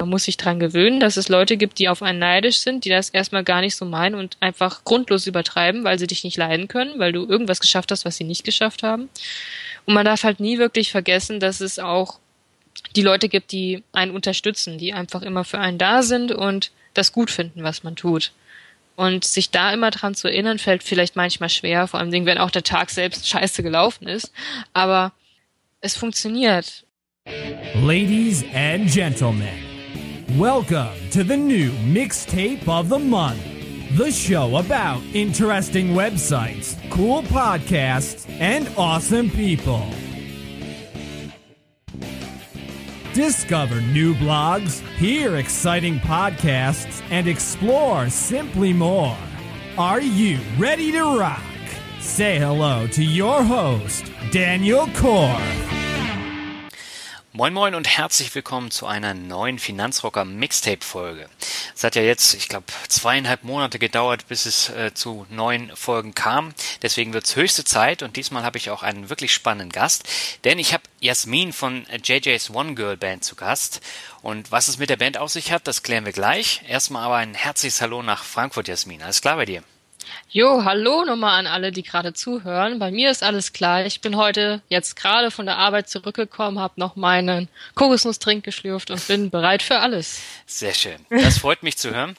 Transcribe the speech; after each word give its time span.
Man 0.00 0.08
muss 0.08 0.24
sich 0.24 0.38
dran 0.38 0.58
gewöhnen, 0.58 0.98
dass 0.98 1.18
es 1.18 1.28
Leute 1.28 1.58
gibt, 1.58 1.78
die 1.78 1.90
auf 1.90 2.02
einen 2.02 2.18
neidisch 2.18 2.60
sind, 2.60 2.86
die 2.86 2.88
das 2.88 3.10
erstmal 3.10 3.44
gar 3.44 3.60
nicht 3.60 3.76
so 3.76 3.84
meinen 3.84 4.14
und 4.14 4.38
einfach 4.40 4.82
grundlos 4.84 5.26
übertreiben, 5.26 5.84
weil 5.84 5.98
sie 5.98 6.06
dich 6.06 6.24
nicht 6.24 6.38
leiden 6.38 6.68
können, 6.68 6.98
weil 6.98 7.12
du 7.12 7.26
irgendwas 7.26 7.60
geschafft 7.60 7.92
hast, 7.92 8.06
was 8.06 8.16
sie 8.16 8.24
nicht 8.24 8.42
geschafft 8.42 8.82
haben. 8.82 9.10
Und 9.84 9.92
man 9.92 10.06
darf 10.06 10.24
halt 10.24 10.40
nie 10.40 10.56
wirklich 10.56 10.90
vergessen, 10.90 11.38
dass 11.38 11.60
es 11.60 11.78
auch 11.78 12.18
die 12.96 13.02
Leute 13.02 13.28
gibt, 13.28 13.52
die 13.52 13.82
einen 13.92 14.12
unterstützen, 14.12 14.78
die 14.78 14.94
einfach 14.94 15.20
immer 15.20 15.44
für 15.44 15.58
einen 15.58 15.76
da 15.76 16.02
sind 16.02 16.32
und 16.32 16.70
das 16.94 17.12
gut 17.12 17.30
finden, 17.30 17.62
was 17.62 17.84
man 17.84 17.94
tut. 17.94 18.32
Und 18.96 19.24
sich 19.24 19.50
da 19.50 19.70
immer 19.70 19.90
dran 19.90 20.14
zu 20.14 20.28
erinnern, 20.28 20.58
fällt 20.58 20.82
vielleicht 20.82 21.14
manchmal 21.14 21.50
schwer, 21.50 21.86
vor 21.86 22.00
allem 22.00 22.24
wenn 22.24 22.38
auch 22.38 22.50
der 22.50 22.62
Tag 22.62 22.88
selbst 22.88 23.28
scheiße 23.28 23.62
gelaufen 23.62 24.08
ist. 24.08 24.32
Aber 24.72 25.12
es 25.82 25.94
funktioniert. 25.94 26.84
Ladies 27.74 28.44
and 28.54 28.90
gentlemen, 28.90 29.69
welcome 30.38 30.94
to 31.10 31.24
the 31.24 31.36
new 31.36 31.70
mixtape 31.72 32.68
of 32.68 32.88
the 32.88 32.98
month. 32.98 33.42
The 33.96 34.12
show 34.12 34.56
about 34.56 35.02
interesting 35.14 35.88
websites, 35.88 36.76
cool 36.90 37.22
podcasts, 37.22 38.28
and 38.38 38.68
awesome 38.76 39.30
people. 39.30 39.84
Discover 43.14 43.80
new 43.80 44.14
blogs, 44.14 44.80
hear 44.96 45.36
exciting 45.36 45.98
podcasts, 45.98 47.02
and 47.10 47.26
explore 47.26 48.08
simply 48.10 48.72
more. 48.72 49.16
Are 49.78 50.00
you 50.00 50.38
ready 50.58 50.92
to 50.92 51.18
rock? 51.18 51.42
Say 52.00 52.38
hello 52.38 52.86
to 52.88 53.02
your 53.02 53.42
host, 53.42 54.12
Daniel 54.30 54.86
Korf. 54.88 55.79
Moin 57.40 57.54
Moin 57.54 57.74
und 57.74 57.88
herzlich 57.88 58.34
willkommen 58.34 58.70
zu 58.70 58.84
einer 58.84 59.14
neuen 59.14 59.58
Finanzrocker 59.58 60.26
Mixtape 60.26 60.84
Folge. 60.84 61.26
Es 61.74 61.82
hat 61.82 61.96
ja 61.96 62.02
jetzt, 62.02 62.34
ich 62.34 62.50
glaube, 62.50 62.66
zweieinhalb 62.86 63.44
Monate 63.44 63.78
gedauert, 63.78 64.28
bis 64.28 64.44
es 64.44 64.68
äh, 64.68 64.92
zu 64.92 65.24
neuen 65.30 65.74
Folgen 65.74 66.14
kam. 66.14 66.52
Deswegen 66.82 67.14
wird 67.14 67.24
es 67.24 67.36
höchste 67.36 67.64
Zeit 67.64 68.02
und 68.02 68.16
diesmal 68.16 68.42
habe 68.42 68.58
ich 68.58 68.68
auch 68.68 68.82
einen 68.82 69.08
wirklich 69.08 69.32
spannenden 69.32 69.72
Gast, 69.72 70.06
denn 70.44 70.58
ich 70.58 70.74
habe 70.74 70.82
Jasmin 71.00 71.54
von 71.54 71.86
JJ's 72.04 72.50
One 72.50 72.74
Girl 72.74 72.98
Band 72.98 73.24
zu 73.24 73.36
Gast. 73.36 73.80
Und 74.20 74.52
was 74.52 74.68
es 74.68 74.76
mit 74.76 74.90
der 74.90 74.98
Band 74.98 75.16
auf 75.16 75.30
sich 75.30 75.50
hat, 75.50 75.66
das 75.66 75.82
klären 75.82 76.04
wir 76.04 76.12
gleich. 76.12 76.60
Erstmal 76.68 77.04
aber 77.04 77.16
ein 77.16 77.32
herzliches 77.32 77.80
Hallo 77.80 78.02
nach 78.02 78.22
Frankfurt, 78.22 78.68
Jasmin. 78.68 79.02
Alles 79.02 79.22
klar 79.22 79.36
bei 79.36 79.46
dir? 79.46 79.62
Jo, 80.28 80.64
hallo 80.64 81.04
nochmal 81.04 81.38
an 81.38 81.46
alle, 81.46 81.72
die 81.72 81.82
gerade 81.82 82.12
zuhören. 82.14 82.78
Bei 82.78 82.90
mir 82.90 83.10
ist 83.10 83.22
alles 83.22 83.52
klar. 83.52 83.84
Ich 83.84 84.00
bin 84.00 84.16
heute 84.16 84.62
jetzt 84.68 84.96
gerade 84.96 85.30
von 85.30 85.46
der 85.46 85.56
Arbeit 85.56 85.88
zurückgekommen, 85.88 86.58
habe 86.58 86.74
noch 86.76 86.96
meinen 86.96 87.48
Kokosnusstrink 87.74 88.44
geschlürft 88.44 88.90
und 88.90 89.06
bin 89.08 89.30
bereit 89.30 89.62
für 89.62 89.78
alles. 89.78 90.20
Sehr 90.46 90.74
schön. 90.74 91.04
Das 91.10 91.38
freut 91.38 91.62
mich 91.62 91.76
zu 91.76 91.94
hören. 91.94 92.16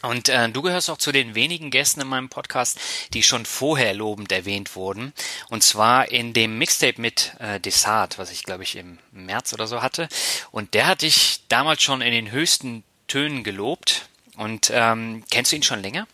Und 0.00 0.28
äh, 0.30 0.48
du 0.48 0.62
gehörst 0.62 0.90
auch 0.90 0.98
zu 0.98 1.12
den 1.12 1.34
wenigen 1.34 1.70
Gästen 1.70 2.00
in 2.00 2.08
meinem 2.08 2.28
Podcast, 2.28 2.80
die 3.12 3.22
schon 3.22 3.44
vorher 3.44 3.94
lobend 3.94 4.32
erwähnt 4.32 4.74
wurden. 4.74 5.12
Und 5.50 5.62
zwar 5.62 6.10
in 6.10 6.32
dem 6.32 6.58
Mixtape 6.58 7.00
mit 7.00 7.34
äh, 7.38 7.60
Desart, 7.60 8.18
was 8.18 8.32
ich 8.32 8.44
glaube 8.44 8.62
ich 8.62 8.76
im 8.76 8.98
März 9.12 9.52
oder 9.52 9.66
so 9.66 9.82
hatte. 9.82 10.08
Und 10.50 10.74
der 10.74 10.86
hat 10.86 11.02
dich 11.02 11.42
damals 11.48 11.82
schon 11.82 12.00
in 12.00 12.12
den 12.12 12.30
höchsten 12.32 12.82
Tönen 13.06 13.44
gelobt. 13.44 14.08
Und 14.36 14.70
ähm, 14.72 15.22
kennst 15.30 15.52
du 15.52 15.56
ihn 15.56 15.62
schon 15.62 15.82
länger? 15.82 16.06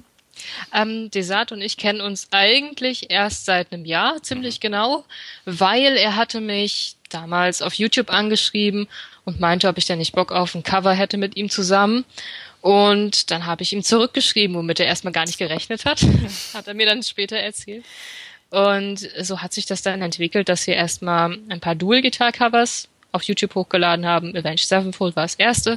Ähm, 0.74 1.10
Desart 1.10 1.52
und 1.52 1.60
ich 1.60 1.76
kennen 1.76 2.00
uns 2.00 2.28
eigentlich 2.30 3.10
erst 3.10 3.44
seit 3.44 3.72
einem 3.72 3.84
Jahr, 3.84 4.22
ziemlich 4.22 4.60
genau, 4.60 5.04
weil 5.44 5.96
er 5.96 6.16
hatte 6.16 6.40
mich 6.40 6.96
damals 7.10 7.62
auf 7.62 7.74
YouTube 7.74 8.10
angeschrieben 8.10 8.88
und 9.24 9.40
meinte, 9.40 9.68
ob 9.68 9.78
ich 9.78 9.86
denn 9.86 9.98
nicht 9.98 10.14
Bock 10.14 10.32
auf 10.32 10.54
ein 10.54 10.62
Cover 10.62 10.92
hätte 10.92 11.16
mit 11.16 11.36
ihm 11.36 11.50
zusammen. 11.50 12.04
Und 12.60 13.30
dann 13.30 13.46
habe 13.46 13.62
ich 13.62 13.72
ihm 13.72 13.82
zurückgeschrieben, 13.82 14.56
womit 14.56 14.80
er 14.80 14.86
erstmal 14.86 15.12
gar 15.12 15.26
nicht 15.26 15.38
gerechnet 15.38 15.84
hat. 15.84 16.02
hat 16.54 16.66
er 16.66 16.74
mir 16.74 16.86
dann 16.86 17.02
später 17.02 17.36
erzählt. 17.36 17.84
Und 18.50 19.08
so 19.20 19.40
hat 19.40 19.52
sich 19.52 19.66
das 19.66 19.82
dann 19.82 20.02
entwickelt, 20.02 20.48
dass 20.48 20.66
wir 20.66 20.74
erstmal 20.74 21.38
ein 21.48 21.60
paar 21.60 21.74
Dual-Guitar-Covers 21.74 22.88
auf 23.12 23.22
YouTube 23.22 23.54
hochgeladen 23.54 24.06
haben. 24.06 24.36
Avenged 24.36 24.66
Sevenfold 24.66 25.16
war 25.16 25.24
das 25.24 25.34
erste. 25.34 25.76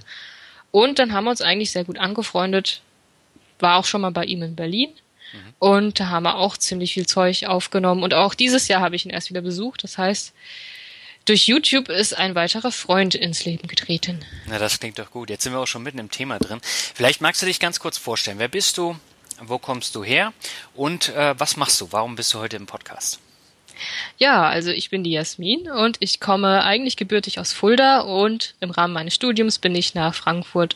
Und 0.71 0.99
dann 0.99 1.11
haben 1.11 1.25
wir 1.25 1.31
uns 1.31 1.41
eigentlich 1.41 1.71
sehr 1.71 1.83
gut 1.83 1.99
angefreundet. 1.99 2.81
War 3.61 3.77
auch 3.77 3.85
schon 3.85 4.01
mal 4.01 4.11
bei 4.11 4.25
ihm 4.25 4.41
in 4.43 4.55
Berlin. 4.55 4.89
Und 5.59 5.99
da 5.99 6.09
haben 6.09 6.23
wir 6.23 6.37
auch 6.37 6.57
ziemlich 6.57 6.93
viel 6.93 7.05
Zeug 7.05 7.45
aufgenommen. 7.45 8.03
Und 8.03 8.13
auch 8.13 8.33
dieses 8.33 8.67
Jahr 8.67 8.81
habe 8.81 8.95
ich 8.95 9.05
ihn 9.05 9.11
erst 9.11 9.29
wieder 9.29 9.41
besucht. 9.41 9.83
Das 9.83 9.97
heißt, 9.97 10.33
durch 11.25 11.47
YouTube 11.47 11.89
ist 11.89 12.17
ein 12.17 12.35
weiterer 12.35 12.71
Freund 12.71 13.15
ins 13.15 13.45
Leben 13.45 13.67
getreten. 13.67 14.25
Na, 14.47 14.57
das 14.57 14.79
klingt 14.79 14.99
doch 14.99 15.11
gut. 15.11 15.29
Jetzt 15.29 15.43
sind 15.43 15.53
wir 15.53 15.59
auch 15.59 15.67
schon 15.67 15.83
mitten 15.83 15.99
im 15.99 16.11
Thema 16.11 16.39
drin. 16.39 16.59
Vielleicht 16.63 17.21
magst 17.21 17.41
du 17.41 17.45
dich 17.45 17.59
ganz 17.59 17.79
kurz 17.79 17.97
vorstellen. 17.97 18.39
Wer 18.39 18.47
bist 18.47 18.77
du? 18.77 18.97
Wo 19.39 19.57
kommst 19.57 19.95
du 19.95 20.03
her? 20.03 20.33
Und 20.75 21.09
äh, 21.09 21.39
was 21.39 21.57
machst 21.57 21.79
du? 21.79 21.91
Warum 21.91 22.15
bist 22.15 22.33
du 22.33 22.39
heute 22.39 22.57
im 22.57 22.65
Podcast? 22.65 23.19
Ja, 24.17 24.47
also 24.47 24.69
ich 24.69 24.89
bin 24.89 25.03
die 25.03 25.11
Jasmin 25.11 25.69
und 25.71 25.97
ich 25.99 26.19
komme 26.19 26.63
eigentlich 26.63 26.97
gebürtig 26.97 27.39
aus 27.39 27.51
Fulda 27.51 28.01
und 28.01 28.53
im 28.59 28.69
Rahmen 28.69 28.93
meines 28.93 29.15
Studiums 29.15 29.57
bin 29.57 29.73
ich 29.73 29.95
nach 29.95 30.13
Frankfurt 30.13 30.75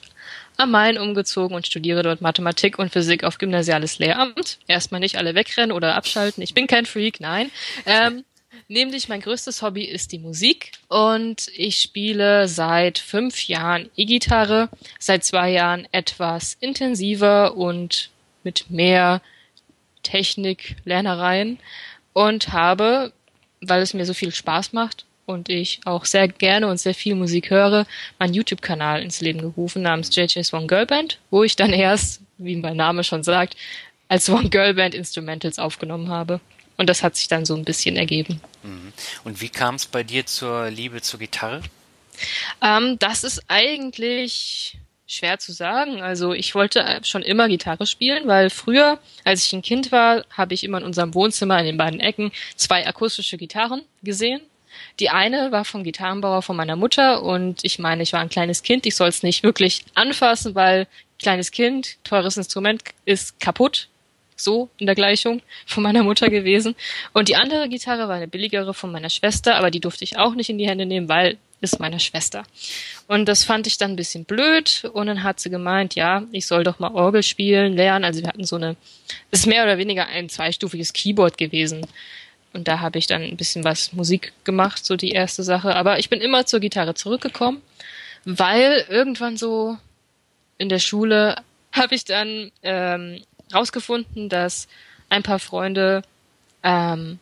am 0.57 0.71
Main 0.71 0.97
umgezogen 0.97 1.55
und 1.55 1.67
studiere 1.67 2.03
dort 2.03 2.21
Mathematik 2.21 2.79
und 2.79 2.91
Physik 2.91 3.23
auf 3.23 3.37
gymnasiales 3.37 3.99
Lehramt. 3.99 4.59
Erstmal 4.67 4.99
nicht 4.99 5.17
alle 5.17 5.35
wegrennen 5.35 5.71
oder 5.71 5.95
abschalten. 5.95 6.43
Ich 6.43 6.53
bin 6.53 6.67
kein 6.67 6.85
Freak, 6.85 7.19
nein. 7.19 7.51
Ähm, 7.85 8.23
nämlich 8.67 9.09
mein 9.09 9.21
größtes 9.21 9.61
Hobby 9.61 9.83
ist 9.83 10.11
die 10.11 10.19
Musik 10.19 10.71
und 10.87 11.49
ich 11.55 11.81
spiele 11.81 12.47
seit 12.47 12.97
fünf 12.97 13.47
Jahren 13.47 13.89
E-Gitarre, 13.95 14.69
seit 14.99 15.23
zwei 15.23 15.51
Jahren 15.51 15.87
etwas 15.91 16.57
intensiver 16.59 17.55
und 17.55 18.09
mit 18.43 18.69
mehr 18.69 19.21
Technik, 20.03 20.75
Lernereien 20.85 21.59
und 22.13 22.53
habe, 22.53 23.11
weil 23.61 23.81
es 23.81 23.93
mir 23.93 24.05
so 24.05 24.13
viel 24.13 24.33
Spaß 24.33 24.73
macht 24.73 25.05
und 25.25 25.49
ich 25.49 25.79
auch 25.85 26.05
sehr 26.05 26.27
gerne 26.27 26.67
und 26.67 26.77
sehr 26.77 26.93
viel 26.93 27.15
Musik 27.15 27.49
höre, 27.49 27.85
meinen 28.19 28.33
YouTube-Kanal 28.33 29.01
ins 29.01 29.21
Leben 29.21 29.39
gerufen 29.39 29.81
namens 29.81 30.15
JJ's 30.15 30.53
One 30.53 30.67
Girl 30.67 30.85
Band, 30.85 31.19
wo 31.29 31.43
ich 31.43 31.55
dann 31.55 31.73
erst, 31.73 32.21
wie 32.37 32.55
mein 32.55 32.77
Name 32.77 33.03
schon 33.03 33.23
sagt, 33.23 33.55
als 34.07 34.29
One 34.29 34.49
Girl 34.49 34.73
Band 34.75 34.93
Instrumentals 34.95 35.59
aufgenommen 35.59 36.09
habe. 36.09 36.39
Und 36.77 36.89
das 36.89 37.03
hat 37.03 37.15
sich 37.15 37.27
dann 37.27 37.45
so 37.45 37.55
ein 37.55 37.63
bisschen 37.63 37.95
ergeben. 37.95 38.41
Mhm. 38.63 38.91
Und 39.23 39.41
wie 39.41 39.49
kam 39.49 39.75
es 39.75 39.85
bei 39.85 40.03
dir 40.03 40.25
zur 40.25 40.69
Liebe 40.69 41.01
zur 41.01 41.19
Gitarre? 41.19 41.61
Ähm, 42.61 42.97
das 42.99 43.23
ist 43.23 43.43
eigentlich 43.47 44.77
schwer 45.07 45.39
zu 45.39 45.53
sagen. 45.53 46.01
Also 46.01 46.33
ich 46.33 46.55
wollte 46.55 46.99
schon 47.03 47.21
immer 47.21 47.47
Gitarre 47.47 47.85
spielen, 47.85 48.27
weil 48.27 48.49
früher, 48.49 48.99
als 49.23 49.45
ich 49.45 49.53
ein 49.53 49.61
Kind 49.61 49.91
war, 49.91 50.25
habe 50.31 50.53
ich 50.53 50.63
immer 50.63 50.79
in 50.79 50.83
unserem 50.83 51.13
Wohnzimmer 51.13 51.59
in 51.59 51.65
den 51.65 51.77
beiden 51.77 51.99
Ecken 51.99 52.31
zwei 52.55 52.85
akustische 52.87 53.37
Gitarren 53.37 53.81
gesehen. 54.03 54.41
Die 54.99 55.09
eine 55.09 55.51
war 55.51 55.65
vom 55.65 55.83
Gitarrenbauer 55.83 56.41
von 56.41 56.55
meiner 56.55 56.75
Mutter 56.75 57.23
und 57.23 57.63
ich 57.63 57.79
meine, 57.79 58.03
ich 58.03 58.13
war 58.13 58.19
ein 58.19 58.29
kleines 58.29 58.63
Kind, 58.63 58.85
ich 58.85 58.95
soll 58.95 59.09
es 59.09 59.23
nicht 59.23 59.43
wirklich 59.43 59.85
anfassen, 59.93 60.55
weil 60.55 60.87
kleines 61.19 61.51
Kind, 61.51 61.97
teures 62.03 62.37
Instrument 62.37 62.83
ist 63.05 63.39
kaputt. 63.39 63.89
So 64.37 64.69
in 64.77 64.85
der 64.85 64.95
Gleichung 64.95 65.41
von 65.65 65.81
meiner 65.81 66.03
Mutter 66.03 66.29
gewesen. 66.29 66.75
Und 67.13 67.29
die 67.29 67.37
andere 67.37 67.69
Gitarre 67.69 68.09
war 68.09 68.15
eine 68.15 68.27
billigere 68.27 68.73
von 68.73 68.91
meiner 68.91 69.09
Schwester, 69.09 69.55
aber 69.55 69.71
die 69.71 69.79
durfte 69.79 70.03
ich 70.03 70.17
auch 70.17 70.35
nicht 70.35 70.49
in 70.49 70.57
die 70.57 70.67
Hände 70.67 70.85
nehmen, 70.85 71.07
weil 71.07 71.37
ist 71.61 71.79
meiner 71.79 71.99
Schwester. 71.99 72.43
Und 73.07 73.25
das 73.27 73.43
fand 73.43 73.67
ich 73.67 73.77
dann 73.77 73.91
ein 73.91 73.95
bisschen 73.95 74.25
blöd. 74.25 74.89
Und 74.93 75.07
dann 75.07 75.23
hat 75.23 75.39
sie 75.39 75.49
gemeint, 75.49 75.95
ja, 75.95 76.23
ich 76.31 76.47
soll 76.47 76.63
doch 76.63 76.79
mal 76.79 76.93
Orgel 76.93 77.23
spielen, 77.23 77.73
lernen. 77.73 78.05
Also 78.05 78.21
wir 78.21 78.29
hatten 78.29 78.45
so 78.45 78.55
eine, 78.55 78.75
das 79.31 79.41
ist 79.41 79.45
mehr 79.47 79.63
oder 79.63 79.77
weniger 79.77 80.07
ein 80.07 80.29
zweistufiges 80.29 80.93
Keyboard 80.93 81.37
gewesen. 81.37 81.85
Und 82.55 82.69
da 82.69 82.79
habe 82.79 82.97
ich 82.97 83.05
dann 83.05 83.21
ein 83.21 83.35
bisschen 83.35 83.65
was 83.65 83.91
Musik 83.91 84.31
gemacht, 84.45 84.85
so 84.85 84.95
die 84.95 85.11
erste 85.11 85.43
Sache. 85.43 85.75
Aber 85.75 85.99
ich 85.99 86.09
bin 86.09 86.21
immer 86.21 86.45
zur 86.45 86.61
Gitarre 86.61 86.93
zurückgekommen, 86.93 87.61
weil 88.23 88.85
irgendwann 88.89 89.35
so 89.35 89.77
in 90.57 90.69
der 90.69 90.79
Schule 90.79 91.35
habe 91.73 91.95
ich 91.95 92.05
dann 92.05 92.51
ähm, 92.63 93.21
rausgefunden, 93.53 94.29
dass 94.29 94.69
ein 95.09 95.21
paar 95.21 95.39
Freunde 95.39 96.01
ähm, 96.63 97.19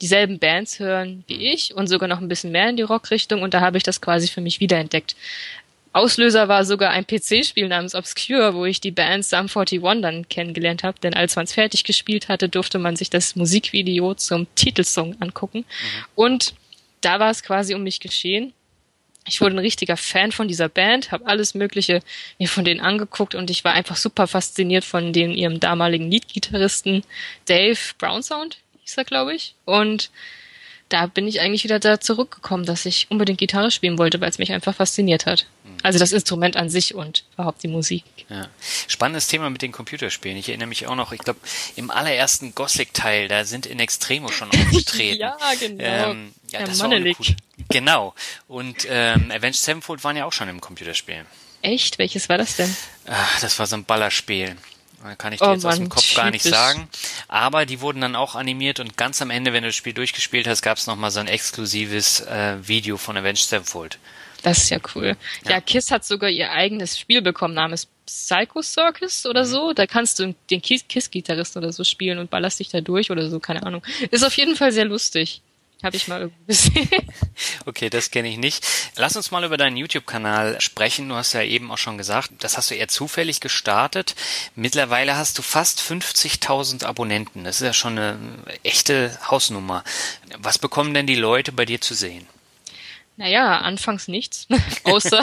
dieselben 0.00 0.40
Bands 0.40 0.80
hören 0.80 1.22
wie 1.28 1.52
ich 1.52 1.72
und 1.74 1.86
sogar 1.86 2.08
noch 2.08 2.20
ein 2.20 2.26
bisschen 2.26 2.50
mehr 2.50 2.68
in 2.68 2.76
die 2.76 2.82
Rockrichtung 2.82 3.42
und 3.42 3.54
da 3.54 3.60
habe 3.60 3.76
ich 3.76 3.84
das 3.84 4.00
quasi 4.00 4.26
für 4.26 4.40
mich 4.40 4.58
wiederentdeckt. 4.58 5.14
Auslöser 5.92 6.48
war 6.48 6.64
sogar 6.64 6.90
ein 6.90 7.06
PC-Spiel 7.06 7.68
namens 7.68 7.94
Obscure, 7.94 8.54
wo 8.54 8.64
ich 8.64 8.80
die 8.80 8.90
Band 8.90 9.24
Sum 9.24 9.46
41 9.48 9.80
dann 10.00 10.28
kennengelernt 10.28 10.84
habe, 10.84 10.98
denn 11.00 11.14
als 11.14 11.36
man 11.36 11.44
es 11.44 11.52
fertig 11.52 11.84
gespielt 11.84 12.28
hatte, 12.28 12.48
durfte 12.48 12.78
man 12.78 12.96
sich 12.96 13.10
das 13.10 13.36
Musikvideo 13.36 14.14
zum 14.14 14.46
Titelsong 14.54 15.16
angucken. 15.20 15.58
Mhm. 15.58 16.04
Und 16.14 16.54
da 17.02 17.20
war 17.20 17.30
es 17.30 17.42
quasi 17.42 17.74
um 17.74 17.82
mich 17.82 18.00
geschehen. 18.00 18.54
Ich 19.26 19.40
wurde 19.40 19.54
ein 19.54 19.60
richtiger 19.60 19.96
Fan 19.96 20.32
von 20.32 20.48
dieser 20.48 20.68
Band, 20.68 21.12
habe 21.12 21.26
alles 21.26 21.54
Mögliche 21.54 22.00
mir 22.38 22.48
von 22.48 22.64
denen 22.64 22.80
angeguckt 22.80 23.34
und 23.34 23.50
ich 23.50 23.62
war 23.62 23.72
einfach 23.72 23.96
super 23.96 24.26
fasziniert 24.26 24.84
von 24.84 25.12
den 25.12 25.32
ihrem 25.32 25.60
damaligen 25.60 26.10
Leadgitarristen 26.10 27.04
Dave 27.44 27.78
Brownsound, 27.98 28.58
hieß 28.82 28.96
er, 28.96 29.04
glaube 29.04 29.34
ich. 29.34 29.54
Und 29.64 30.10
da 30.92 31.06
bin 31.06 31.26
ich 31.26 31.40
eigentlich 31.40 31.64
wieder 31.64 31.78
da 31.78 32.00
zurückgekommen, 32.00 32.64
dass 32.64 32.84
ich 32.84 33.10
unbedingt 33.10 33.38
Gitarre 33.38 33.70
spielen 33.70 33.98
wollte, 33.98 34.20
weil 34.20 34.28
es 34.28 34.38
mich 34.38 34.52
einfach 34.52 34.74
fasziniert 34.74 35.26
hat. 35.26 35.46
Mhm. 35.64 35.78
Also 35.82 35.98
das 35.98 36.12
Instrument 36.12 36.56
an 36.56 36.68
sich 36.68 36.94
und 36.94 37.24
überhaupt 37.34 37.62
die 37.62 37.68
Musik. 37.68 38.04
Ja. 38.28 38.48
Spannendes 38.88 39.26
Thema 39.28 39.50
mit 39.50 39.62
den 39.62 39.72
Computerspielen. 39.72 40.36
Ich 40.36 40.48
erinnere 40.48 40.68
mich 40.68 40.86
auch 40.86 40.94
noch, 40.94 41.12
ich 41.12 41.20
glaube, 41.20 41.40
im 41.76 41.90
allerersten 41.90 42.54
Gothic-Teil, 42.54 43.28
da 43.28 43.44
sind 43.44 43.66
in 43.66 43.80
Extremo 43.80 44.28
schon 44.28 44.50
aufgetreten. 44.52 45.20
ja, 45.20 45.36
genau. 45.58 45.82
Ähm, 45.82 46.34
ja, 46.50 46.64
das 46.64 46.80
war 46.80 46.90
cool. 46.90 47.14
Genau. 47.68 48.14
Und 48.48 48.86
ähm, 48.88 49.30
Avenged 49.30 49.56
Sevenfold 49.56 50.04
waren 50.04 50.16
ja 50.16 50.26
auch 50.26 50.32
schon 50.32 50.48
im 50.48 50.60
Computerspiel. 50.60 51.24
Echt? 51.62 51.98
Welches 51.98 52.28
war 52.28 52.38
das 52.38 52.56
denn? 52.56 52.74
Ach, 53.06 53.40
das 53.40 53.58
war 53.58 53.66
so 53.66 53.76
ein 53.76 53.84
Ballerspiel. 53.84 54.56
Kann 55.18 55.32
ich 55.32 55.40
dir 55.40 55.48
oh 55.48 55.52
jetzt 55.52 55.62
Mann, 55.62 55.72
aus 55.72 55.78
dem 55.78 55.88
Kopf 55.88 56.02
typisch. 56.02 56.16
gar 56.16 56.30
nicht 56.30 56.44
sagen. 56.44 56.88
Aber 57.28 57.66
die 57.66 57.80
wurden 57.80 58.00
dann 58.00 58.16
auch 58.16 58.34
animiert 58.34 58.80
und 58.80 58.96
ganz 58.96 59.20
am 59.20 59.30
Ende, 59.30 59.52
wenn 59.52 59.62
du 59.62 59.68
das 59.68 59.76
Spiel 59.76 59.92
durchgespielt 59.92 60.46
hast, 60.46 60.62
gab 60.62 60.78
es 60.78 60.86
nochmal 60.86 61.10
so 61.10 61.20
ein 61.20 61.28
exklusives 61.28 62.20
äh, 62.20 62.56
Video 62.66 62.96
von 62.96 63.16
Avenged 63.16 63.44
Sevenfold. 63.44 63.98
Das 64.42 64.58
ist 64.58 64.70
ja 64.70 64.78
cool. 64.94 65.16
Ja. 65.44 65.52
ja, 65.52 65.60
KISS 65.60 65.90
hat 65.90 66.04
sogar 66.04 66.28
ihr 66.28 66.50
eigenes 66.50 66.98
Spiel 66.98 67.22
bekommen 67.22 67.54
namens 67.54 67.88
Psycho 68.06 68.60
Circus 68.62 69.24
oder 69.26 69.44
mhm. 69.44 69.48
so. 69.48 69.72
Da 69.72 69.86
kannst 69.86 70.18
du 70.18 70.34
den 70.50 70.60
KISS-Gitarrist 70.60 71.56
oder 71.56 71.72
so 71.72 71.84
spielen 71.84 72.18
und 72.18 72.30
ballerst 72.30 72.58
dich 72.58 72.68
da 72.68 72.80
durch 72.80 73.10
oder 73.10 73.28
so, 73.30 73.38
keine 73.38 73.62
Ahnung. 73.64 73.82
Ist 74.10 74.24
auf 74.24 74.36
jeden 74.36 74.56
Fall 74.56 74.72
sehr 74.72 74.84
lustig. 74.84 75.42
Habe 75.82 75.96
ich 75.96 76.08
mal 76.08 76.20
irgendwo 76.20 76.44
gesehen. 76.46 76.88
Okay, 77.66 77.90
das 77.90 78.10
kenne 78.10 78.28
ich 78.28 78.36
nicht. 78.36 78.64
Lass 78.96 79.16
uns 79.16 79.30
mal 79.30 79.44
über 79.44 79.56
deinen 79.56 79.76
YouTube-Kanal 79.76 80.60
sprechen. 80.60 81.08
Du 81.08 81.14
hast 81.14 81.32
ja 81.32 81.42
eben 81.42 81.70
auch 81.70 81.78
schon 81.78 81.98
gesagt, 81.98 82.30
das 82.40 82.56
hast 82.56 82.70
du 82.70 82.74
eher 82.74 82.88
zufällig 82.88 83.40
gestartet. 83.40 84.14
Mittlerweile 84.54 85.16
hast 85.16 85.38
du 85.38 85.42
fast 85.42 85.80
50.000 85.80 86.84
Abonnenten. 86.84 87.44
Das 87.44 87.60
ist 87.60 87.66
ja 87.66 87.72
schon 87.72 87.98
eine 87.98 88.18
echte 88.62 89.18
Hausnummer. 89.28 89.84
Was 90.38 90.58
bekommen 90.58 90.94
denn 90.94 91.06
die 91.06 91.16
Leute 91.16 91.52
bei 91.52 91.64
dir 91.64 91.80
zu 91.80 91.94
sehen? 91.94 92.26
Naja, 93.16 93.58
anfangs 93.58 94.08
nichts. 94.08 94.46
außer, 94.84 95.22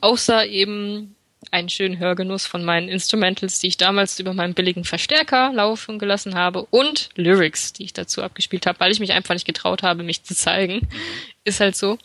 außer 0.00 0.46
eben 0.46 1.14
einen 1.50 1.68
schönen 1.68 1.98
Hörgenuss 1.98 2.46
von 2.46 2.64
meinen 2.64 2.88
Instrumentals, 2.88 3.58
die 3.58 3.68
ich 3.68 3.76
damals 3.76 4.18
über 4.18 4.34
meinen 4.34 4.54
billigen 4.54 4.84
Verstärker 4.84 5.52
laufen 5.52 5.98
gelassen 5.98 6.34
habe 6.34 6.66
und 6.70 7.10
Lyrics, 7.16 7.72
die 7.72 7.84
ich 7.84 7.92
dazu 7.92 8.22
abgespielt 8.22 8.66
habe, 8.66 8.80
weil 8.80 8.92
ich 8.92 9.00
mich 9.00 9.12
einfach 9.12 9.34
nicht 9.34 9.46
getraut 9.46 9.82
habe, 9.82 10.02
mich 10.02 10.22
zu 10.22 10.34
zeigen. 10.34 10.88
Ist 11.44 11.60
halt 11.60 11.76
so. 11.76 11.98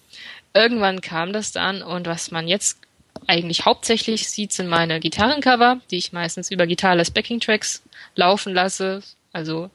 Irgendwann 0.54 1.02
kam 1.02 1.34
das 1.34 1.52
dann 1.52 1.82
und 1.82 2.08
was 2.08 2.32
man 2.32 2.48
jetzt 2.48 2.80
eigentlich 3.28 3.66
hauptsächlich 3.66 4.30
sieht, 4.30 4.54
sind 4.54 4.68
meine 4.68 5.00
Gitarrencover, 5.00 5.80
die 5.92 5.98
ich 5.98 6.14
meistens 6.14 6.52
über 6.52 6.68
Gitarless 6.68 7.12
Backing 7.12 7.40
Tracks 7.40 7.84
laufen 8.16 8.54
lasse. 8.54 9.02
Also 9.34 9.70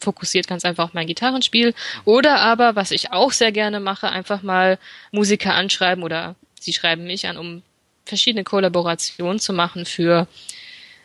fokussiert 0.00 0.46
ganz 0.46 0.64
einfach 0.64 0.84
auf 0.84 0.94
mein 0.94 1.06
Gitarrenspiel. 1.06 1.74
Oder 2.04 2.40
aber, 2.40 2.76
was 2.76 2.90
ich 2.90 3.12
auch 3.12 3.32
sehr 3.32 3.52
gerne 3.52 3.80
mache, 3.80 4.08
einfach 4.08 4.42
mal 4.42 4.78
Musiker 5.10 5.54
anschreiben 5.54 6.04
oder 6.04 6.34
sie 6.60 6.72
schreiben 6.72 7.04
mich 7.04 7.26
an, 7.26 7.36
um 7.36 7.62
verschiedene 8.06 8.44
Kollaborationen 8.44 9.38
zu 9.38 9.52
machen 9.52 9.84
für 9.84 10.26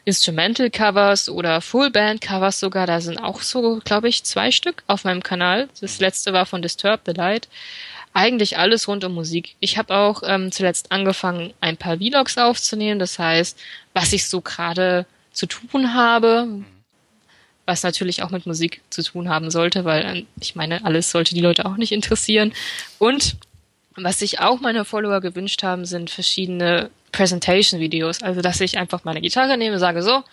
Instrumental 0.06 0.70
Covers 0.72 1.30
oder 1.30 1.62
Full 1.62 1.92
Band 1.92 2.22
Covers 2.22 2.60
sogar. 2.60 2.88
Da 2.88 3.02
sind 3.02 3.20
auch 3.20 3.42
so, 3.42 3.80
glaube 3.84 4.10
ich, 4.10 4.24
zwei 4.24 4.52
Stück 4.52 4.84
auf 4.88 5.04
meinem 5.04 5.22
Kanal. 5.22 5.70
Das 5.80 6.00
letzte 6.00 6.34
war 6.34 6.46
von 6.46 6.62
Disturb 6.62 7.02
the 7.06 7.12
Light. 7.12 7.48
Eigentlich 8.14 8.58
alles 8.58 8.88
rund 8.88 9.04
um 9.04 9.14
Musik. 9.14 9.56
Ich 9.60 9.78
habe 9.78 9.96
auch 9.96 10.24
ähm, 10.26 10.52
zuletzt 10.52 10.92
angefangen, 10.92 11.54
ein 11.62 11.78
paar 11.78 11.98
Vlogs 11.98 12.38
aufzunehmen. 12.38 13.00
Das 13.00 13.20
heißt, 13.20 13.58
was 13.94 14.12
ich 14.12 14.28
so 14.28 14.42
gerade 14.42 15.06
zu 15.32 15.46
tun 15.46 15.94
habe, 15.94 16.48
was 17.66 17.84
natürlich 17.84 18.24
auch 18.24 18.32
mit 18.32 18.46
Musik 18.46 18.82
zu 18.90 19.04
tun 19.04 19.30
haben 19.30 19.50
sollte, 19.52 19.86
weil 19.86 20.04
ähm, 20.04 20.28
ich 20.42 20.56
meine, 20.56 20.84
alles 20.84 21.12
sollte 21.12 21.36
die 21.36 21.42
Leute 21.42 21.66
auch 21.66 21.78
nicht 21.78 21.92
interessieren. 21.92 22.54
Und 22.98 23.38
was 23.96 24.20
sich 24.20 24.40
auch 24.40 24.60
meine 24.60 24.86
Follower 24.86 25.22
gewünscht 25.22 25.64
haben, 25.64 25.86
sind 25.86 26.10
verschiedene 26.10 26.90
Presentation-Videos. 27.12 28.24
Also, 28.24 28.42
dass 28.42 28.62
ich 28.62 28.78
einfach 28.78 29.04
meine 29.04 29.22
Gitarre 29.22 29.58
nehme, 29.58 29.80
sage 29.80 30.02
so, 30.02 30.24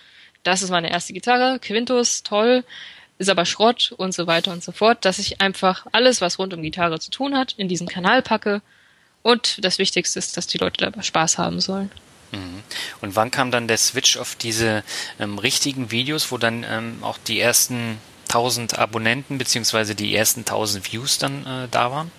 das 0.44 0.62
ist 0.62 0.70
meine 0.70 0.90
erste 0.90 1.12
Gitarre, 1.12 1.58
Quintus, 1.58 2.22
toll, 2.22 2.64
ist 3.18 3.28
aber 3.28 3.44
Schrott 3.44 3.92
und 3.96 4.14
so 4.14 4.26
weiter 4.26 4.52
und 4.52 4.62
so 4.62 4.72
fort. 4.72 5.04
Dass 5.04 5.18
ich 5.18 5.40
einfach 5.40 5.86
alles, 5.92 6.20
was 6.20 6.38
rund 6.38 6.54
um 6.54 6.62
Gitarre 6.62 7.00
zu 7.00 7.10
tun 7.10 7.36
hat, 7.36 7.54
in 7.56 7.68
diesen 7.68 7.88
Kanal 7.88 8.22
packe. 8.22 8.62
Und 9.22 9.64
das 9.64 9.78
Wichtigste 9.78 10.18
ist, 10.18 10.36
dass 10.36 10.46
die 10.46 10.58
Leute 10.58 10.84
dabei 10.84 11.02
Spaß 11.02 11.38
haben 11.38 11.60
sollen. 11.60 11.90
Mhm. 12.30 12.62
Und 13.00 13.16
wann 13.16 13.30
kam 13.30 13.50
dann 13.50 13.66
der 13.66 13.78
Switch 13.78 14.16
auf 14.16 14.36
diese 14.36 14.84
ähm, 15.18 15.38
richtigen 15.38 15.90
Videos, 15.90 16.30
wo 16.30 16.38
dann 16.38 16.64
ähm, 16.68 16.98
auch 17.02 17.18
die 17.18 17.40
ersten 17.40 17.98
1000 18.28 18.78
Abonnenten 18.78 19.38
beziehungsweise 19.38 19.94
die 19.94 20.14
ersten 20.14 20.40
1000 20.40 20.92
Views 20.92 21.18
dann 21.18 21.44
äh, 21.46 21.68
da 21.70 21.90
waren? 21.90 22.12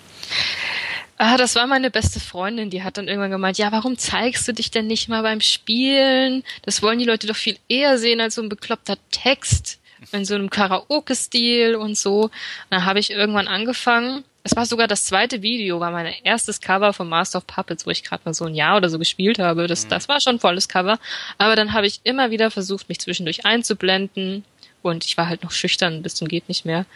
Ah, 1.22 1.36
das 1.36 1.54
war 1.54 1.66
meine 1.66 1.90
beste 1.90 2.18
Freundin, 2.18 2.70
die 2.70 2.82
hat 2.82 2.96
dann 2.96 3.06
irgendwann 3.06 3.30
gemeint, 3.30 3.58
ja, 3.58 3.70
warum 3.72 3.98
zeigst 3.98 4.48
du 4.48 4.54
dich 4.54 4.70
denn 4.70 4.86
nicht 4.86 5.10
mal 5.10 5.20
beim 5.20 5.42
Spielen? 5.42 6.42
Das 6.62 6.80
wollen 6.80 6.98
die 6.98 7.04
Leute 7.04 7.26
doch 7.26 7.36
viel 7.36 7.58
eher 7.68 7.98
sehen 7.98 8.22
als 8.22 8.36
so 8.36 8.42
ein 8.42 8.48
bekloppter 8.48 8.96
Text 9.10 9.80
in 10.12 10.24
so 10.24 10.34
einem 10.34 10.48
Karaoke-Stil 10.48 11.74
und 11.76 11.98
so. 11.98 12.22
Und 12.22 12.30
dann 12.70 12.86
habe 12.86 13.00
ich 13.00 13.10
irgendwann 13.10 13.48
angefangen. 13.48 14.24
Es 14.44 14.56
war 14.56 14.64
sogar 14.64 14.88
das 14.88 15.04
zweite 15.04 15.42
Video, 15.42 15.78
war 15.78 15.90
mein 15.90 16.10
erstes 16.24 16.62
Cover 16.62 16.94
von 16.94 17.10
Master 17.10 17.36
of 17.36 17.46
Puppets, 17.46 17.84
wo 17.84 17.90
ich 17.90 18.02
gerade 18.02 18.22
mal 18.24 18.32
so 18.32 18.46
ein 18.46 18.54
Jahr 18.54 18.78
oder 18.78 18.88
so 18.88 18.98
gespielt 18.98 19.38
habe. 19.38 19.66
Das, 19.66 19.88
das 19.88 20.08
war 20.08 20.22
schon 20.22 20.40
volles 20.40 20.70
Cover. 20.70 20.98
Aber 21.36 21.54
dann 21.54 21.74
habe 21.74 21.86
ich 21.86 22.00
immer 22.02 22.30
wieder 22.30 22.50
versucht, 22.50 22.88
mich 22.88 22.98
zwischendurch 22.98 23.44
einzublenden. 23.44 24.42
Und 24.80 25.04
ich 25.04 25.18
war 25.18 25.28
halt 25.28 25.42
noch 25.42 25.50
schüchtern 25.50 26.02
bis 26.02 26.14
zum 26.14 26.28
geht 26.28 26.48
nicht 26.48 26.64
mehr. 26.64 26.86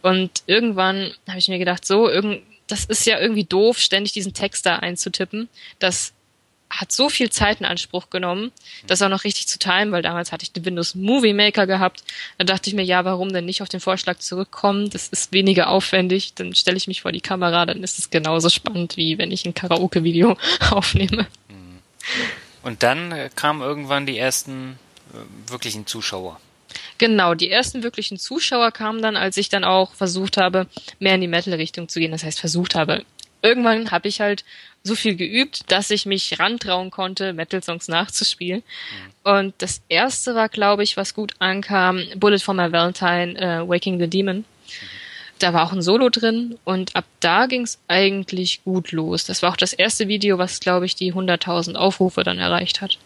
Und 0.00 0.44
irgendwann 0.46 1.12
habe 1.26 1.38
ich 1.38 1.48
mir 1.48 1.58
gedacht, 1.58 1.84
so, 1.84 2.08
irgend, 2.08 2.42
das 2.66 2.84
ist 2.84 3.06
ja 3.06 3.20
irgendwie 3.20 3.44
doof, 3.44 3.78
ständig 3.78 4.12
diesen 4.12 4.34
Text 4.34 4.66
da 4.66 4.76
einzutippen. 4.76 5.48
Das 5.78 6.12
hat 6.70 6.92
so 6.92 7.08
viel 7.08 7.30
Zeit 7.30 7.60
in 7.60 7.66
Anspruch 7.66 8.10
genommen, 8.10 8.50
das 8.86 9.00
auch 9.02 9.08
noch 9.08 9.24
richtig 9.24 9.46
zu 9.46 9.58
timen, 9.58 9.92
weil 9.92 10.02
damals 10.02 10.32
hatte 10.32 10.42
ich 10.42 10.52
den 10.52 10.64
Windows 10.64 10.94
Movie 10.94 11.32
Maker 11.32 11.66
gehabt. 11.66 12.02
Da 12.38 12.44
dachte 12.44 12.68
ich 12.68 12.74
mir, 12.74 12.82
ja, 12.82 13.04
warum 13.04 13.32
denn 13.32 13.44
nicht 13.44 13.62
auf 13.62 13.68
den 13.68 13.80
Vorschlag 13.80 14.18
zurückkommen? 14.18 14.90
Das 14.90 15.08
ist 15.08 15.32
weniger 15.32 15.68
aufwendig. 15.68 16.34
Dann 16.34 16.54
stelle 16.54 16.76
ich 16.76 16.88
mich 16.88 17.02
vor 17.02 17.12
die 17.12 17.20
Kamera, 17.20 17.66
dann 17.66 17.82
ist 17.82 17.98
es 17.98 18.10
genauso 18.10 18.48
spannend, 18.48 18.96
wie 18.96 19.18
wenn 19.18 19.30
ich 19.30 19.44
ein 19.46 19.54
Karaoke-Video 19.54 20.36
aufnehme. 20.70 21.26
Und 22.62 22.82
dann 22.82 23.12
äh, 23.12 23.30
kamen 23.34 23.62
irgendwann 23.62 24.06
die 24.06 24.18
ersten 24.18 24.78
äh, 25.12 25.50
wirklichen 25.50 25.86
Zuschauer. 25.86 26.40
Genau, 26.98 27.34
die 27.34 27.50
ersten 27.50 27.82
wirklichen 27.82 28.18
Zuschauer 28.18 28.70
kamen 28.70 29.02
dann, 29.02 29.16
als 29.16 29.36
ich 29.36 29.48
dann 29.48 29.64
auch 29.64 29.94
versucht 29.94 30.36
habe, 30.36 30.66
mehr 30.98 31.14
in 31.14 31.20
die 31.20 31.28
Metal-Richtung 31.28 31.88
zu 31.88 31.98
gehen. 31.98 32.12
Das 32.12 32.24
heißt, 32.24 32.40
versucht 32.40 32.74
habe. 32.74 33.04
Irgendwann 33.42 33.90
habe 33.90 34.08
ich 34.08 34.20
halt 34.20 34.44
so 34.82 34.94
viel 34.94 35.16
geübt, 35.16 35.70
dass 35.70 35.90
ich 35.90 36.06
mich 36.06 36.38
rantrauen 36.38 36.90
konnte, 36.90 37.32
Metal-Songs 37.32 37.88
nachzuspielen. 37.88 38.62
Mhm. 38.62 39.32
Und 39.32 39.54
das 39.58 39.82
erste 39.88 40.34
war, 40.34 40.48
glaube 40.48 40.82
ich, 40.82 40.96
was 40.96 41.14
gut 41.14 41.32
ankam, 41.38 42.02
Bullet 42.16 42.38
for 42.38 42.54
My 42.54 42.70
Valentine, 42.70 43.34
uh, 43.34 43.68
Waking 43.68 43.98
the 43.98 44.08
Demon. 44.08 44.38
Mhm. 44.38 44.44
Da 45.40 45.52
war 45.52 45.66
auch 45.66 45.72
ein 45.72 45.82
Solo 45.82 46.10
drin 46.10 46.58
und 46.64 46.94
ab 46.94 47.04
da 47.20 47.46
ging 47.46 47.62
es 47.62 47.80
eigentlich 47.88 48.62
gut 48.62 48.92
los. 48.92 49.24
Das 49.24 49.42
war 49.42 49.50
auch 49.50 49.56
das 49.56 49.72
erste 49.72 50.06
Video, 50.06 50.38
was, 50.38 50.60
glaube 50.60 50.86
ich, 50.86 50.94
die 50.94 51.12
100.000 51.12 51.74
Aufrufe 51.74 52.22
dann 52.22 52.38
erreicht 52.38 52.80
hat 52.80 52.98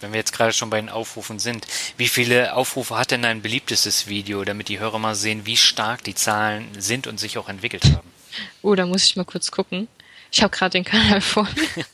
wenn 0.00 0.12
wir 0.12 0.18
jetzt 0.18 0.32
gerade 0.32 0.52
schon 0.52 0.70
bei 0.70 0.80
den 0.80 0.88
Aufrufen 0.88 1.38
sind, 1.38 1.66
wie 1.96 2.08
viele 2.08 2.54
Aufrufe 2.54 2.96
hat 2.96 3.10
denn 3.10 3.22
dein 3.22 3.42
beliebtestes 3.42 4.06
Video, 4.06 4.44
damit 4.44 4.68
die 4.68 4.78
Hörer 4.78 4.98
mal 4.98 5.14
sehen, 5.14 5.46
wie 5.46 5.56
stark 5.56 6.04
die 6.04 6.14
Zahlen 6.14 6.68
sind 6.78 7.06
und 7.06 7.18
sich 7.18 7.38
auch 7.38 7.48
entwickelt 7.48 7.84
haben? 7.84 8.10
Oh, 8.62 8.74
da 8.74 8.86
muss 8.86 9.04
ich 9.04 9.16
mal 9.16 9.24
kurz 9.24 9.50
gucken. 9.50 9.88
Ich 10.30 10.42
habe 10.42 10.54
gerade 10.54 10.70
den 10.70 10.84
Kanal 10.84 11.20
vor 11.22 11.46
mir. 11.54 11.84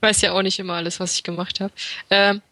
Weiß 0.00 0.22
ja 0.22 0.32
auch 0.32 0.42
nicht 0.42 0.58
immer 0.58 0.74
alles, 0.74 0.98
was 1.00 1.14
ich 1.14 1.22
gemacht 1.22 1.60
habe. 1.60 1.72
Ähm, 2.10 2.42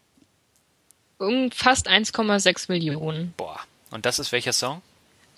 fast 1.52 1.88
1,6 1.88 2.70
Millionen. 2.70 3.32
Boah. 3.36 3.60
Und 3.90 4.04
das 4.04 4.18
ist 4.18 4.32
welcher 4.32 4.52
Song? 4.52 4.82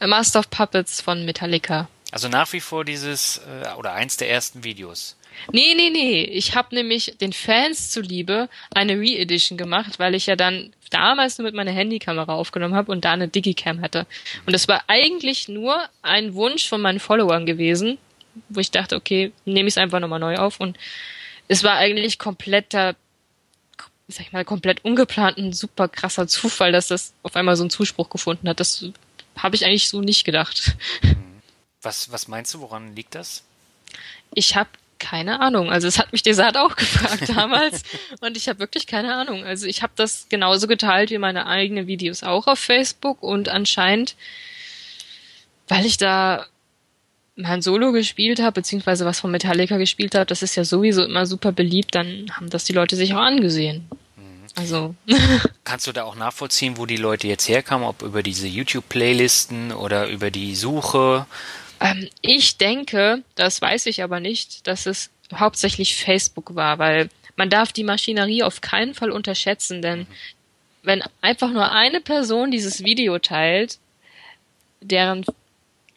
A 0.01 0.07
Master 0.07 0.41
of 0.41 0.51
Puppets 0.51 1.01
von 1.01 1.25
Metallica. 1.25 1.89
Also 2.11 2.29
nach 2.29 2.53
wie 2.53 2.61
vor 2.61 2.85
dieses 2.85 3.39
äh, 3.39 3.73
oder 3.77 3.93
eins 3.93 4.17
der 4.17 4.31
ersten 4.31 4.65
Videos. 4.65 5.17
Nee, 5.53 5.75
nee, 5.75 5.91
nee. 5.91 6.23
Ich 6.23 6.55
habe 6.55 6.75
nämlich 6.75 7.17
den 7.21 7.33
Fans 7.33 7.91
zuliebe 7.91 8.49
eine 8.75 8.95
Re-Edition 8.95 9.57
gemacht, 9.59 9.99
weil 9.99 10.15
ich 10.15 10.27
ja 10.27 10.37
dann 10.37 10.73
damals 10.91 11.39
nur 11.39 11.47
mit 11.47 11.55
meiner 11.55 11.71
Handykamera 11.71 12.35
aufgenommen 12.35 12.75
habe 12.75 12.93
und 12.93 13.05
da 13.05 13.13
eine 13.13 13.29
Digicam 13.29 13.81
hatte. 13.81 14.07
Und 14.47 14.53
das 14.53 14.69
war 14.69 14.85
eigentlich 14.89 15.49
nur 15.49 15.89
ein 16.03 16.35
Wunsch 16.35 16.69
von 16.69 16.81
meinen 16.81 17.01
Followern 17.01 17.47
gewesen, 17.47 17.99
wo 18.49 18.61
ich 18.61 18.71
dachte, 18.71 18.97
okay, 18.97 19.33
nehme 19.45 19.69
ich 19.69 19.75
es 19.75 19.79
einfach 19.79 20.01
nochmal 20.01 20.21
neu 20.21 20.37
auf. 20.37 20.61
Und 20.61 20.79
es 21.49 21.65
war 21.65 21.77
eigentlich 21.77 22.19
kompletter, 22.19 22.95
sag 24.09 24.27
ich 24.27 24.33
mal, 24.33 24.45
komplett 24.45 24.85
ungeplant 24.85 25.39
ein 25.39 25.53
super 25.53 25.89
krasser 25.89 26.27
Zufall, 26.29 26.73
dass 26.73 26.89
das 26.89 27.13
auf 27.23 27.37
einmal 27.37 27.57
so 27.57 27.63
einen 27.63 27.71
Zuspruch 27.71 28.11
gefunden 28.11 28.49
hat. 28.49 28.61
Das 28.61 28.85
habe 29.37 29.57
ich 29.57 29.65
eigentlich 29.65 29.89
so 29.89 30.01
nicht 30.01 30.25
gedacht. 30.25 30.77
Was, 31.81 32.11
was 32.11 32.29
meinst 32.29 32.53
du, 32.55 32.61
woran 32.61 32.97
liegt 32.97 33.15
das? 33.15 33.45
Ich 34.35 34.57
habe 34.57 34.69
keine 34.99 35.41
Ahnung. 35.41 35.71
Also 35.71 35.89
es 35.89 35.99
hat 35.99 36.13
mich 36.13 36.23
Desart 36.23 36.57
auch 36.57 36.77
gefragt 36.77 37.29
damals 37.29 37.83
und 38.21 38.37
ich 38.37 38.49
habe 38.49 38.59
wirklich 38.59 38.87
keine 38.87 39.15
Ahnung. 39.15 39.45
Also 39.45 39.67
ich 39.67 39.83
habe 39.83 39.93
das 39.97 40.27
genauso 40.29 40.67
geteilt 40.67 41.11
wie 41.11 41.19
meine 41.19 41.47
eigenen 41.47 41.87
Videos 41.87 42.23
auch 42.23 42.47
auf 42.47 42.59
Facebook 42.59 43.23
und 43.23 43.49
anscheinend, 43.49 44.17
weil 45.69 45.87
ich 45.87 45.97
da 45.97 46.47
mein 47.37 47.63
Solo 47.63 47.93
gespielt 47.93 48.41
habe, 48.41 48.53
beziehungsweise 48.53 49.05
was 49.07 49.21
von 49.21 49.31
Metallica 49.31 49.77
gespielt 49.77 50.15
habe, 50.15 50.27
das 50.27 50.43
ist 50.43 50.57
ja 50.57 50.65
sowieso 50.65 51.05
immer 51.05 51.25
super 51.25 51.53
beliebt, 51.53 51.95
dann 51.95 52.27
haben 52.33 52.51
das 52.51 52.65
die 52.65 52.73
Leute 52.73 52.97
sich 52.97 53.15
auch 53.15 53.21
angesehen. 53.21 53.89
Also. 54.57 54.95
Kannst 55.65 55.87
du 55.87 55.93
da 55.93 56.03
auch 56.03 56.17
nachvollziehen, 56.17 56.77
wo 56.79 56.87
die 56.87 56.97
Leute 56.97 57.29
jetzt 57.29 57.49
herkamen, 57.49 57.87
ob 57.87 58.03
über 58.03 58.25
diese 58.25 58.49
YouTube-Playlisten 58.49 59.73
oder 59.73 60.09
über 60.09 60.33
die 60.33 60.57
Suche? 60.57 61.27
Ähm, 61.81 62.09
ich 62.21 62.57
denke, 62.57 63.23
das 63.35 63.61
weiß 63.61 63.87
ich 63.87 64.03
aber 64.03 64.21
nicht, 64.21 64.67
dass 64.67 64.87
es 64.87 65.11
hauptsächlich 65.35 65.97
Facebook 65.97 66.55
war, 66.55 66.79
weil 66.79 67.11
man 67.37 67.51
darf 67.51 67.73
die 67.73 67.85
Maschinerie 67.85 68.43
auf 68.43 68.61
keinen 68.61 68.95
Fall 68.95 69.11
unterschätzen, 69.11 69.83
denn 69.83 70.07
wenn 70.83 71.03
einfach 71.21 71.51
nur 71.53 71.71
eine 71.71 72.01
Person 72.01 72.51
dieses 72.51 72.85
Video 72.85 73.19
teilt, 73.19 73.79
deren 74.81 75.25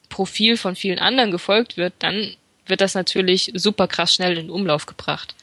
Profil 0.09 0.57
von 0.57 0.75
vielen 0.75 0.99
anderen 0.99 1.31
gefolgt 1.31 1.77
wird, 1.77 1.93
dann 1.99 2.35
wird 2.65 2.81
das 2.81 2.93
natürlich 2.93 3.51
super 3.55 3.87
krass 3.87 4.13
schnell 4.13 4.37
in 4.37 4.49
Umlauf 4.49 4.85
gebracht. 4.85 5.35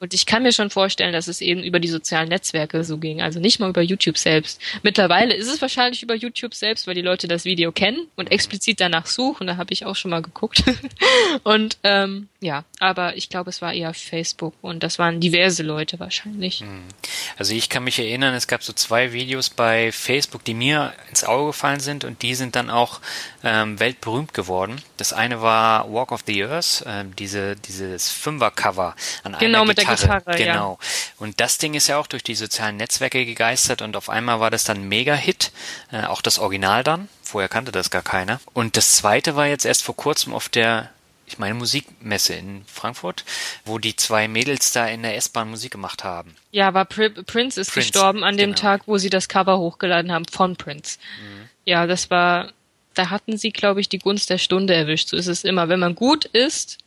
Und 0.00 0.14
ich 0.14 0.26
kann 0.26 0.42
mir 0.42 0.52
schon 0.52 0.70
vorstellen, 0.70 1.12
dass 1.12 1.28
es 1.28 1.40
eben 1.40 1.62
über 1.62 1.80
die 1.80 1.88
sozialen 1.88 2.28
Netzwerke 2.28 2.84
so 2.84 2.98
ging, 2.98 3.20
also 3.20 3.40
nicht 3.40 3.58
mal 3.58 3.70
über 3.70 3.82
YouTube 3.82 4.18
selbst. 4.18 4.60
Mittlerweile 4.82 5.34
ist 5.34 5.48
es 5.48 5.60
wahrscheinlich 5.60 6.02
über 6.02 6.14
YouTube 6.14 6.54
selbst, 6.54 6.86
weil 6.86 6.94
die 6.94 7.02
Leute 7.02 7.28
das 7.28 7.44
Video 7.44 7.72
kennen 7.72 8.08
und 8.16 8.30
explizit 8.30 8.80
danach 8.80 9.06
suchen. 9.06 9.46
Da 9.46 9.56
habe 9.56 9.72
ich 9.72 9.84
auch 9.86 9.96
schon 9.96 10.10
mal 10.10 10.22
geguckt. 10.22 10.62
und 11.42 11.78
ähm, 11.82 12.28
ja, 12.40 12.64
aber 12.78 13.16
ich 13.16 13.28
glaube, 13.28 13.50
es 13.50 13.60
war 13.60 13.72
eher 13.72 13.92
Facebook 13.94 14.54
und 14.62 14.82
das 14.82 14.98
waren 14.98 15.20
diverse 15.20 15.62
Leute 15.62 15.98
wahrscheinlich. 15.98 16.60
Hm. 16.60 16.84
Also 17.36 17.54
ich 17.54 17.68
kann 17.68 17.84
mich 17.84 17.98
erinnern, 17.98 18.34
es 18.34 18.46
gab 18.46 18.62
so 18.62 18.72
zwei 18.72 19.12
Videos 19.12 19.50
bei 19.50 19.90
Facebook, 19.90 20.44
die 20.44 20.54
mir 20.54 20.92
ins 21.08 21.24
Auge 21.24 21.48
gefallen 21.48 21.80
sind 21.80 22.04
und 22.04 22.22
die 22.22 22.34
sind 22.34 22.54
dann 22.54 22.70
auch 22.70 23.00
ähm, 23.42 23.80
weltberühmt 23.80 24.34
geworden. 24.34 24.80
Das 24.96 25.12
eine 25.12 25.42
war 25.42 25.92
Walk 25.92 26.12
of 26.12 26.22
the 26.26 26.44
Earth, 26.44 26.84
ähm, 26.86 27.14
diese 27.16 27.56
dieses 27.56 28.10
Fünfer-Cover 28.10 28.94
an 29.24 29.36
genau. 29.38 29.64
Mit 29.64 29.78
der 29.78 29.87
Gitarre 29.96 30.36
genau. 30.36 30.78
Ja. 30.80 30.88
Und 31.18 31.40
das 31.40 31.58
Ding 31.58 31.74
ist 31.74 31.88
ja 31.88 31.98
auch 31.98 32.06
durch 32.06 32.22
die 32.22 32.34
sozialen 32.34 32.76
Netzwerke 32.76 33.24
gegeistert 33.24 33.82
und 33.82 33.96
auf 33.96 34.08
einmal 34.08 34.40
war 34.40 34.50
das 34.50 34.64
dann 34.64 34.78
ein 34.78 34.88
Mega-Hit, 34.88 35.52
äh, 35.92 36.04
auch 36.04 36.22
das 36.22 36.38
Original 36.38 36.84
dann. 36.84 37.08
Vorher 37.22 37.48
kannte 37.48 37.72
das 37.72 37.90
gar 37.90 38.02
keiner. 38.02 38.40
Und 38.54 38.76
das 38.76 38.92
zweite 38.92 39.36
war 39.36 39.46
jetzt 39.46 39.66
erst 39.66 39.82
vor 39.82 39.96
kurzem 39.96 40.32
auf 40.32 40.48
der 40.48 40.90
ich 41.28 41.38
meine 41.38 41.54
Musikmesse 41.54 42.34
in 42.34 42.64
Frankfurt, 42.66 43.24
wo 43.64 43.78
die 43.78 43.94
zwei 43.94 44.28
Mädels 44.28 44.72
da 44.72 44.86
in 44.86 45.02
der 45.02 45.16
S-Bahn 45.16 45.50
Musik 45.50 45.70
gemacht 45.70 46.02
haben. 46.02 46.34
Ja, 46.52 46.68
aber 46.68 46.86
Prince 46.86 47.20
ist 47.20 47.26
Prince, 47.26 47.72
gestorben 47.74 48.24
an 48.24 48.36
dem 48.36 48.50
genau. 48.50 48.60
Tag, 48.60 48.82
wo 48.86 48.96
sie 48.98 49.10
das 49.10 49.28
Cover 49.28 49.58
hochgeladen 49.58 50.10
haben 50.10 50.24
von 50.24 50.56
Prince. 50.56 50.98
Mhm. 51.20 51.48
Ja, 51.64 51.86
das 51.86 52.10
war, 52.10 52.52
da 52.94 53.10
hatten 53.10 53.36
sie, 53.36 53.50
glaube 53.50 53.80
ich, 53.80 53.88
die 53.88 53.98
Gunst 53.98 54.30
der 54.30 54.38
Stunde 54.38 54.74
erwischt. 54.74 55.10
So 55.10 55.16
ist 55.16 55.26
es 55.26 55.44
immer. 55.44 55.68
Wenn 55.68 55.80
man 55.80 55.94
gut 55.94 56.24
ist 56.24 56.78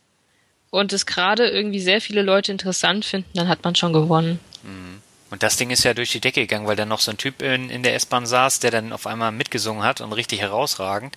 und 0.72 0.92
es 0.92 1.06
gerade 1.06 1.48
irgendwie 1.48 1.80
sehr 1.80 2.00
viele 2.00 2.22
Leute 2.22 2.50
interessant 2.50 3.04
finden, 3.04 3.28
dann 3.34 3.46
hat 3.46 3.62
man 3.62 3.74
schon 3.76 3.92
gewonnen. 3.92 4.40
Mhm. 4.62 5.02
Und 5.30 5.42
das 5.42 5.56
Ding 5.56 5.70
ist 5.70 5.84
ja 5.84 5.94
durch 5.94 6.10
die 6.10 6.20
Decke 6.20 6.40
gegangen, 6.40 6.66
weil 6.66 6.76
da 6.76 6.84
noch 6.84 7.00
so 7.00 7.10
ein 7.10 7.16
Typ 7.16 7.40
in, 7.40 7.70
in 7.70 7.82
der 7.82 7.94
S-Bahn 7.94 8.26
saß, 8.26 8.60
der 8.60 8.70
dann 8.70 8.92
auf 8.92 9.06
einmal 9.06 9.32
mitgesungen 9.32 9.82
hat 9.82 10.00
und 10.00 10.12
richtig 10.12 10.40
herausragend. 10.40 11.16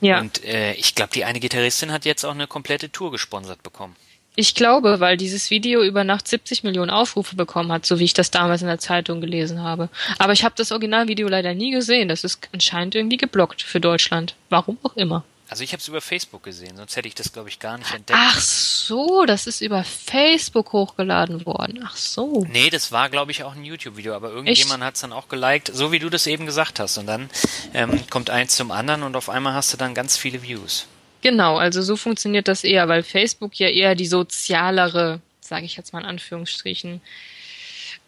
Ja. 0.00 0.20
Und 0.20 0.44
äh, 0.44 0.74
ich 0.74 0.94
glaube, 0.94 1.12
die 1.14 1.24
eine 1.24 1.40
Gitarristin 1.40 1.92
hat 1.92 2.04
jetzt 2.04 2.24
auch 2.24 2.32
eine 2.32 2.46
komplette 2.46 2.90
Tour 2.90 3.10
gesponsert 3.10 3.62
bekommen. 3.62 3.96
Ich 4.34 4.54
glaube, 4.54 5.00
weil 5.00 5.16
dieses 5.16 5.50
Video 5.50 5.82
über 5.82 6.04
Nacht 6.04 6.28
70 6.28 6.62
Millionen 6.64 6.90
Aufrufe 6.90 7.36
bekommen 7.36 7.72
hat, 7.72 7.86
so 7.86 7.98
wie 7.98 8.04
ich 8.04 8.14
das 8.14 8.30
damals 8.30 8.60
in 8.60 8.68
der 8.68 8.78
Zeitung 8.78 9.20
gelesen 9.20 9.62
habe. 9.62 9.88
Aber 10.18 10.32
ich 10.32 10.44
habe 10.44 10.54
das 10.56 10.72
Originalvideo 10.72 11.28
leider 11.28 11.54
nie 11.54 11.70
gesehen. 11.70 12.08
Das 12.08 12.22
ist 12.22 12.48
anscheinend 12.52 12.94
irgendwie 12.94 13.16
geblockt 13.16 13.62
für 13.62 13.80
Deutschland. 13.80 14.34
Warum 14.48 14.78
auch 14.82 14.96
immer. 14.96 15.24
Also 15.48 15.62
ich 15.62 15.72
habe 15.72 15.80
es 15.80 15.86
über 15.86 16.00
Facebook 16.00 16.42
gesehen, 16.42 16.76
sonst 16.76 16.96
hätte 16.96 17.06
ich 17.06 17.14
das, 17.14 17.32
glaube 17.32 17.48
ich, 17.48 17.60
gar 17.60 17.78
nicht 17.78 17.94
entdeckt. 17.94 18.18
Ach 18.20 18.40
so, 18.40 19.24
das 19.26 19.46
ist 19.46 19.60
über 19.60 19.84
Facebook 19.84 20.72
hochgeladen 20.72 21.46
worden. 21.46 21.84
Ach 21.86 21.96
so. 21.96 22.44
Nee, 22.50 22.68
das 22.68 22.90
war, 22.90 23.08
glaube 23.10 23.30
ich, 23.30 23.44
auch 23.44 23.54
ein 23.54 23.64
YouTube-Video, 23.64 24.14
aber 24.14 24.30
irgendjemand 24.30 24.82
hat 24.82 24.96
es 24.96 25.02
dann 25.02 25.12
auch 25.12 25.28
geliked, 25.28 25.70
so 25.72 25.92
wie 25.92 26.00
du 26.00 26.10
das 26.10 26.26
eben 26.26 26.46
gesagt 26.46 26.80
hast. 26.80 26.98
Und 26.98 27.06
dann 27.06 27.30
ähm, 27.74 28.02
kommt 28.10 28.28
eins 28.28 28.56
zum 28.56 28.72
anderen 28.72 29.04
und 29.04 29.14
auf 29.14 29.28
einmal 29.28 29.54
hast 29.54 29.72
du 29.72 29.76
dann 29.76 29.94
ganz 29.94 30.16
viele 30.16 30.42
Views. 30.42 30.86
Genau, 31.22 31.58
also 31.58 31.80
so 31.80 31.96
funktioniert 31.96 32.48
das 32.48 32.64
eher, 32.64 32.88
weil 32.88 33.04
Facebook 33.04 33.54
ja 33.54 33.68
eher 33.68 33.94
die 33.94 34.06
sozialere, 34.06 35.20
sage 35.40 35.64
ich 35.64 35.76
jetzt 35.76 35.92
mal 35.92 36.00
in 36.00 36.06
Anführungsstrichen, 36.06 37.00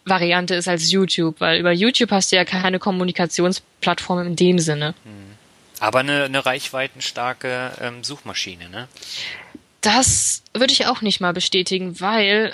Variante 0.05 0.55
ist 0.55 0.67
als 0.67 0.91
YouTube, 0.91 1.39
weil 1.39 1.59
über 1.59 1.71
YouTube 1.71 2.11
hast 2.11 2.31
du 2.31 2.35
ja 2.35 2.45
keine 2.45 2.79
Kommunikationsplattform 2.79 4.27
in 4.27 4.35
dem 4.35 4.59
Sinne. 4.59 4.93
Hm. 5.03 5.28
Aber 5.79 5.99
eine, 5.99 6.23
eine 6.23 6.45
reichweitenstarke 6.45 7.71
ähm, 7.81 8.03
Suchmaschine, 8.03 8.69
ne? 8.69 8.87
Das 9.81 10.43
würde 10.53 10.73
ich 10.73 10.87
auch 10.87 11.01
nicht 11.01 11.21
mal 11.21 11.31
bestätigen, 11.31 12.01
weil 12.01 12.53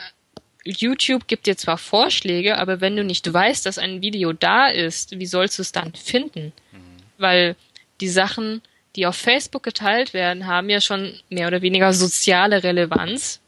YouTube 0.63 1.27
gibt 1.27 1.48
dir 1.48 1.58
zwar 1.58 1.77
Vorschläge, 1.77 2.58
aber 2.58 2.82
wenn 2.82 2.96
du 2.96 3.03
nicht 3.03 3.32
weißt, 3.32 3.65
dass 3.65 3.77
ein 3.77 4.01
Video 4.01 4.34
da 4.34 4.67
ist, 4.67 5.17
wie 5.17 5.25
sollst 5.25 5.58
du 5.58 5.62
es 5.62 5.72
dann 5.72 5.94
finden? 5.94 6.53
Mhm. 6.72 6.79
Weil 7.17 7.55
die 8.01 8.10
Sachen, 8.10 8.62
die 8.96 9.05
auf 9.05 9.15
Facebook 9.15 9.63
geteilt 9.63 10.13
werden, 10.13 10.48
haben 10.48 10.70
ja 10.70 10.82
schon 10.82 11.20
mehr 11.29 11.48
oder 11.48 11.62
weniger 11.62 11.94
soziale 11.94 12.63
Relevanz. 12.63 13.39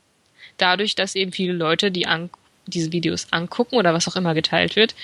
Dadurch, 0.58 0.96
dass 0.96 1.16
eben 1.16 1.32
viele 1.32 1.54
Leute 1.54 1.92
die 1.92 2.08
an, 2.08 2.30
diese 2.66 2.92
Videos 2.92 3.28
angucken 3.32 3.76
oder 3.76 3.94
was 3.94 4.08
auch 4.08 4.16
immer 4.16 4.34
geteilt 4.34 4.76
wird 4.76 4.96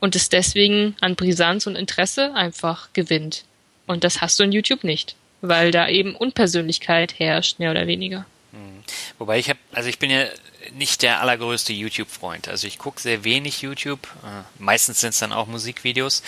und 0.00 0.16
es 0.16 0.28
deswegen 0.28 0.96
an 1.00 1.16
Brisanz 1.16 1.66
und 1.66 1.76
Interesse 1.76 2.34
einfach 2.34 2.92
gewinnt. 2.92 3.44
Und 3.88 4.04
das 4.04 4.20
hast 4.20 4.38
du 4.38 4.44
in 4.44 4.52
YouTube 4.52 4.84
nicht, 4.84 5.16
weil 5.40 5.72
da 5.72 5.88
eben 5.88 6.14
Unpersönlichkeit 6.14 7.18
herrscht, 7.18 7.58
mehr 7.58 7.72
oder 7.72 7.88
weniger. 7.88 8.26
Hm. 8.52 8.84
Wobei 9.18 9.38
ich 9.38 9.48
habe, 9.48 9.58
also 9.72 9.88
ich 9.88 9.98
bin 9.98 10.10
ja 10.10 10.26
nicht 10.74 11.02
der 11.02 11.20
allergrößte 11.20 11.72
YouTube-Freund. 11.72 12.48
Also 12.48 12.66
ich 12.66 12.78
gucke 12.78 13.00
sehr 13.00 13.24
wenig 13.24 13.62
YouTube. 13.62 14.06
Äh, 14.22 14.62
meistens 14.62 15.00
sind 15.00 15.10
es 15.10 15.18
dann 15.18 15.32
auch 15.32 15.46
Musikvideos. 15.46 16.22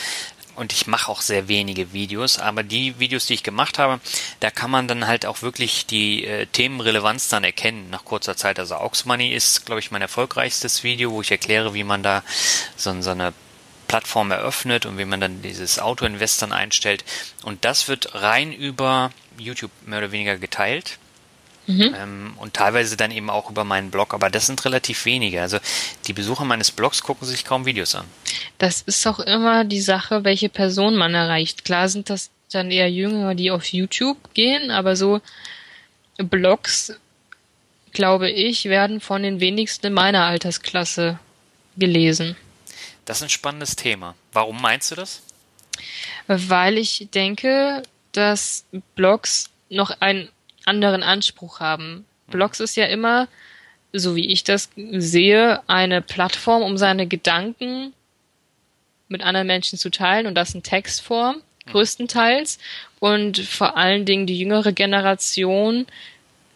Und 0.56 0.72
ich 0.72 0.86
mache 0.86 1.10
auch 1.10 1.20
sehr 1.22 1.48
wenige 1.48 1.92
Videos, 1.92 2.38
aber 2.38 2.62
die 2.62 2.98
Videos, 2.98 3.26
die 3.26 3.34
ich 3.34 3.42
gemacht 3.42 3.78
habe, 3.78 4.00
da 4.40 4.50
kann 4.50 4.70
man 4.70 4.88
dann 4.88 5.06
halt 5.06 5.24
auch 5.24 5.42
wirklich 5.42 5.86
die 5.86 6.24
äh, 6.24 6.46
Themenrelevanz 6.46 7.28
dann 7.28 7.44
erkennen 7.44 7.88
nach 7.88 8.04
kurzer 8.04 8.36
Zeit. 8.36 8.58
Also 8.58 8.74
Aux 8.74 9.04
Money 9.04 9.32
ist, 9.32 9.64
glaube 9.64 9.80
ich, 9.80 9.90
mein 9.90 10.02
erfolgreichstes 10.02 10.82
Video, 10.82 11.12
wo 11.12 11.22
ich 11.22 11.30
erkläre, 11.30 11.72
wie 11.72 11.84
man 11.84 12.02
da 12.02 12.24
so, 12.76 13.00
so 13.00 13.10
eine 13.10 13.32
Plattform 13.90 14.30
eröffnet 14.30 14.86
und 14.86 14.98
wie 14.98 15.04
man 15.04 15.20
dann 15.20 15.42
dieses 15.42 15.80
Auto-Investern 15.80 16.52
einstellt. 16.52 17.04
Und 17.42 17.64
das 17.64 17.88
wird 17.88 18.14
rein 18.14 18.52
über 18.52 19.10
YouTube 19.36 19.72
mehr 19.84 19.98
oder 19.98 20.12
weniger 20.12 20.38
geteilt. 20.38 20.98
Mhm. 21.66 21.96
Ähm, 21.98 22.34
und 22.36 22.54
teilweise 22.54 22.96
dann 22.96 23.10
eben 23.10 23.30
auch 23.30 23.50
über 23.50 23.64
meinen 23.64 23.90
Blog, 23.90 24.14
aber 24.14 24.30
das 24.30 24.46
sind 24.46 24.64
relativ 24.64 25.06
wenige. 25.06 25.42
Also 25.42 25.58
die 26.06 26.12
Besucher 26.12 26.44
meines 26.44 26.70
Blogs 26.70 27.02
gucken 27.02 27.26
sich 27.26 27.44
kaum 27.44 27.66
Videos 27.66 27.96
an. 27.96 28.04
Das 28.58 28.80
ist 28.82 29.04
auch 29.08 29.18
immer 29.18 29.64
die 29.64 29.80
Sache, 29.80 30.22
welche 30.22 30.48
Person 30.48 30.94
man 30.94 31.12
erreicht. 31.12 31.64
Klar 31.64 31.88
sind 31.88 32.10
das 32.10 32.30
dann 32.52 32.70
eher 32.70 32.88
Jüngere, 32.88 33.34
die 33.34 33.50
auf 33.50 33.66
YouTube 33.72 34.18
gehen, 34.34 34.70
aber 34.70 34.94
so 34.94 35.20
Blogs, 36.16 36.94
glaube 37.92 38.30
ich, 38.30 38.66
werden 38.66 39.00
von 39.00 39.24
den 39.24 39.40
wenigsten 39.40 39.86
in 39.88 39.94
meiner 39.94 40.26
Altersklasse 40.26 41.18
gelesen. 41.76 42.36
Das 43.04 43.18
ist 43.18 43.22
ein 43.24 43.28
spannendes 43.30 43.76
Thema. 43.76 44.14
Warum 44.32 44.60
meinst 44.60 44.90
du 44.90 44.94
das? 44.94 45.22
Weil 46.26 46.78
ich 46.78 47.08
denke, 47.12 47.82
dass 48.12 48.64
Blogs 48.94 49.50
noch 49.68 50.00
einen 50.00 50.28
anderen 50.64 51.02
Anspruch 51.02 51.60
haben. 51.60 52.04
Blogs 52.28 52.60
ist 52.60 52.76
ja 52.76 52.86
immer, 52.86 53.28
so 53.92 54.14
wie 54.14 54.30
ich 54.32 54.44
das 54.44 54.70
sehe, 54.76 55.62
eine 55.68 56.02
Plattform, 56.02 56.62
um 56.62 56.76
seine 56.76 57.06
Gedanken 57.06 57.92
mit 59.08 59.22
anderen 59.22 59.46
Menschen 59.46 59.78
zu 59.78 59.90
teilen 59.90 60.26
und 60.26 60.34
das 60.34 60.54
in 60.54 60.62
Textform. 60.62 61.42
größtenteils. 61.66 62.58
Und 63.00 63.38
vor 63.38 63.76
allen 63.76 64.04
Dingen 64.04 64.26
die 64.26 64.38
jüngere 64.38 64.72
Generation 64.72 65.86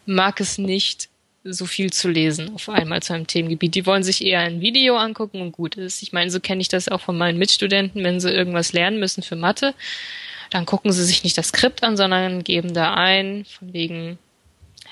mag 0.07 0.41
es 0.41 0.59
nicht, 0.59 1.09
so 1.45 1.67
viel 1.67 1.93
zu 1.93 2.09
lesen 2.09 2.55
auf 2.55 2.69
einmal 2.69 3.03
zu 3.03 3.13
einem 3.13 3.27
Themengebiet. 3.27 3.75
Die 3.75 3.87
wollen 3.87 4.03
sich 4.03 4.25
eher 4.25 4.41
ein 4.41 4.61
Video 4.63 4.97
angucken 4.97 5.43
und 5.43 5.53
gut 5.53 5.77
ist. 5.77 6.03
Ich 6.03 6.13
meine, 6.13 6.31
so 6.31 6.41
kenne 6.41 6.63
ich 6.63 6.69
das 6.69 6.89
auch 6.89 7.03
von 7.03 7.19
meinen 7.19 7.39
Mitstudenten, 7.39 8.03
wenn 8.03 8.19
sie 8.19 8.31
irgendwas 8.31 8.73
lernen 8.73 8.99
müssen 8.99 9.23
für 9.23 9.37
Mathe, 9.37 9.75
dann 10.51 10.67
gucken 10.67 10.93
sie 10.93 11.05
sich 11.05 11.23
nicht 11.23 11.37
das 11.37 11.49
Skript 11.49 11.83
an, 11.83 11.97
sondern 11.97 12.45
geben 12.45 12.73
da 12.73 12.95
ein, 12.95 13.45
von 13.45 13.73
wegen, 13.73 14.19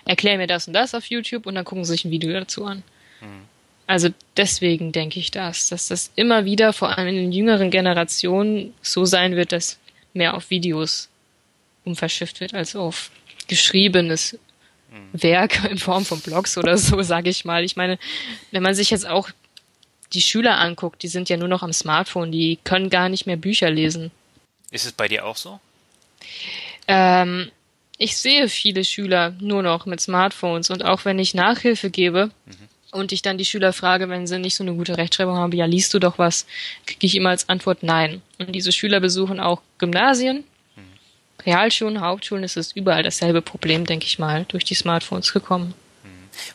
erklär 0.04 0.36
mir 0.36 0.46
das 0.46 0.66
und 0.66 0.74
das 0.74 0.94
auf 0.94 1.06
YouTube 1.06 1.46
und 1.46 1.54
dann 1.54 1.64
gucken 1.64 1.84
sie 1.84 1.92
sich 1.92 2.04
ein 2.04 2.10
Video 2.10 2.32
dazu 2.32 2.64
an. 2.64 2.82
Mhm. 3.20 3.46
Also 3.86 4.08
deswegen 4.36 4.92
denke 4.92 5.20
ich 5.20 5.30
das, 5.30 5.68
dass 5.68 5.88
das 5.88 6.12
immer 6.16 6.44
wieder, 6.44 6.72
vor 6.72 6.96
allem 6.96 7.08
in 7.08 7.16
den 7.16 7.32
jüngeren 7.32 7.70
Generationen, 7.70 8.74
so 8.82 9.04
sein 9.04 9.36
wird, 9.36 9.52
dass 9.52 9.78
mehr 10.14 10.34
auf 10.34 10.50
Videos 10.50 11.08
umverschifft 11.84 12.40
wird 12.40 12.54
als 12.54 12.76
auf 12.76 13.10
geschriebenes 13.48 14.38
Werk 15.12 15.64
in 15.70 15.78
Form 15.78 16.04
von 16.04 16.20
Blogs 16.20 16.56
oder 16.58 16.76
so, 16.78 17.02
sage 17.02 17.30
ich 17.30 17.44
mal. 17.44 17.64
Ich 17.64 17.76
meine, 17.76 17.98
wenn 18.50 18.62
man 18.62 18.74
sich 18.74 18.90
jetzt 18.90 19.06
auch 19.06 19.30
die 20.12 20.20
Schüler 20.20 20.58
anguckt, 20.58 21.02
die 21.02 21.08
sind 21.08 21.28
ja 21.28 21.36
nur 21.36 21.48
noch 21.48 21.62
am 21.62 21.72
Smartphone, 21.72 22.32
die 22.32 22.58
können 22.64 22.90
gar 22.90 23.08
nicht 23.08 23.26
mehr 23.26 23.36
Bücher 23.36 23.70
lesen. 23.70 24.10
Ist 24.70 24.86
es 24.86 24.92
bei 24.92 25.08
dir 25.08 25.24
auch 25.24 25.36
so? 25.36 25.60
Ähm, 26.88 27.50
ich 27.98 28.16
sehe 28.16 28.48
viele 28.48 28.84
Schüler 28.84 29.34
nur 29.40 29.62
noch 29.62 29.86
mit 29.86 30.00
Smartphones 30.00 30.70
und 30.70 30.84
auch 30.84 31.04
wenn 31.04 31.18
ich 31.18 31.34
Nachhilfe 31.34 31.90
gebe 31.90 32.30
mhm. 32.46 32.68
und 32.90 33.12
ich 33.12 33.22
dann 33.22 33.38
die 33.38 33.44
Schüler 33.44 33.72
frage, 33.72 34.08
wenn 34.08 34.26
sie 34.26 34.38
nicht 34.38 34.56
so 34.56 34.64
eine 34.64 34.74
gute 34.74 34.98
Rechtschreibung 34.98 35.36
haben, 35.36 35.52
ja, 35.52 35.66
liest 35.66 35.94
du 35.94 35.98
doch 35.98 36.18
was, 36.18 36.46
kriege 36.86 37.06
ich 37.06 37.16
immer 37.16 37.30
als 37.30 37.48
Antwort 37.48 37.82
nein. 37.82 38.20
Und 38.38 38.52
diese 38.52 38.72
Schüler 38.72 39.00
besuchen 39.00 39.40
auch 39.40 39.62
Gymnasien 39.78 40.44
Realschulen, 41.46 42.00
Hauptschulen 42.00 42.44
ist 42.44 42.56
es 42.56 42.72
überall 42.72 43.02
dasselbe 43.02 43.42
Problem, 43.42 43.86
denke 43.86 44.06
ich 44.06 44.18
mal, 44.18 44.44
durch 44.48 44.64
die 44.64 44.74
Smartphones 44.74 45.32
gekommen. 45.32 45.74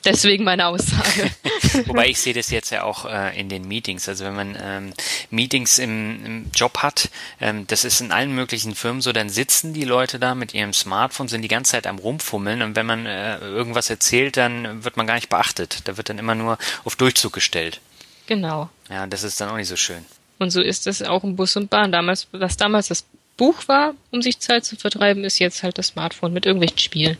Deswegen 0.05 0.43
meine 0.43 0.67
Aussage. 0.67 1.29
Wobei 1.85 2.07
ich 2.07 2.19
sehe 2.19 2.33
das 2.33 2.49
jetzt 2.49 2.71
ja 2.71 2.83
auch 2.83 3.05
äh, 3.05 3.39
in 3.39 3.49
den 3.49 3.67
Meetings. 3.67 4.07
Also 4.07 4.25
wenn 4.25 4.35
man 4.35 4.57
ähm, 4.61 4.93
Meetings 5.29 5.77
im, 5.77 6.25
im 6.25 6.51
Job 6.53 6.79
hat, 6.79 7.09
ähm, 7.39 7.67
das 7.67 7.83
ist 7.83 8.01
in 8.01 8.11
allen 8.11 8.33
möglichen 8.33 8.75
Firmen 8.75 9.01
so, 9.01 9.11
dann 9.13 9.29
sitzen 9.29 9.73
die 9.73 9.83
Leute 9.83 10.19
da 10.19 10.35
mit 10.35 10.53
ihrem 10.53 10.73
Smartphone, 10.73 11.27
sind 11.27 11.41
die 11.41 11.47
ganze 11.47 11.71
Zeit 11.71 11.87
am 11.87 11.99
Rumfummeln 11.99 12.61
und 12.61 12.75
wenn 12.75 12.85
man 12.85 13.05
äh, 13.05 13.37
irgendwas 13.39 13.89
erzählt, 13.89 14.37
dann 14.37 14.83
wird 14.83 14.97
man 14.97 15.07
gar 15.07 15.15
nicht 15.15 15.29
beachtet. 15.29 15.81
Da 15.85 15.97
wird 15.97 16.09
dann 16.09 16.19
immer 16.19 16.35
nur 16.35 16.57
auf 16.83 16.95
Durchzug 16.95 17.33
gestellt. 17.33 17.79
Genau. 18.25 18.69
Ja, 18.89 19.07
das 19.07 19.23
ist 19.23 19.39
dann 19.39 19.49
auch 19.49 19.57
nicht 19.57 19.69
so 19.69 19.77
schön. 19.77 20.05
Und 20.39 20.51
so 20.51 20.61
ist 20.61 20.87
es 20.87 21.01
auch 21.01 21.23
im 21.23 21.35
Bus 21.35 21.55
und 21.55 21.69
Bahn. 21.69 21.91
Damals, 21.91 22.27
was 22.31 22.57
damals 22.57 22.89
das 22.89 23.05
Buch 23.37 23.67
war, 23.67 23.93
um 24.11 24.21
sich 24.21 24.39
Zeit 24.39 24.65
zu 24.65 24.75
vertreiben, 24.75 25.23
ist 25.23 25.39
jetzt 25.39 25.63
halt 25.63 25.77
das 25.77 25.87
Smartphone 25.87 26.33
mit 26.33 26.45
irgendwelchen 26.45 26.79
Spielen. 26.79 27.17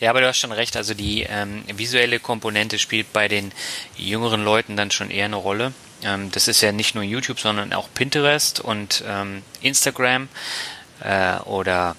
Ja, 0.00 0.10
aber 0.10 0.20
du 0.20 0.28
hast 0.28 0.38
schon 0.38 0.52
recht. 0.52 0.76
Also 0.76 0.94
die 0.94 1.22
ähm, 1.22 1.64
visuelle 1.66 2.20
Komponente 2.20 2.78
spielt 2.78 3.12
bei 3.12 3.28
den 3.28 3.52
jüngeren 3.96 4.44
Leuten 4.44 4.76
dann 4.76 4.90
schon 4.90 5.10
eher 5.10 5.24
eine 5.24 5.36
Rolle. 5.36 5.72
Ähm, 6.02 6.30
das 6.30 6.48
ist 6.48 6.60
ja 6.60 6.70
nicht 6.72 6.94
nur 6.94 7.04
YouTube, 7.04 7.40
sondern 7.40 7.72
auch 7.72 7.88
Pinterest 7.94 8.60
und 8.60 9.02
ähm, 9.06 9.42
Instagram 9.60 10.28
äh, 11.00 11.38
oder 11.40 11.96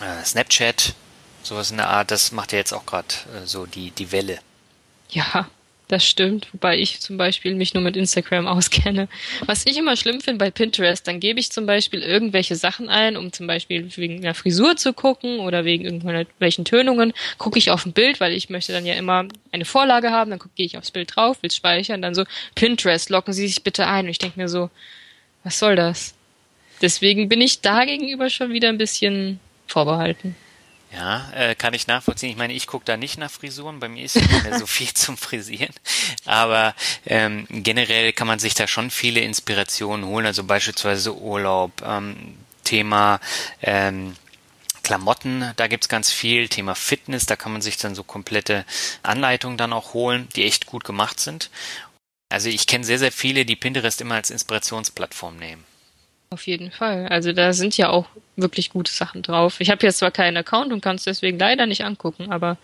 äh, 0.00 0.24
Snapchat, 0.24 0.94
sowas 1.42 1.70
in 1.70 1.78
der 1.78 1.88
Art. 1.88 2.10
Das 2.10 2.30
macht 2.30 2.52
ja 2.52 2.58
jetzt 2.58 2.72
auch 2.72 2.86
gerade 2.86 3.08
äh, 3.34 3.46
so 3.46 3.66
die 3.66 3.90
die 3.90 4.12
Welle. 4.12 4.38
Ja, 5.10 5.48
das 5.88 6.06
stimmt, 6.06 6.48
wobei 6.52 6.78
ich 6.78 7.00
zum 7.00 7.16
Beispiel 7.16 7.54
mich 7.54 7.74
nur 7.74 7.82
mit 7.82 7.96
Instagram 7.96 8.46
auskenne. 8.46 9.08
Was 9.46 9.66
ich 9.66 9.76
immer 9.76 9.96
schlimm 9.96 10.20
finde 10.20 10.38
bei 10.38 10.50
Pinterest, 10.50 11.06
dann 11.08 11.18
gebe 11.18 11.40
ich 11.40 11.50
zum 11.50 11.66
Beispiel 11.66 12.02
irgendwelche 12.02 12.56
Sachen 12.56 12.88
ein, 12.88 13.16
um 13.16 13.32
zum 13.32 13.46
Beispiel 13.46 13.88
wegen 13.96 14.18
einer 14.18 14.34
Frisur 14.34 14.76
zu 14.76 14.92
gucken 14.92 15.40
oder 15.40 15.64
wegen 15.64 15.84
irgendwelchen 15.84 16.64
Tönungen, 16.64 17.12
gucke 17.38 17.58
ich 17.58 17.70
auf 17.70 17.86
ein 17.86 17.92
Bild, 17.92 18.20
weil 18.20 18.32
ich 18.32 18.50
möchte 18.50 18.72
dann 18.72 18.86
ja 18.86 18.94
immer 18.94 19.26
eine 19.50 19.64
Vorlage 19.64 20.10
haben, 20.10 20.30
dann 20.30 20.40
gehe 20.54 20.66
ich 20.66 20.76
aufs 20.76 20.90
Bild 20.90 21.16
drauf, 21.16 21.42
will 21.42 21.50
speichern, 21.50 22.02
dann 22.02 22.14
so, 22.14 22.24
Pinterest, 22.54 23.08
locken 23.10 23.32
Sie 23.32 23.48
sich 23.48 23.62
bitte 23.62 23.86
ein. 23.86 24.04
Und 24.04 24.10
ich 24.10 24.18
denke 24.18 24.38
mir 24.38 24.48
so, 24.48 24.70
was 25.42 25.58
soll 25.58 25.74
das? 25.74 26.14
Deswegen 26.82 27.28
bin 27.28 27.40
ich 27.40 27.60
da 27.60 27.84
gegenüber 27.84 28.30
schon 28.30 28.52
wieder 28.52 28.68
ein 28.68 28.78
bisschen 28.78 29.40
vorbehalten. 29.66 30.36
Ja, 30.90 31.30
äh, 31.34 31.54
kann 31.54 31.74
ich 31.74 31.86
nachvollziehen. 31.86 32.30
Ich 32.30 32.36
meine, 32.36 32.54
ich 32.54 32.66
gucke 32.66 32.86
da 32.86 32.96
nicht 32.96 33.18
nach 33.18 33.30
Frisuren, 33.30 33.78
bei 33.78 33.88
mir 33.88 34.04
ist 34.04 34.16
nicht 34.16 34.42
mehr 34.42 34.58
so 34.58 34.66
viel 34.66 34.92
zum 34.94 35.16
Frisieren. 35.18 35.74
Aber 36.24 36.74
ähm, 37.04 37.46
generell 37.50 38.12
kann 38.12 38.26
man 38.26 38.38
sich 38.38 38.54
da 38.54 38.66
schon 38.66 38.90
viele 38.90 39.20
Inspirationen 39.20 40.06
holen, 40.06 40.26
also 40.26 40.44
beispielsweise 40.44 41.14
Urlaub, 41.14 41.72
ähm, 41.84 42.38
Thema 42.64 43.20
ähm, 43.62 44.16
Klamotten, 44.82 45.52
da 45.56 45.66
gibt's 45.66 45.90
ganz 45.90 46.10
viel, 46.10 46.48
Thema 46.48 46.74
Fitness, 46.74 47.26
da 47.26 47.36
kann 47.36 47.52
man 47.52 47.60
sich 47.60 47.76
dann 47.76 47.94
so 47.94 48.02
komplette 48.02 48.64
Anleitungen 49.02 49.58
dann 49.58 49.74
auch 49.74 49.92
holen, 49.92 50.28
die 50.34 50.44
echt 50.44 50.64
gut 50.64 50.84
gemacht 50.84 51.20
sind. 51.20 51.50
Also 52.30 52.48
ich 52.48 52.66
kenne 52.66 52.84
sehr, 52.84 52.98
sehr 52.98 53.12
viele, 53.12 53.44
die 53.44 53.56
Pinterest 53.56 54.00
immer 54.00 54.14
als 54.14 54.30
Inspirationsplattform 54.30 55.36
nehmen. 55.36 55.64
Auf 56.30 56.46
jeden 56.46 56.70
Fall. 56.70 57.08
Also 57.08 57.32
da 57.32 57.52
sind 57.52 57.76
ja 57.76 57.88
auch 57.88 58.06
wirklich 58.36 58.70
gute 58.70 58.92
Sachen 58.92 59.22
drauf. 59.22 59.60
Ich 59.60 59.70
habe 59.70 59.86
jetzt 59.86 59.98
zwar 59.98 60.10
keinen 60.10 60.36
Account 60.36 60.72
und 60.72 60.82
kann 60.82 60.96
es 60.96 61.04
deswegen 61.04 61.38
leider 61.38 61.66
nicht 61.66 61.84
angucken, 61.84 62.30
aber 62.30 62.58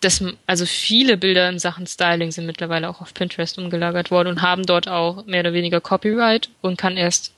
das, 0.00 0.22
also 0.46 0.66
viele 0.66 1.16
Bilder 1.16 1.48
in 1.48 1.58
Sachen 1.58 1.86
Styling 1.86 2.32
sind 2.32 2.46
mittlerweile 2.46 2.88
auch 2.90 3.00
auf 3.00 3.14
Pinterest 3.14 3.56
umgelagert 3.56 4.10
worden 4.10 4.28
und 4.28 4.42
haben 4.42 4.64
dort 4.64 4.88
auch 4.88 5.24
mehr 5.26 5.40
oder 5.40 5.52
weniger 5.52 5.80
Copyright 5.80 6.50
und 6.60 6.76
kann 6.76 6.96
erst 6.96 7.32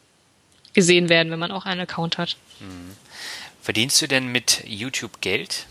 gesehen 0.72 1.08
werden, 1.08 1.30
wenn 1.30 1.38
man 1.38 1.52
auch 1.52 1.66
einen 1.66 1.82
Account 1.82 2.18
hat. 2.18 2.36
Mhm. 2.60 2.96
Verdienst 3.62 4.00
du 4.02 4.06
denn 4.06 4.26
mit 4.28 4.62
YouTube 4.66 5.20
Geld? 5.20 5.66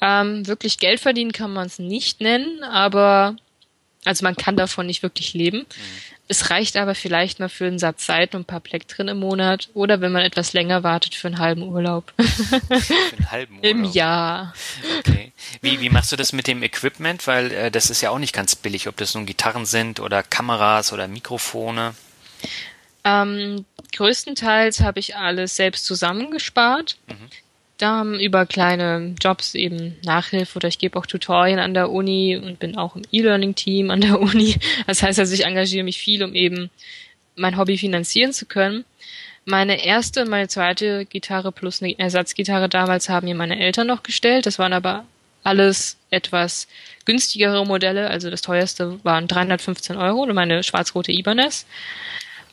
Ähm, 0.00 0.46
wirklich 0.46 0.78
Geld 0.78 1.00
verdienen 1.00 1.32
kann 1.32 1.52
man 1.52 1.66
es 1.66 1.78
nicht 1.78 2.20
nennen, 2.20 2.62
aber 2.62 3.36
also 4.04 4.24
man 4.24 4.36
kann 4.36 4.56
davon 4.56 4.86
nicht 4.86 5.02
wirklich 5.02 5.34
leben. 5.34 5.58
Mhm. 5.58 6.15
Es 6.28 6.50
reicht 6.50 6.76
aber 6.76 6.94
vielleicht 6.94 7.38
mal 7.38 7.48
für 7.48 7.66
einen 7.66 7.78
Satz 7.78 8.06
Zeit 8.06 8.34
und 8.34 8.42
ein 8.42 8.44
paar 8.44 8.60
Pleck 8.60 8.88
drin 8.88 9.08
im 9.08 9.18
Monat 9.18 9.68
oder 9.74 10.00
wenn 10.00 10.10
man 10.10 10.22
etwas 10.22 10.52
länger 10.52 10.82
wartet 10.82 11.14
für 11.14 11.28
einen 11.28 11.38
halben 11.38 11.62
Urlaub. 11.62 12.12
für 12.18 13.16
einen 13.16 13.30
halben 13.30 13.56
Urlaub? 13.56 13.70
Im 13.70 13.84
Jahr. 13.84 14.52
Okay. 14.98 15.32
Wie, 15.60 15.80
wie 15.80 15.88
machst 15.88 16.10
du 16.10 16.16
das 16.16 16.32
mit 16.32 16.48
dem 16.48 16.62
Equipment? 16.62 17.26
Weil 17.26 17.52
äh, 17.52 17.70
das 17.70 17.90
ist 17.90 18.00
ja 18.00 18.10
auch 18.10 18.18
nicht 18.18 18.32
ganz 18.32 18.56
billig, 18.56 18.88
ob 18.88 18.96
das 18.96 19.14
nun 19.14 19.26
Gitarren 19.26 19.66
sind 19.66 20.00
oder 20.00 20.22
Kameras 20.22 20.92
oder 20.92 21.06
Mikrofone. 21.06 21.94
Ähm, 23.04 23.64
größtenteils 23.94 24.80
habe 24.80 24.98
ich 24.98 25.16
alles 25.16 25.54
selbst 25.54 25.84
zusammengespart. 25.84 26.96
Mhm 27.06 27.30
da 27.78 28.04
über 28.04 28.46
kleine 28.46 29.14
Jobs 29.20 29.54
eben 29.54 29.96
Nachhilfe 30.04 30.56
oder 30.56 30.68
ich 30.68 30.78
gebe 30.78 30.98
auch 30.98 31.06
Tutorien 31.06 31.58
an 31.58 31.74
der 31.74 31.90
Uni 31.90 32.36
und 32.36 32.58
bin 32.58 32.76
auch 32.76 32.96
im 32.96 33.02
E-Learning-Team 33.12 33.90
an 33.90 34.00
der 34.00 34.20
Uni. 34.20 34.56
Das 34.86 35.02
heißt 35.02 35.18
also, 35.18 35.34
ich 35.34 35.44
engagiere 35.44 35.84
mich 35.84 35.98
viel, 35.98 36.22
um 36.22 36.34
eben 36.34 36.70
mein 37.34 37.58
Hobby 37.58 37.76
finanzieren 37.76 38.32
zu 38.32 38.46
können. 38.46 38.84
Meine 39.44 39.84
erste 39.84 40.22
und 40.22 40.30
meine 40.30 40.48
zweite 40.48 41.04
Gitarre 41.04 41.52
plus 41.52 41.82
eine 41.82 41.96
Ersatzgitarre 41.98 42.68
damals 42.68 43.08
haben 43.08 43.26
mir 43.26 43.34
meine 43.34 43.60
Eltern 43.60 43.86
noch 43.86 44.02
gestellt. 44.02 44.46
Das 44.46 44.58
waren 44.58 44.72
aber 44.72 45.04
alles 45.44 45.96
etwas 46.10 46.66
günstigere 47.04 47.64
Modelle. 47.64 48.10
Also 48.10 48.30
das 48.30 48.42
teuerste 48.42 48.98
waren 49.04 49.28
315 49.28 49.96
Euro, 49.96 50.26
meine 50.32 50.64
schwarz-rote 50.64 51.12
Ibanez. 51.12 51.66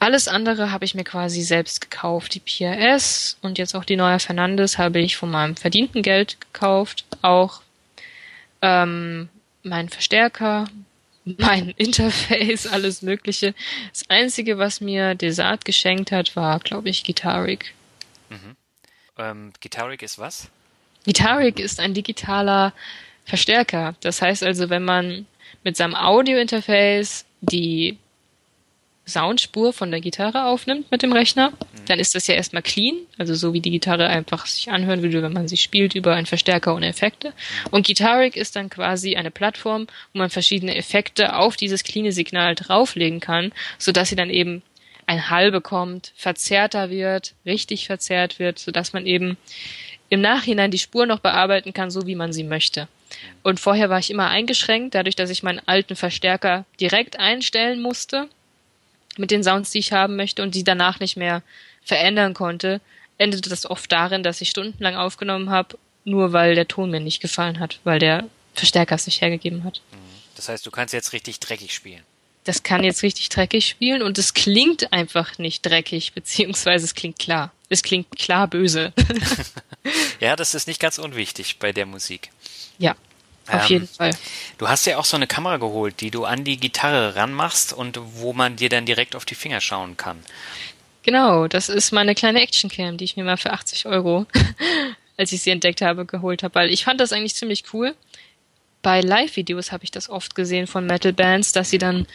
Alles 0.04 0.28
andere 0.28 0.70
habe 0.70 0.84
ich 0.84 0.96
mir 0.96 1.06
quasi 1.06 1.42
selbst 1.44 1.80
gekauft. 1.80 2.36
Die 2.36 2.42
PRS 2.42 3.38
und 3.42 3.58
jetzt 3.58 3.74
auch 3.74 3.86
die 3.86 3.96
neue 3.96 4.20
Fernandes 4.20 4.78
habe 4.78 5.00
ich 5.00 5.16
von 5.16 5.32
meinem 5.32 5.56
verdienten 5.56 6.02
Geld 6.02 6.42
gekauft. 6.42 7.06
Auch 7.22 7.62
ähm, 8.62 9.30
mein 9.64 9.88
Verstärker, 9.88 10.68
mein 11.26 11.70
Interface, 11.78 12.68
alles 12.68 13.02
Mögliche. 13.02 13.56
Das 13.94 14.04
Einzige, 14.10 14.58
was 14.58 14.82
mir 14.82 15.16
Desart 15.16 15.64
geschenkt 15.64 16.12
hat, 16.12 16.36
war, 16.36 16.60
glaube 16.60 16.90
ich, 16.90 17.06
Guitaric. 17.06 17.74
Mhm. 18.30 18.58
Ähm, 19.18 19.54
Guitaric 19.62 20.02
ist 20.02 20.20
was? 20.20 20.50
Guitaric 21.06 21.62
ist 21.62 21.80
ein 21.80 21.94
digitaler 21.94 22.74
Verstärker. 23.24 23.96
Das 24.02 24.22
heißt 24.22 24.44
also, 24.44 24.70
wenn 24.70 24.84
man 24.84 25.28
mit 25.64 25.78
seinem 25.78 25.96
Audio-Interface 25.96 27.24
die 27.40 27.98
Soundspur 29.06 29.74
von 29.74 29.92
der 29.92 30.00
Gitarre 30.00 30.46
aufnimmt 30.46 30.90
mit 30.90 31.02
dem 31.02 31.12
Rechner, 31.12 31.50
mhm. 31.50 31.86
dann 31.88 32.00
ist 32.00 32.16
das 32.16 32.28
ja 32.28 32.36
erstmal 32.36 32.62
clean, 32.62 32.96
also 33.18 33.36
so 33.36 33.54
wie 33.54 33.60
die 33.60 33.72
Gitarre 33.72 34.08
einfach 34.08 34.46
sich 34.46 34.72
anhören 34.72 35.02
würde, 35.02 35.22
wenn 35.22 35.34
man 35.34 35.48
sie 35.48 35.58
spielt 35.58 35.94
über 35.96 36.16
einen 36.16 36.26
Verstärker 36.26 36.74
und 36.74 36.84
Effekte. 36.84 37.30
Mhm. 37.30 37.34
Und 37.72 37.88
Guitaric 37.88 38.36
ist 38.36 38.56
dann 38.56 38.70
quasi 38.70 39.16
eine 39.16 39.32
Plattform, 39.32 39.88
wo 40.14 40.20
man 40.20 40.30
verschiedene 40.30 40.76
Effekte 40.76 41.36
auf 41.36 41.58
dieses 41.58 41.84
cleane 41.84 42.14
Signal 42.14 42.56
drauflegen 42.56 43.20
kann, 43.20 43.52
sodass 43.78 44.10
sie 44.10 44.16
dann 44.16 44.30
eben 44.30 44.62
ein 45.06 45.30
Hall 45.30 45.52
bekommt, 45.52 46.14
verzerrter 46.16 46.90
wird, 46.90 47.34
richtig 47.46 47.88
verzerrt 47.88 48.40
wird, 48.40 48.58
sodass 48.58 48.94
man 48.94 49.06
eben 49.06 49.38
im 50.08 50.22
Nachhinein 50.22 50.72
die 50.72 50.80
Spur 50.80 51.06
noch 51.06 51.20
bearbeiten 51.20 51.74
kann, 51.74 51.92
so 51.92 52.08
wie 52.08 52.16
man 52.16 52.32
sie 52.32 52.44
möchte. 52.44 52.88
Und 53.44 53.60
vorher 53.60 53.90
war 53.90 54.00
ich 54.00 54.12
immer 54.12 54.30
eingeschränkt, 54.30 54.96
dadurch, 54.96 55.16
dass 55.16 55.30
ich 55.30 55.44
meinen 55.44 55.62
alten 55.66 55.96
Verstärker 55.96 56.66
direkt 56.80 57.20
einstellen 57.20 57.82
musste 57.82 58.30
mit 59.18 59.32
den 59.32 59.44
Sounds, 59.44 59.72
die 59.72 59.80
ich 59.80 59.92
haben 59.92 60.16
möchte 60.16 60.42
und 60.44 60.56
die 60.56 60.64
danach 60.64 61.00
nicht 61.00 61.18
mehr 61.18 61.42
verändern 61.84 62.34
konnte, 62.34 62.82
endete 63.18 63.50
das 63.50 63.66
oft 63.66 63.92
darin, 63.92 64.24
dass 64.24 64.42
ich 64.42 64.50
stundenlang 64.50 64.96
aufgenommen 64.96 65.50
habe, 65.50 65.78
nur 66.06 66.34
weil 66.34 66.56
der 66.56 66.68
Ton 66.68 66.92
mir 66.92 67.00
nicht 67.00 67.22
gefallen 67.22 67.60
hat, 67.60 67.80
weil 67.84 68.00
der 68.00 68.26
Verstärker 68.54 68.96
es 68.96 69.06
nicht 69.06 69.22
hergegeben 69.22 69.64
hat. 69.64 69.82
Mhm. 69.92 69.98
Das 70.36 70.50
heißt, 70.50 70.66
du 70.66 70.72
kannst 70.72 70.94
jetzt 70.94 71.14
richtig 71.14 71.40
dreckig 71.40 71.74
spielen. 71.74 72.02
Das 72.44 72.64
kann 72.64 72.84
jetzt 72.84 73.04
richtig 73.04 73.30
dreckig 73.30 73.68
spielen 73.68 74.02
und 74.02 74.18
es 74.18 74.34
klingt 74.34 74.92
einfach 74.92 75.38
nicht 75.38 75.66
dreckig, 75.66 76.14
beziehungsweise 76.14 76.84
es 76.84 76.94
klingt 76.94 77.18
klar. 77.18 77.54
Es 77.70 77.84
klingt 77.84 78.12
klar 78.12 78.48
böse. 78.48 78.92
ja, 80.20 80.36
das 80.36 80.54
ist 80.54 80.68
nicht 80.68 80.82
ganz 80.82 80.98
unwichtig 80.98 81.58
bei 81.60 81.72
der 81.72 81.86
Musik. 81.86 82.32
Ja, 82.78 82.96
auf 83.48 83.64
ähm, 83.64 83.68
jeden 83.70 83.88
Fall. 83.88 84.12
Du 84.58 84.68
hast 84.68 84.86
ja 84.86 84.98
auch 84.98 85.06
so 85.06 85.16
eine 85.18 85.28
Kamera 85.28 85.58
geholt, 85.58 86.00
die 86.02 86.12
du 86.12 86.26
an 86.26 86.44
die 86.44 86.58
Gitarre 86.58 87.16
ranmachst 87.16 87.74
und 87.74 88.00
wo 88.16 88.34
man 88.34 88.56
dir 88.56 88.70
dann 88.70 88.86
direkt 88.86 89.16
auf 89.16 89.26
die 89.26 89.36
Finger 89.36 89.62
schauen 89.62 89.98
kann. 89.98 90.24
Genau, 91.04 91.48
das 91.48 91.68
ist 91.68 91.92
meine 91.92 92.16
kleine 92.16 92.42
Actioncam, 92.42 92.98
die 92.98 93.04
ich 93.04 93.18
mir 93.18 93.26
mal 93.26 93.38
für 93.38 93.52
80 93.52 93.86
Euro, 93.88 94.26
als 95.18 95.32
ich 95.34 95.42
sie 95.42 95.50
entdeckt 95.50 95.82
habe, 95.82 96.06
geholt 96.06 96.44
habe, 96.44 96.56
weil 96.56 96.70
ich 96.70 96.86
fand 96.86 97.02
das 97.02 97.12
eigentlich 97.12 97.36
ziemlich 97.36 97.66
cool. 97.74 97.94
Bei 98.82 99.02
Live-Videos 99.02 99.72
habe 99.72 99.84
ich 99.84 99.92
das 99.92 100.10
oft 100.10 100.36
gesehen 100.36 100.68
von 100.68 100.86
Metal-Bands, 100.86 101.52
dass 101.52 101.70
sie 101.70 101.78
dann 101.78 102.08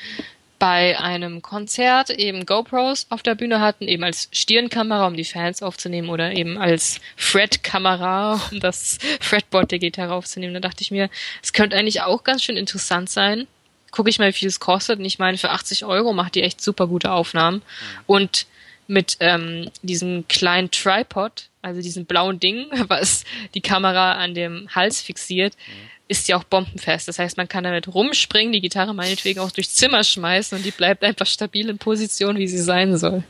bei 0.58 0.98
einem 0.98 1.42
Konzert 1.42 2.10
eben 2.10 2.44
GoPros 2.44 3.06
auf 3.10 3.22
der 3.22 3.34
Bühne 3.34 3.60
hatten, 3.60 3.84
eben 3.84 4.02
als 4.04 4.28
Stirnkamera, 4.32 5.06
um 5.06 5.14
die 5.14 5.24
Fans 5.24 5.62
aufzunehmen 5.62 6.08
oder 6.08 6.32
eben 6.32 6.58
als 6.58 7.00
Fret-Kamera, 7.16 8.40
um 8.50 8.60
das 8.60 8.98
Fretboard 9.20 9.70
der 9.70 9.78
Gitarre 9.78 10.14
aufzunehmen. 10.14 10.54
Da 10.54 10.60
dachte 10.60 10.82
ich 10.82 10.90
mir, 10.90 11.10
es 11.42 11.52
könnte 11.52 11.76
eigentlich 11.76 12.02
auch 12.02 12.24
ganz 12.24 12.42
schön 12.42 12.56
interessant 12.56 13.10
sein. 13.10 13.46
Gucke 13.90 14.10
ich 14.10 14.18
mal, 14.18 14.28
wie 14.28 14.32
viel 14.32 14.48
es 14.48 14.60
kostet. 14.60 14.98
Und 14.98 15.04
ich 15.04 15.18
meine, 15.18 15.38
für 15.38 15.50
80 15.50 15.84
Euro 15.84 16.12
macht 16.12 16.34
die 16.34 16.42
echt 16.42 16.60
super 16.60 16.86
gute 16.86 17.12
Aufnahmen. 17.12 17.62
Und 18.06 18.46
mit 18.88 19.16
ähm, 19.20 19.70
diesem 19.82 20.26
kleinen 20.26 20.70
Tripod, 20.72 21.48
also 21.62 21.80
diesem 21.80 22.04
blauen 22.04 22.40
Ding, 22.40 22.66
was 22.88 23.24
die 23.54 23.60
Kamera 23.60 24.14
an 24.14 24.34
dem 24.34 24.68
Hals 24.74 25.00
fixiert, 25.00 25.54
mhm 25.68 25.98
ist 26.08 26.26
sie 26.26 26.34
auch 26.34 26.44
bombenfest. 26.44 27.06
Das 27.06 27.18
heißt, 27.18 27.36
man 27.36 27.48
kann 27.48 27.64
damit 27.64 27.86
rumspringen, 27.94 28.52
die 28.52 28.60
Gitarre 28.60 28.94
meinetwegen 28.94 29.40
auch 29.40 29.50
durchs 29.50 29.74
Zimmer 29.74 30.02
schmeißen 30.02 30.56
und 30.56 30.64
die 30.64 30.70
bleibt 30.70 31.04
einfach 31.04 31.26
stabil 31.26 31.68
in 31.68 31.78
Position, 31.78 32.38
wie 32.38 32.48
sie 32.48 32.58
sein 32.58 32.96
soll. 32.96 33.22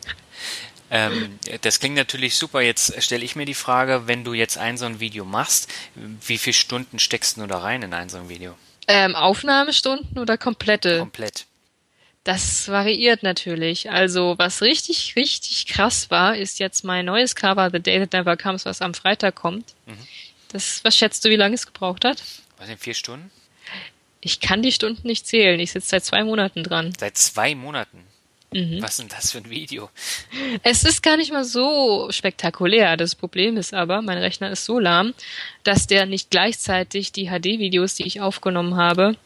Ähm, 0.90 1.38
das 1.61 1.81
klingt 1.81 1.97
natürlich 1.97 2.37
super. 2.37 2.62
Jetzt 2.62 3.03
stelle 3.03 3.25
ich 3.25 3.37
mir 3.37 3.44
die 3.44 3.55
Frage, 3.55 4.07
wenn 4.07 4.25
du 4.25 4.33
jetzt 4.33 4.57
ein 4.57 4.79
so 4.79 4.87
ein 4.87 5.01
Video 5.01 5.25
machst, 5.25 5.68
wie 5.94 6.38
viele 6.38 6.55
Stunden 6.55 6.99
steckst 6.99 7.37
du 7.37 7.47
da 7.47 7.59
rein 7.59 7.83
in 7.83 7.92
ein 7.92 8.09
so 8.09 8.16
ein 8.16 8.29
Video? 8.29 8.57
Ähm, 8.87 9.14
Aufnahmestunden 9.14 10.18
oder 10.18 10.38
komplette? 10.38 11.01
Komplett. 11.01 11.44
Das 12.29 12.69
variiert 12.69 13.23
natürlich. 13.23 13.91
Also 13.91 14.35
was 14.37 14.61
richtig, 14.61 15.17
richtig 15.17 15.67
krass 15.67 16.11
war, 16.11 16.37
ist 16.37 16.59
jetzt 16.59 16.85
mein 16.85 17.07
neues 17.07 17.35
Cover, 17.35 17.71
The 17.73 17.81
Day 17.81 18.01
That 18.01 18.12
Never 18.12 18.37
Comes, 18.37 18.67
was 18.67 18.83
am 18.83 18.93
Freitag 18.93 19.35
kommt. 19.35 19.73
Mhm. 19.87 19.97
Das, 20.49 20.85
was 20.85 20.95
schätzt 20.95 21.25
du, 21.25 21.31
wie 21.31 21.37
lange 21.37 21.55
es 21.55 21.64
gebraucht 21.64 22.05
hat? 22.05 22.23
Was 22.59 22.67
sind 22.67 22.81
vier 22.81 22.93
Stunden? 22.93 23.31
Ich 24.21 24.41
kann 24.41 24.61
die 24.61 24.73
Stunden 24.73 25.07
nicht 25.07 25.27
zählen. 25.27 25.59
Ich 25.59 25.73
sitze 25.73 25.88
seit 25.88 26.05
zwei 26.05 26.23
Monaten 26.23 26.64
dran. 26.64 26.93
Seit 27.01 27.17
zwei 27.17 27.55
Monaten? 27.55 28.05
Mhm. 28.53 28.83
Was 28.83 28.91
ist 28.91 29.01
denn 29.01 29.09
das 29.09 29.33
für 29.33 29.38
ein 29.38 29.49
Video? 29.49 29.88
Es 30.62 30.85
ist 30.85 31.03
gar 31.03 31.17
nicht 31.17 31.33
mal 31.33 31.45
so 31.45 32.09
spektakulär. 32.11 32.99
Das 32.99 33.14
Problem 33.14 33.57
ist 33.57 33.73
aber, 33.73 34.03
mein 34.03 34.19
Rechner 34.19 34.51
ist 34.51 34.67
so 34.67 34.79
lahm, 34.79 35.14
dass 35.64 35.87
der 35.87 36.05
nicht 36.05 36.29
gleichzeitig 36.31 37.11
die 37.11 37.31
HD-Videos, 37.31 37.95
die 37.95 38.07
ich 38.07 38.21
aufgenommen 38.21 38.77
habe, 38.77 39.17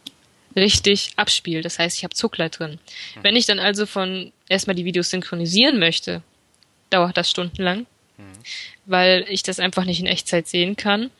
richtig 0.56 1.12
abspielt. 1.16 1.64
Das 1.64 1.78
heißt, 1.78 1.98
ich 1.98 2.04
habe 2.04 2.14
Zuckler 2.14 2.48
drin. 2.48 2.78
Mhm. 3.16 3.22
Wenn 3.22 3.36
ich 3.36 3.46
dann 3.46 3.58
also 3.58 3.86
von 3.86 4.32
erstmal 4.48 4.76
die 4.76 4.84
Videos 4.84 5.10
synchronisieren 5.10 5.78
möchte, 5.78 6.22
dauert 6.90 7.16
das 7.16 7.30
stundenlang, 7.30 7.86
mhm. 8.16 8.32
weil 8.86 9.24
ich 9.28 9.42
das 9.42 9.58
einfach 9.58 9.84
nicht 9.84 10.00
in 10.00 10.06
Echtzeit 10.06 10.48
sehen 10.48 10.76
kann. 10.76 11.10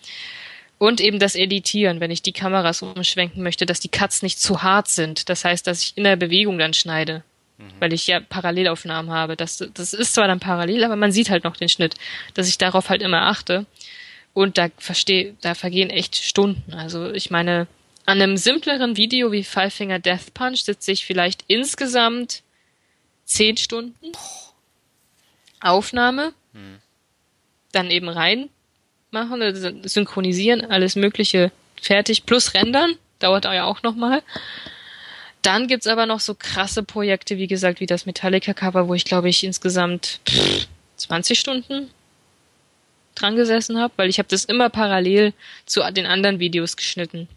Und 0.78 1.00
eben 1.00 1.20
das 1.20 1.36
Editieren, 1.36 2.00
wenn 2.00 2.10
ich 2.10 2.22
die 2.22 2.32
Kameras 2.32 2.82
umschwenken 2.82 3.42
möchte, 3.42 3.66
dass 3.66 3.78
die 3.78 3.88
Cuts 3.88 4.22
nicht 4.22 4.40
zu 4.40 4.64
hart 4.64 4.88
sind. 4.88 5.28
Das 5.28 5.44
heißt, 5.44 5.64
dass 5.64 5.80
ich 5.80 5.92
in 5.96 6.02
der 6.02 6.16
Bewegung 6.16 6.58
dann 6.58 6.74
schneide. 6.74 7.22
Mhm. 7.58 7.70
Weil 7.78 7.92
ich 7.92 8.08
ja 8.08 8.18
Parallelaufnahmen 8.18 9.12
habe. 9.12 9.36
Das, 9.36 9.64
das 9.74 9.94
ist 9.94 10.14
zwar 10.14 10.26
dann 10.26 10.40
parallel, 10.40 10.82
aber 10.82 10.96
man 10.96 11.12
sieht 11.12 11.30
halt 11.30 11.44
noch 11.44 11.56
den 11.56 11.68
Schnitt. 11.68 11.94
Dass 12.34 12.48
ich 12.48 12.58
darauf 12.58 12.88
halt 12.88 13.00
immer 13.00 13.28
achte. 13.28 13.64
Und 14.34 14.58
da 14.58 14.70
verstehe, 14.76 15.36
da 15.40 15.54
vergehen 15.54 15.90
echt 15.90 16.16
Stunden. 16.16 16.74
Also 16.74 17.12
ich 17.12 17.30
meine, 17.30 17.68
an 18.04 18.20
einem 18.20 18.36
simpleren 18.36 18.96
Video 18.96 19.32
wie 19.32 19.44
Five 19.44 19.74
Finger 19.74 19.98
Death 19.98 20.34
Punch 20.34 20.62
sitze 20.62 20.92
ich 20.92 21.06
vielleicht 21.06 21.44
insgesamt 21.46 22.42
zehn 23.24 23.56
Stunden. 23.56 24.12
Aufnahme. 25.60 26.32
Dann 27.72 27.90
eben 27.90 28.08
rein 28.08 28.50
machen, 29.10 29.42
also 29.42 29.70
synchronisieren, 29.84 30.64
alles 30.64 30.96
Mögliche 30.96 31.52
fertig, 31.80 32.26
plus 32.26 32.54
rendern, 32.54 32.96
dauert 33.18 33.44
ja 33.44 33.64
auch 33.64 33.82
nochmal. 33.82 34.22
Dann 35.42 35.66
gibt's 35.68 35.86
aber 35.86 36.06
noch 36.06 36.20
so 36.20 36.34
krasse 36.34 36.82
Projekte, 36.82 37.36
wie 37.36 37.46
gesagt, 37.46 37.80
wie 37.80 37.86
das 37.86 38.06
Metallica-Cover, 38.06 38.88
wo 38.88 38.94
ich 38.94 39.04
glaube 39.04 39.28
ich 39.28 39.44
insgesamt 39.44 40.20
pff, 40.28 40.66
20 40.96 41.38
Stunden 41.38 41.90
dran 43.14 43.36
gesessen 43.36 43.78
habe, 43.78 43.92
weil 43.96 44.08
ich 44.08 44.18
habe 44.18 44.28
das 44.28 44.44
immer 44.44 44.70
parallel 44.70 45.34
zu 45.66 45.82
den 45.92 46.06
anderen 46.06 46.38
Videos 46.38 46.76
geschnitten. 46.76 47.28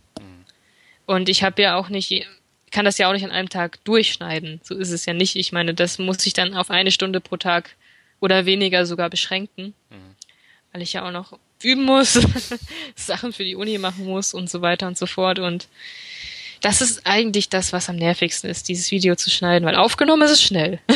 Und 1.06 1.30
ich 1.30 1.44
habe 1.44 1.62
ja 1.62 1.76
auch 1.76 1.90
nicht, 1.90 2.26
kann 2.72 2.86
das 2.86 2.98
ja 2.98 3.08
auch 3.08 3.14
nicht 3.14 3.26
an 3.26 3.32
einem 3.32 3.50
Tag 3.50 3.84
durchschneiden. 3.84 4.60
So 4.64 4.76
ist 4.76 4.92
es 4.92 5.06
ja 5.06 5.14
nicht. 5.14 5.36
Ich 5.36 5.52
meine, 5.52 5.74
das 5.74 6.00
muss 6.00 6.26
ich 6.26 6.34
dann 6.34 6.56
auf 6.56 6.70
eine 6.70 6.92
Stunde 6.92 7.22
pro 7.22 7.38
Tag 7.38 7.76
oder 8.20 8.46
weniger 8.46 8.86
sogar 8.86 9.10
beschränken, 9.10 9.74
mhm. 9.90 10.16
weil 10.72 10.82
ich 10.82 10.94
ja 10.94 11.06
auch 11.08 11.12
noch 11.12 11.38
üben 11.62 11.84
muss, 11.84 12.14
Sachen 12.96 13.34
für 13.34 13.44
die 13.44 13.56
Uni 13.56 13.78
machen 13.78 14.06
muss 14.06 14.34
und 14.34 14.50
so 14.50 14.62
weiter 14.62 14.88
und 14.88 14.98
so 14.98 15.06
fort. 15.06 15.40
Und 15.40 15.68
das 16.62 16.82
ist 16.82 17.06
eigentlich 17.06 17.50
das, 17.50 17.74
was 17.74 17.90
am 17.90 17.96
nervigsten 17.96 18.50
ist, 18.50 18.68
dieses 18.70 18.92
Video 18.92 19.16
zu 19.16 19.30
schneiden, 19.30 19.66
weil 19.66 19.76
aufgenommen 19.76 20.24
ist 20.24 20.32
es 20.32 20.42
schnell. 20.42 20.80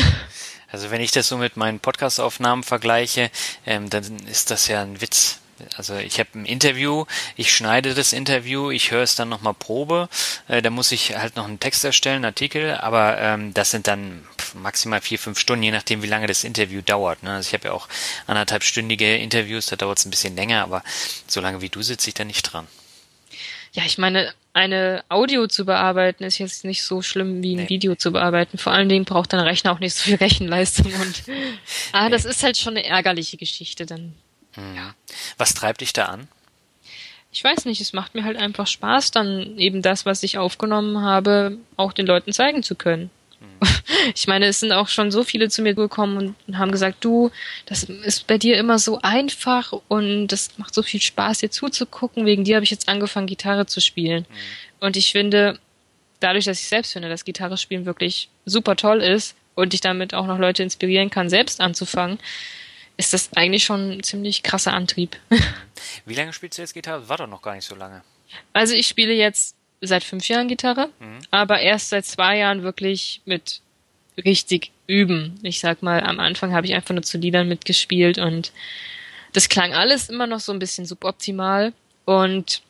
Also 0.72 0.92
wenn 0.92 1.00
ich 1.00 1.10
das 1.10 1.26
so 1.26 1.36
mit 1.36 1.56
meinen 1.56 1.80
Podcast-Aufnahmen 1.80 2.62
vergleiche, 2.62 3.32
ähm, 3.66 3.90
dann 3.90 4.04
ist 4.28 4.52
das 4.52 4.68
ja 4.68 4.82
ein 4.82 5.00
Witz. 5.00 5.40
Also 5.76 5.96
ich 5.96 6.18
habe 6.18 6.30
ein 6.34 6.44
Interview, 6.44 7.04
ich 7.36 7.52
schneide 7.52 7.94
das 7.94 8.12
Interview, 8.12 8.70
ich 8.70 8.90
höre 8.90 9.02
es 9.02 9.14
dann 9.14 9.28
nochmal 9.28 9.54
Probe, 9.54 10.08
äh, 10.48 10.62
da 10.62 10.70
muss 10.70 10.92
ich 10.92 11.16
halt 11.16 11.36
noch 11.36 11.46
einen 11.46 11.60
Text 11.60 11.84
erstellen, 11.84 12.16
einen 12.16 12.26
Artikel, 12.26 12.74
aber 12.74 13.18
ähm, 13.18 13.54
das 13.54 13.70
sind 13.70 13.86
dann 13.86 14.24
maximal 14.54 15.00
vier, 15.00 15.18
fünf 15.18 15.38
Stunden, 15.38 15.62
je 15.62 15.70
nachdem, 15.70 16.02
wie 16.02 16.08
lange 16.08 16.26
das 16.26 16.44
Interview 16.44 16.82
dauert. 16.82 17.22
Ne? 17.22 17.32
Also 17.32 17.48
ich 17.48 17.54
habe 17.54 17.68
ja 17.68 17.72
auch 17.72 17.88
anderthalbstündige 18.26 19.16
Interviews, 19.16 19.66
da 19.66 19.76
dauert 19.76 19.98
es 19.98 20.06
ein 20.06 20.10
bisschen 20.10 20.36
länger, 20.36 20.62
aber 20.62 20.82
so 21.26 21.40
lange 21.40 21.60
wie 21.60 21.68
du 21.68 21.82
sitze 21.82 22.08
ich 22.08 22.14
da 22.14 22.24
nicht 22.24 22.42
dran. 22.42 22.66
Ja, 23.72 23.84
ich 23.84 23.98
meine, 23.98 24.32
eine 24.52 25.04
Audio 25.08 25.46
zu 25.46 25.64
bearbeiten 25.64 26.24
ist 26.24 26.38
jetzt 26.38 26.64
nicht 26.64 26.82
so 26.82 27.02
schlimm 27.02 27.42
wie 27.42 27.54
ein 27.54 27.62
nee. 27.62 27.68
Video 27.68 27.94
zu 27.94 28.10
bearbeiten. 28.10 28.58
Vor 28.58 28.72
allen 28.72 28.88
Dingen 28.88 29.04
braucht 29.04 29.32
dein 29.32 29.40
Rechner 29.40 29.72
auch 29.72 29.78
nicht 29.78 29.94
so 29.94 30.02
viel 30.02 30.16
Rechenleistung 30.16 30.92
und 30.92 31.22
ah, 31.92 32.04
nee. 32.04 32.10
das 32.10 32.24
ist 32.24 32.42
halt 32.42 32.56
schon 32.56 32.76
eine 32.76 32.84
ärgerliche 32.84 33.36
Geschichte 33.36 33.86
dann. 33.86 34.14
Mhm. 34.56 34.76
Ja. 34.76 34.94
Was 35.38 35.54
treibt 35.54 35.80
dich 35.80 35.92
da 35.92 36.06
an? 36.06 36.28
Ich 37.32 37.44
weiß 37.44 37.64
nicht, 37.64 37.80
es 37.80 37.92
macht 37.92 38.14
mir 38.14 38.24
halt 38.24 38.36
einfach 38.36 38.66
Spaß, 38.66 39.12
dann 39.12 39.56
eben 39.58 39.82
das, 39.82 40.04
was 40.04 40.22
ich 40.22 40.38
aufgenommen 40.38 41.00
habe, 41.00 41.58
auch 41.76 41.92
den 41.92 42.06
Leuten 42.06 42.32
zeigen 42.32 42.62
zu 42.62 42.74
können. 42.74 43.10
Mhm. 43.40 43.68
Ich 44.14 44.26
meine, 44.26 44.46
es 44.46 44.60
sind 44.60 44.72
auch 44.72 44.88
schon 44.88 45.10
so 45.10 45.24
viele 45.24 45.50
zu 45.50 45.60
mir 45.60 45.74
gekommen 45.74 46.34
und 46.46 46.56
haben 46.58 46.72
gesagt, 46.72 47.04
du, 47.04 47.30
das 47.66 47.84
ist 47.84 48.26
bei 48.26 48.38
dir 48.38 48.56
immer 48.56 48.78
so 48.78 48.98
einfach 49.02 49.74
und 49.88 50.28
das 50.28 50.56
macht 50.56 50.72
so 50.72 50.82
viel 50.82 51.02
Spaß, 51.02 51.38
dir 51.38 51.50
zuzugucken. 51.50 52.24
Wegen 52.24 52.44
dir 52.44 52.56
habe 52.56 52.64
ich 52.64 52.70
jetzt 52.70 52.88
angefangen, 52.88 53.26
Gitarre 53.26 53.66
zu 53.66 53.80
spielen. 53.80 54.24
Mhm. 54.28 54.86
Und 54.86 54.96
ich 54.96 55.12
finde, 55.12 55.58
dadurch, 56.20 56.46
dass 56.46 56.60
ich 56.60 56.68
selbst 56.68 56.92
finde, 56.92 57.10
dass 57.10 57.24
Gitarre 57.26 57.58
spielen 57.58 57.84
wirklich 57.84 58.30
super 58.46 58.74
toll 58.76 59.02
ist 59.02 59.34
und 59.54 59.74
ich 59.74 59.82
damit 59.82 60.14
auch 60.14 60.26
noch 60.26 60.38
Leute 60.38 60.62
inspirieren 60.62 61.10
kann, 61.10 61.28
selbst 61.28 61.60
anzufangen, 61.60 62.18
ist 63.00 63.14
das 63.14 63.32
eigentlich 63.34 63.64
schon 63.64 63.92
ein 63.92 64.02
ziemlich 64.02 64.42
krasser 64.42 64.74
Antrieb. 64.74 65.16
Wie 66.04 66.14
lange 66.14 66.34
spielst 66.34 66.58
du 66.58 66.62
jetzt 66.62 66.74
Gitarre? 66.74 67.08
War 67.08 67.16
doch 67.16 67.26
noch 67.26 67.40
gar 67.40 67.54
nicht 67.54 67.64
so 67.64 67.74
lange. 67.74 68.02
Also 68.52 68.74
ich 68.74 68.86
spiele 68.86 69.14
jetzt 69.14 69.56
seit 69.80 70.04
fünf 70.04 70.28
Jahren 70.28 70.48
Gitarre, 70.48 70.90
mhm. 71.00 71.20
aber 71.30 71.60
erst 71.60 71.88
seit 71.88 72.04
zwei 72.04 72.36
Jahren 72.36 72.62
wirklich 72.62 73.22
mit 73.24 73.62
richtig 74.22 74.70
üben. 74.86 75.40
Ich 75.42 75.60
sag 75.60 75.82
mal, 75.82 76.02
am 76.02 76.20
Anfang 76.20 76.52
habe 76.52 76.66
ich 76.66 76.74
einfach 76.74 76.94
nur 76.94 77.02
zu 77.02 77.16
Liedern 77.16 77.48
mitgespielt 77.48 78.18
und 78.18 78.52
das 79.32 79.48
klang 79.48 79.72
alles 79.72 80.10
immer 80.10 80.26
noch 80.26 80.40
so 80.40 80.52
ein 80.52 80.58
bisschen 80.58 80.84
suboptimal. 80.84 81.72
Und 82.04 82.60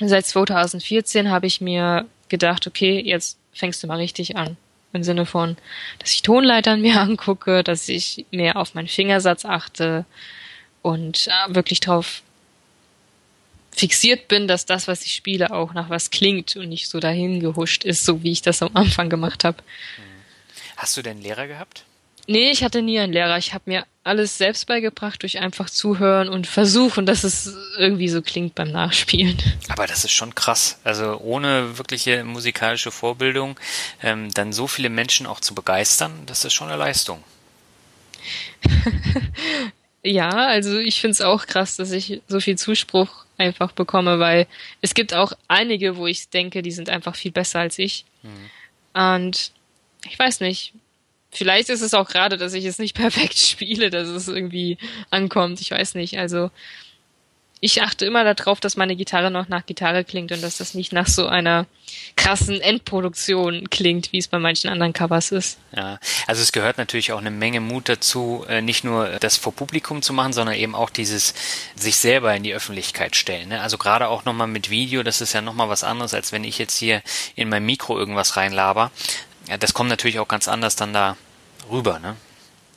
seit 0.00 0.24
2014 0.24 1.30
habe 1.30 1.46
ich 1.46 1.60
mir 1.60 2.06
gedacht, 2.30 2.66
okay, 2.66 2.98
jetzt 2.98 3.38
fängst 3.52 3.82
du 3.82 3.86
mal 3.86 3.98
richtig 3.98 4.36
an 4.36 4.56
im 4.94 5.02
Sinne 5.02 5.26
von, 5.26 5.56
dass 5.98 6.12
ich 6.12 6.22
Tonleitern 6.22 6.80
mir 6.82 7.00
angucke, 7.00 7.62
dass 7.62 7.88
ich 7.88 8.26
mehr 8.30 8.56
auf 8.56 8.74
meinen 8.74 8.88
Fingersatz 8.88 9.44
achte 9.44 10.04
und 10.82 11.28
äh, 11.28 11.54
wirklich 11.54 11.80
darauf 11.80 12.22
fixiert 13.72 14.28
bin, 14.28 14.46
dass 14.46 14.66
das, 14.66 14.86
was 14.86 15.04
ich 15.04 15.14
spiele, 15.14 15.52
auch 15.52 15.74
nach 15.74 15.90
was 15.90 16.10
klingt 16.10 16.56
und 16.56 16.68
nicht 16.68 16.88
so 16.88 17.00
dahin 17.00 17.40
gehuscht 17.40 17.84
ist, 17.84 18.04
so 18.04 18.22
wie 18.22 18.32
ich 18.32 18.42
das 18.42 18.62
am 18.62 18.70
Anfang 18.74 19.10
gemacht 19.10 19.44
habe. 19.44 19.58
Hast 20.76 20.96
du 20.96 21.02
denn 21.02 21.20
Lehrer 21.20 21.46
gehabt? 21.46 21.84
Nee, 22.26 22.50
ich 22.50 22.64
hatte 22.64 22.80
nie 22.82 22.98
einen 22.98 23.12
Lehrer. 23.12 23.36
Ich 23.36 23.52
habe 23.52 23.64
mir 23.66 23.86
alles 24.02 24.38
selbst 24.38 24.66
beigebracht 24.66 25.22
durch 25.22 25.38
einfach 25.38 25.68
zuhören 25.68 26.28
und 26.28 26.46
versuchen, 26.46 27.06
dass 27.06 27.24
es 27.24 27.54
irgendwie 27.78 28.08
so 28.08 28.22
klingt 28.22 28.54
beim 28.54 28.70
Nachspielen. 28.70 29.36
Aber 29.68 29.86
das 29.86 30.04
ist 30.04 30.12
schon 30.12 30.34
krass. 30.34 30.78
Also 30.84 31.18
ohne 31.18 31.78
wirkliche 31.78 32.24
musikalische 32.24 32.90
Vorbildung 32.90 33.58
ähm, 34.02 34.30
dann 34.32 34.52
so 34.52 34.66
viele 34.66 34.90
Menschen 34.90 35.26
auch 35.26 35.40
zu 35.40 35.54
begeistern, 35.54 36.12
das 36.26 36.44
ist 36.44 36.52
schon 36.54 36.68
eine 36.68 36.78
Leistung. 36.78 37.22
ja, 40.02 40.30
also 40.30 40.78
ich 40.78 41.00
finde 41.00 41.12
es 41.12 41.20
auch 41.20 41.46
krass, 41.46 41.76
dass 41.76 41.90
ich 41.90 42.22
so 42.28 42.40
viel 42.40 42.56
Zuspruch 42.56 43.24
einfach 43.36 43.72
bekomme, 43.72 44.18
weil 44.18 44.46
es 44.80 44.94
gibt 44.94 45.12
auch 45.12 45.32
einige, 45.48 45.96
wo 45.96 46.06
ich 46.06 46.28
denke, 46.28 46.62
die 46.62 46.72
sind 46.72 46.88
einfach 46.88 47.16
viel 47.16 47.32
besser 47.32 47.60
als 47.60 47.78
ich. 47.78 48.04
Mhm. 48.22 48.50
Und 48.98 49.52
ich 50.06 50.18
weiß 50.18 50.40
nicht, 50.40 50.72
vielleicht 51.34 51.68
ist 51.68 51.82
es 51.82 51.94
auch 51.94 52.08
gerade, 52.08 52.36
dass 52.36 52.54
ich 52.54 52.64
es 52.64 52.78
nicht 52.78 52.96
perfekt 52.96 53.38
spiele, 53.38 53.90
dass 53.90 54.08
es 54.08 54.28
irgendwie 54.28 54.78
ankommt. 55.10 55.60
Ich 55.60 55.70
weiß 55.70 55.94
nicht. 55.94 56.18
Also 56.18 56.50
ich 57.64 57.80
achte 57.80 58.04
immer 58.04 58.34
darauf, 58.34 58.60
dass 58.60 58.76
meine 58.76 58.94
Gitarre 58.94 59.30
noch 59.30 59.48
nach 59.48 59.64
Gitarre 59.64 60.04
klingt 60.04 60.32
und 60.32 60.42
dass 60.42 60.58
das 60.58 60.74
nicht 60.74 60.92
nach 60.92 61.06
so 61.06 61.26
einer 61.26 61.64
krassen 62.14 62.60
Endproduktion 62.60 63.70
klingt, 63.70 64.12
wie 64.12 64.18
es 64.18 64.28
bei 64.28 64.38
manchen 64.38 64.68
anderen 64.68 64.92
Covers 64.92 65.32
ist. 65.32 65.58
Ja, 65.74 65.98
also 66.26 66.42
es 66.42 66.52
gehört 66.52 66.76
natürlich 66.76 67.12
auch 67.12 67.20
eine 67.20 67.30
Menge 67.30 67.60
Mut 67.60 67.88
dazu, 67.88 68.44
äh, 68.50 68.60
nicht 68.60 68.84
nur 68.84 69.06
das 69.18 69.38
vor 69.38 69.54
Publikum 69.54 70.02
zu 70.02 70.12
machen, 70.12 70.34
sondern 70.34 70.56
eben 70.56 70.74
auch 70.74 70.90
dieses 70.90 71.32
sich 71.74 71.96
selber 71.96 72.34
in 72.34 72.42
die 72.42 72.52
Öffentlichkeit 72.52 73.16
stellen. 73.16 73.48
Ne? 73.48 73.62
Also 73.62 73.78
gerade 73.78 74.08
auch 74.08 74.26
nochmal 74.26 74.48
mit 74.48 74.68
Video, 74.68 75.02
das 75.02 75.22
ist 75.22 75.32
ja 75.32 75.40
nochmal 75.40 75.70
was 75.70 75.84
anderes, 75.84 76.12
als 76.12 76.32
wenn 76.32 76.44
ich 76.44 76.58
jetzt 76.58 76.76
hier 76.76 77.00
in 77.34 77.48
mein 77.48 77.64
Mikro 77.64 77.98
irgendwas 77.98 78.36
reinlaber. 78.36 78.90
Ja, 79.48 79.56
das 79.56 79.74
kommt 79.74 79.90
natürlich 79.90 80.18
auch 80.18 80.28
ganz 80.28 80.48
anders 80.48 80.76
dann 80.76 80.92
da 80.92 81.16
rüber, 81.70 81.98
ne? 81.98 82.16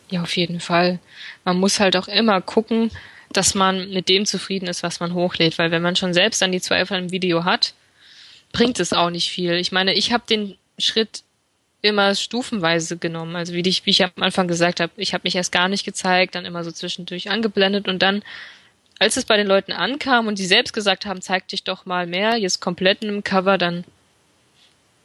Ja, 0.10 0.22
auf 0.22 0.36
jeden 0.38 0.60
Fall. 0.60 1.00
Man 1.44 1.60
muss 1.60 1.80
halt 1.80 1.96
auch 1.98 2.08
immer 2.08 2.42
gucken, 2.42 2.92
dass 3.32 3.56
man 3.56 3.90
mit 3.90 4.10
dem 4.10 4.26
zufrieden 4.26 4.68
ist, 4.68 4.84
was 4.84 5.00
man 5.00 5.14
hochlädt, 5.14 5.58
weil 5.58 5.72
wenn 5.72 5.82
man 5.82 5.96
schon 5.96 6.14
selbst 6.14 6.42
dann 6.42 6.52
die 6.52 6.62
Zweifel 6.62 6.98
im 6.98 7.12
Video 7.12 7.44
hat, 7.44 7.74
bringt 8.54 8.80
es 8.80 8.94
auch 8.94 9.10
nicht 9.10 9.30
viel. 9.30 9.54
Ich 9.54 9.72
meine, 9.72 9.94
ich 9.94 10.14
habe 10.14 10.24
den 10.30 10.58
Schritt 10.78 11.24
immer 11.82 12.16
stufenweise 12.16 12.98
genommen. 12.98 13.36
Also 13.36 13.54
wie 13.54 13.68
ich, 13.68 13.86
wie 13.86 13.92
ich 13.92 14.04
am 14.04 14.12
Anfang 14.20 14.48
gesagt 14.48 14.80
habe, 14.80 14.92
ich 14.98 15.14
habe 15.14 15.24
mich 15.24 15.36
erst 15.36 15.52
gar 15.52 15.68
nicht 15.68 15.86
gezeigt, 15.86 16.36
dann 16.36 16.46
immer 16.46 16.64
so 16.64 16.72
zwischendurch 16.72 17.30
angeblendet 17.30 17.88
und 17.88 18.02
dann, 18.02 18.24
als 19.00 19.18
es 19.18 19.26
bei 19.26 19.38
den 19.38 19.48
Leuten 19.48 19.72
ankam 19.72 20.28
und 20.28 20.40
die 20.40 20.46
selbst 20.46 20.74
gesagt 20.74 21.06
haben, 21.06 21.22
zeig 21.22 21.48
dich 21.50 21.64
doch 21.64 21.86
mal 21.86 22.08
mehr, 22.08 22.38
jetzt 22.38 22.62
komplett 22.62 23.04
in 23.04 23.10
einem 23.10 23.24
Cover, 23.24 23.58
dann 23.58 23.84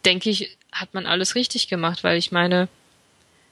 denke 0.05 0.29
ich, 0.29 0.57
hat 0.73 0.93
man 0.93 1.05
alles 1.05 1.35
richtig 1.35 1.67
gemacht, 1.67 2.03
weil 2.03 2.17
ich 2.17 2.31
meine, 2.31 2.67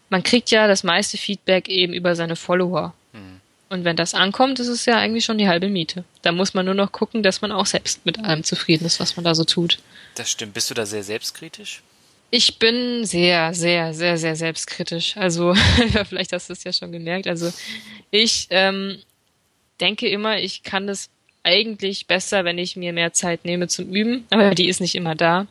man 0.10 0.23
kriegt 0.23 0.51
ja 0.51 0.67
das 0.67 0.84
meiste 0.84 1.17
Feedback 1.17 1.69
eben 1.69 1.93
über 1.93 2.15
seine 2.15 2.36
Follower. 2.36 2.93
Und 3.71 3.86
wenn 3.86 3.95
das 3.95 4.13
ankommt, 4.13 4.60
ist 4.60 4.67
es 4.67 4.86
ja 4.86 4.97
eigentlich 4.97 5.23
schon 5.23 5.38
die 5.38 5.47
halbe 5.47 5.69
Miete. 5.69 6.03
Da 6.23 6.34
muss 6.34 6.53
man 6.53 6.65
nur 6.65 6.75
noch 6.75 6.91
gucken, 6.91 7.23
dass 7.23 7.39
man 7.39 7.53
auch 7.53 7.65
selbst 7.65 8.05
mit 8.05 8.19
allem 8.19 8.43
zufrieden 8.43 8.84
ist, 8.84 8.99
was 8.99 9.15
man 9.15 9.23
da 9.23 9.34
so 9.34 9.45
tut. 9.45 9.77
Das 10.15 10.29
stimmt. 10.29 10.53
Bist 10.53 10.69
du 10.69 10.73
da 10.73 10.86
sehr 10.86 11.03
selbstkritisch? 11.03 11.81
Ich 12.31 12.60
bin 12.60 13.05
sehr, 13.05 13.53
sehr, 13.53 13.93
sehr, 13.93 14.17
sehr 14.17 14.36
selbstkritisch. 14.36 15.15
Also, 15.15 15.53
vielleicht 16.10 16.34
hast 16.34 16.49
du 16.49 16.53
es 16.53 16.65
ja 16.65 16.73
schon 16.73 16.91
gemerkt. 16.91 17.27
Also, 17.27 17.49
ich 18.10 18.47
ähm, 18.49 18.99
denke 19.79 20.10
immer, 20.10 20.38
ich 20.38 20.63
kann 20.63 20.86
das 20.86 21.10
eigentlich 21.43 22.07
besser, 22.07 22.43
wenn 22.43 22.57
ich 22.57 22.75
mir 22.75 22.91
mehr 22.91 23.13
Zeit 23.13 23.45
nehme 23.45 23.69
zum 23.69 23.95
Üben, 23.95 24.25
aber 24.31 24.53
die 24.53 24.67
ist 24.67 24.81
nicht 24.81 24.95
immer 24.95 25.15
da. 25.15 25.47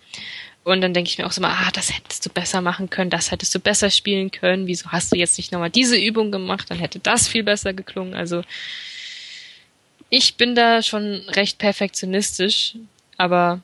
Und 0.63 0.83
dann 0.83 0.93
denke 0.93 1.09
ich 1.09 1.19
mir 1.19 1.27
auch 1.27 1.33
so 1.33 1.41
mal, 1.41 1.53
ah, 1.53 1.71
das 1.73 1.95
hättest 1.95 2.27
du 2.27 2.31
besser 2.31 2.61
machen 2.61 2.91
können, 2.91 3.11
das 3.11 3.31
hättest 3.31 3.55
du 3.55 3.61
besser 3.61 3.91
spielen 3.91 4.31
können. 4.31 4.67
Wieso 4.67 4.91
hast 4.93 5.11
du 5.11 5.17
jetzt 5.17 5.39
nicht 5.39 5.53
nochmal 5.53 5.71
diese 5.71 5.97
Übung 5.97 6.31
gemacht? 6.31 6.71
Dann 6.71 6.79
hätte 6.79 6.99
das 6.99 7.29
viel 7.29 7.43
besser 7.43 7.73
geklungen. 7.73 8.15
Also 8.15 8.43
ich 10.11 10.37
bin 10.37 10.55
da 10.55 10.83
schon 10.83 11.23
recht 11.29 11.59
perfektionistisch, 11.59 12.75
aber 13.17 13.61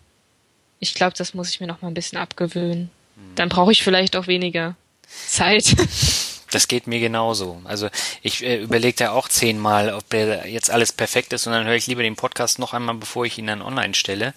ich 0.80 0.94
glaube, 0.94 1.14
das 1.16 1.34
muss 1.34 1.50
ich 1.50 1.60
mir 1.60 1.66
noch 1.66 1.82
mal 1.82 1.88
ein 1.88 1.94
bisschen 1.94 2.18
abgewöhnen. 2.18 2.90
Dann 3.34 3.48
brauche 3.48 3.72
ich 3.72 3.82
vielleicht 3.82 4.16
auch 4.16 4.26
weniger 4.26 4.76
Zeit. 5.06 5.74
Das 6.50 6.68
geht 6.68 6.86
mir 6.86 7.00
genauso. 7.00 7.60
Also 7.64 7.88
ich 8.22 8.44
äh, 8.44 8.62
überlege 8.62 8.96
da 8.96 9.10
auch 9.10 9.28
zehnmal, 9.28 9.92
ob 9.92 10.08
der 10.10 10.48
jetzt 10.48 10.70
alles 10.70 10.92
perfekt 10.92 11.32
ist 11.32 11.46
und 11.46 11.52
dann 11.52 11.66
höre 11.66 11.74
ich 11.74 11.86
lieber 11.86 12.02
den 12.02 12.16
Podcast 12.16 12.58
noch 12.58 12.72
einmal, 12.72 12.94
bevor 12.94 13.24
ich 13.24 13.38
ihn 13.38 13.46
dann 13.48 13.62
online 13.62 13.94
stelle. 13.94 14.32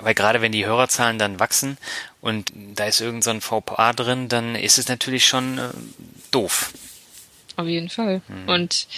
Weil 0.00 0.14
gerade 0.14 0.40
wenn 0.40 0.52
die 0.52 0.66
Hörerzahlen 0.66 1.18
dann 1.18 1.38
wachsen 1.38 1.78
und 2.20 2.52
da 2.54 2.86
ist 2.86 3.00
irgend 3.00 3.22
so 3.22 3.30
ein 3.30 3.40
VPA 3.40 3.92
drin, 3.92 4.28
dann 4.28 4.56
ist 4.56 4.78
es 4.78 4.88
natürlich 4.88 5.26
schon 5.26 5.58
äh, 5.58 5.68
doof. 6.30 6.72
Auf 7.56 7.66
jeden 7.66 7.88
Fall. 7.88 8.22
Mhm. 8.28 8.48
Und 8.48 8.88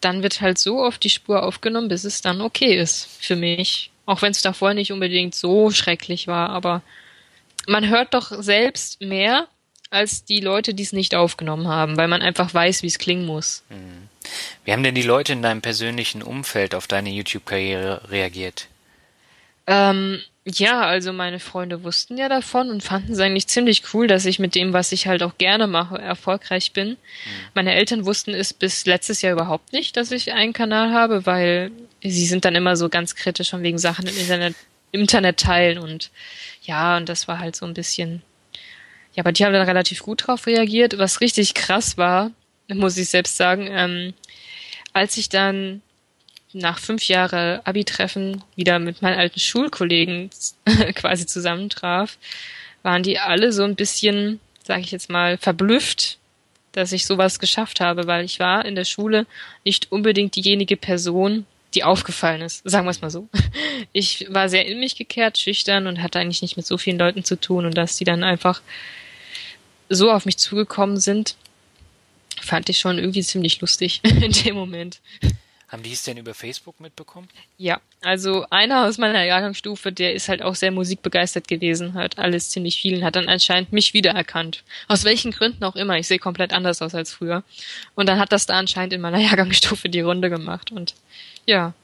dann 0.00 0.22
wird 0.22 0.40
halt 0.40 0.58
so 0.58 0.82
oft 0.82 1.02
die 1.02 1.10
Spur 1.10 1.42
aufgenommen, 1.42 1.88
bis 1.88 2.04
es 2.04 2.22
dann 2.22 2.40
okay 2.40 2.76
ist 2.76 3.08
für 3.20 3.36
mich. 3.36 3.90
Auch 4.06 4.22
wenn 4.22 4.30
es 4.30 4.42
davor 4.42 4.74
nicht 4.74 4.92
unbedingt 4.92 5.34
so 5.34 5.70
schrecklich 5.70 6.26
war, 6.26 6.50
aber 6.50 6.82
man 7.66 7.88
hört 7.88 8.14
doch 8.14 8.32
selbst 8.42 9.00
mehr, 9.02 9.48
als 9.90 10.24
die 10.24 10.40
Leute, 10.40 10.74
die 10.74 10.82
es 10.82 10.92
nicht 10.92 11.14
aufgenommen 11.14 11.68
haben, 11.68 11.96
weil 11.96 12.08
man 12.08 12.22
einfach 12.22 12.52
weiß, 12.52 12.82
wie 12.82 12.88
es 12.88 12.98
klingen 12.98 13.26
muss. 13.26 13.62
Mhm. 13.70 14.08
Wie 14.64 14.72
haben 14.72 14.82
denn 14.82 14.94
die 14.94 15.02
Leute 15.02 15.32
in 15.32 15.42
deinem 15.42 15.62
persönlichen 15.62 16.22
Umfeld 16.22 16.74
auf 16.74 16.86
deine 16.86 17.10
YouTube-Karriere 17.10 18.10
reagiert? 18.10 18.68
Ähm, 19.66 20.20
ja, 20.44 20.80
also 20.80 21.12
meine 21.12 21.40
Freunde 21.40 21.84
wussten 21.84 22.16
ja 22.16 22.28
davon 22.28 22.70
und 22.70 22.82
fanden 22.82 23.12
es 23.12 23.18
eigentlich 23.18 23.48
ziemlich 23.48 23.82
cool, 23.92 24.06
dass 24.06 24.24
ich 24.24 24.38
mit 24.38 24.54
dem, 24.54 24.72
was 24.72 24.92
ich 24.92 25.06
halt 25.06 25.22
auch 25.22 25.36
gerne 25.36 25.66
mache, 25.66 25.98
erfolgreich 25.98 26.72
bin. 26.72 26.90
Mhm. 26.90 26.96
Meine 27.54 27.74
Eltern 27.74 28.06
wussten 28.06 28.32
es 28.32 28.54
bis 28.54 28.86
letztes 28.86 29.20
Jahr 29.20 29.34
überhaupt 29.34 29.72
nicht, 29.72 29.96
dass 29.96 30.10
ich 30.10 30.32
einen 30.32 30.52
Kanal 30.54 30.92
habe, 30.92 31.26
weil 31.26 31.70
sie 32.02 32.26
sind 32.26 32.44
dann 32.44 32.54
immer 32.54 32.76
so 32.76 32.88
ganz 32.88 33.14
kritisch 33.14 33.50
von 33.50 33.62
wegen 33.62 33.78
Sachen 33.78 34.06
im 34.06 34.16
Internet, 34.16 34.54
im 34.92 35.00
Internet 35.02 35.38
teilen 35.38 35.78
und 35.78 36.10
ja, 36.62 36.96
und 36.96 37.08
das 37.08 37.28
war 37.28 37.38
halt 37.38 37.56
so 37.56 37.66
ein 37.66 37.74
bisschen 37.74 38.22
ja, 39.18 39.22
aber 39.22 39.32
die 39.32 39.44
haben 39.44 39.52
dann 39.52 39.66
relativ 39.66 40.04
gut 40.04 40.28
drauf 40.28 40.46
reagiert. 40.46 40.96
Was 40.96 41.20
richtig 41.20 41.54
krass 41.54 41.98
war, 41.98 42.30
muss 42.68 42.96
ich 42.96 43.08
selbst 43.08 43.36
sagen, 43.36 43.66
ähm, 43.68 44.14
als 44.92 45.16
ich 45.16 45.28
dann 45.28 45.82
nach 46.52 46.78
fünf 46.78 47.02
Jahre 47.08 47.60
Abi-Treffen 47.64 48.44
wieder 48.54 48.78
mit 48.78 49.02
meinen 49.02 49.18
alten 49.18 49.40
Schulkollegen 49.40 50.30
quasi 50.94 51.26
zusammentraf, 51.26 52.16
waren 52.84 53.02
die 53.02 53.18
alle 53.18 53.50
so 53.50 53.64
ein 53.64 53.74
bisschen, 53.74 54.38
sage 54.62 54.82
ich 54.82 54.92
jetzt 54.92 55.10
mal, 55.10 55.36
verblüfft, 55.36 56.18
dass 56.70 56.92
ich 56.92 57.04
sowas 57.04 57.40
geschafft 57.40 57.80
habe, 57.80 58.06
weil 58.06 58.24
ich 58.24 58.38
war 58.38 58.64
in 58.64 58.76
der 58.76 58.84
Schule 58.84 59.26
nicht 59.64 59.90
unbedingt 59.90 60.36
diejenige 60.36 60.76
Person, 60.76 61.44
die 61.74 61.82
aufgefallen 61.82 62.42
ist. 62.42 62.62
Sagen 62.64 62.86
wir 62.86 62.92
es 62.92 63.02
mal 63.02 63.10
so. 63.10 63.28
Ich 63.92 64.26
war 64.28 64.48
sehr 64.48 64.66
in 64.66 64.80
mich 64.80 64.96
gekehrt, 64.96 65.38
schüchtern 65.38 65.86
und 65.86 66.02
hatte 66.02 66.18
eigentlich 66.18 66.42
nicht 66.42 66.56
mit 66.56 66.66
so 66.66 66.78
vielen 66.78 66.98
Leuten 66.98 67.24
zu 67.24 67.40
tun 67.40 67.64
und 67.64 67.76
dass 67.76 67.96
die 67.96 68.04
dann 68.04 68.22
einfach 68.22 68.60
so 69.88 70.10
auf 70.10 70.26
mich 70.26 70.36
zugekommen 70.36 70.98
sind, 70.98 71.36
fand 72.40 72.68
ich 72.68 72.78
schon 72.78 72.98
irgendwie 72.98 73.22
ziemlich 73.22 73.60
lustig 73.60 74.00
in 74.02 74.32
dem 74.32 74.54
Moment. 74.54 75.00
Haben 75.68 75.82
die 75.82 75.92
es 75.92 76.02
denn 76.02 76.16
über 76.16 76.32
Facebook 76.32 76.80
mitbekommen? 76.80 77.28
Ja, 77.58 77.78
also 78.00 78.46
einer 78.48 78.86
aus 78.86 78.96
meiner 78.96 79.22
Jahrgangsstufe, 79.24 79.92
der 79.92 80.14
ist 80.14 80.30
halt 80.30 80.40
auch 80.40 80.54
sehr 80.54 80.70
musikbegeistert 80.70 81.46
gewesen, 81.46 81.92
hat 81.92 82.16
alles 82.18 82.48
ziemlich 82.48 82.80
viel 82.80 82.96
und 82.96 83.04
hat 83.04 83.16
dann 83.16 83.28
anscheinend 83.28 83.70
mich 83.70 83.92
wiedererkannt. 83.92 84.64
Aus 84.86 85.04
welchen 85.04 85.30
Gründen 85.30 85.62
auch 85.64 85.76
immer. 85.76 85.98
Ich 85.98 86.08
sehe 86.08 86.18
komplett 86.18 86.54
anders 86.54 86.80
aus 86.80 86.94
als 86.94 87.12
früher. 87.12 87.42
Und 87.94 88.08
dann 88.08 88.18
hat 88.18 88.32
das 88.32 88.46
da 88.46 88.54
anscheinend 88.58 88.94
in 88.94 89.02
meiner 89.02 89.18
Jahrgangsstufe 89.20 89.90
die 89.90 90.00
Runde 90.00 90.30
gemacht 90.30 90.72
und 90.72 90.94
ja. 91.44 91.74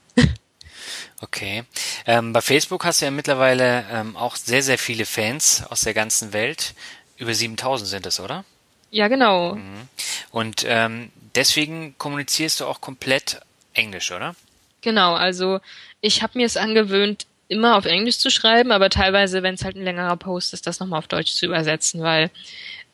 Okay. 1.21 1.63
Ähm, 2.07 2.33
bei 2.33 2.41
Facebook 2.41 2.85
hast 2.85 3.01
du 3.01 3.05
ja 3.05 3.11
mittlerweile 3.11 3.85
ähm, 3.91 4.17
auch 4.17 4.35
sehr, 4.35 4.63
sehr 4.63 4.77
viele 4.77 5.05
Fans 5.05 5.63
aus 5.69 5.81
der 5.81 5.93
ganzen 5.93 6.33
Welt. 6.33 6.73
Über 7.17 7.33
7000 7.33 7.89
sind 7.89 8.05
es, 8.05 8.19
oder? 8.19 8.43
Ja, 8.91 9.07
genau. 9.07 9.55
Mhm. 9.55 9.87
Und 10.31 10.65
ähm, 10.67 11.11
deswegen 11.35 11.95
kommunizierst 11.97 12.59
du 12.59 12.65
auch 12.65 12.81
komplett 12.81 13.39
Englisch, 13.73 14.11
oder? 14.11 14.35
Genau, 14.81 15.15
also 15.15 15.59
ich 16.01 16.21
habe 16.21 16.37
mir 16.37 16.45
es 16.45 16.57
angewöhnt, 16.57 17.25
immer 17.47 17.77
auf 17.77 17.85
Englisch 17.85 18.17
zu 18.19 18.29
schreiben, 18.29 18.71
aber 18.71 18.89
teilweise, 18.89 19.43
wenn 19.43 19.55
es 19.55 19.63
halt 19.63 19.75
ein 19.75 19.83
längerer 19.83 20.17
Post 20.17 20.53
ist, 20.53 20.67
das 20.67 20.79
nochmal 20.79 20.99
auf 20.99 21.07
Deutsch 21.07 21.33
zu 21.33 21.45
übersetzen, 21.45 22.01
weil 22.01 22.31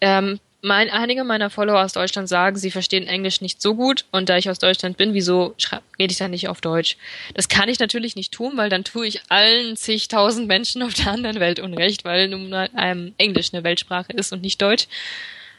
ähm, 0.01 0.39
mein, 0.61 0.89
einige 0.89 1.23
meiner 1.23 1.49
Follower 1.49 1.83
aus 1.83 1.93
Deutschland 1.93 2.29
sagen, 2.29 2.55
sie 2.55 2.71
verstehen 2.71 3.07
Englisch 3.07 3.41
nicht 3.41 3.61
so 3.61 3.75
gut 3.75 4.05
und 4.11 4.29
da 4.29 4.37
ich 4.37 4.49
aus 4.49 4.59
Deutschland 4.59 4.97
bin, 4.97 5.13
wieso 5.13 5.55
rede 5.97 6.11
ich 6.11 6.17
dann 6.17 6.31
nicht 6.31 6.47
auf 6.47 6.61
Deutsch? 6.61 6.97
Das 7.33 7.49
kann 7.49 7.69
ich 7.69 7.79
natürlich 7.79 8.15
nicht 8.15 8.31
tun, 8.31 8.53
weil 8.55 8.69
dann 8.69 8.83
tue 8.83 9.07
ich 9.07 9.21
allen 9.29 9.75
zigtausend 9.75 10.47
Menschen 10.47 10.83
auf 10.83 10.93
der 10.93 11.11
anderen 11.11 11.39
Welt 11.39 11.59
Unrecht, 11.59 12.05
weil 12.05 12.27
nun 12.27 12.53
ähm, 12.77 13.13
Englisch 13.17 13.53
eine 13.53 13.63
Weltsprache 13.63 14.13
ist 14.13 14.31
und 14.33 14.41
nicht 14.41 14.61
Deutsch. 14.61 14.87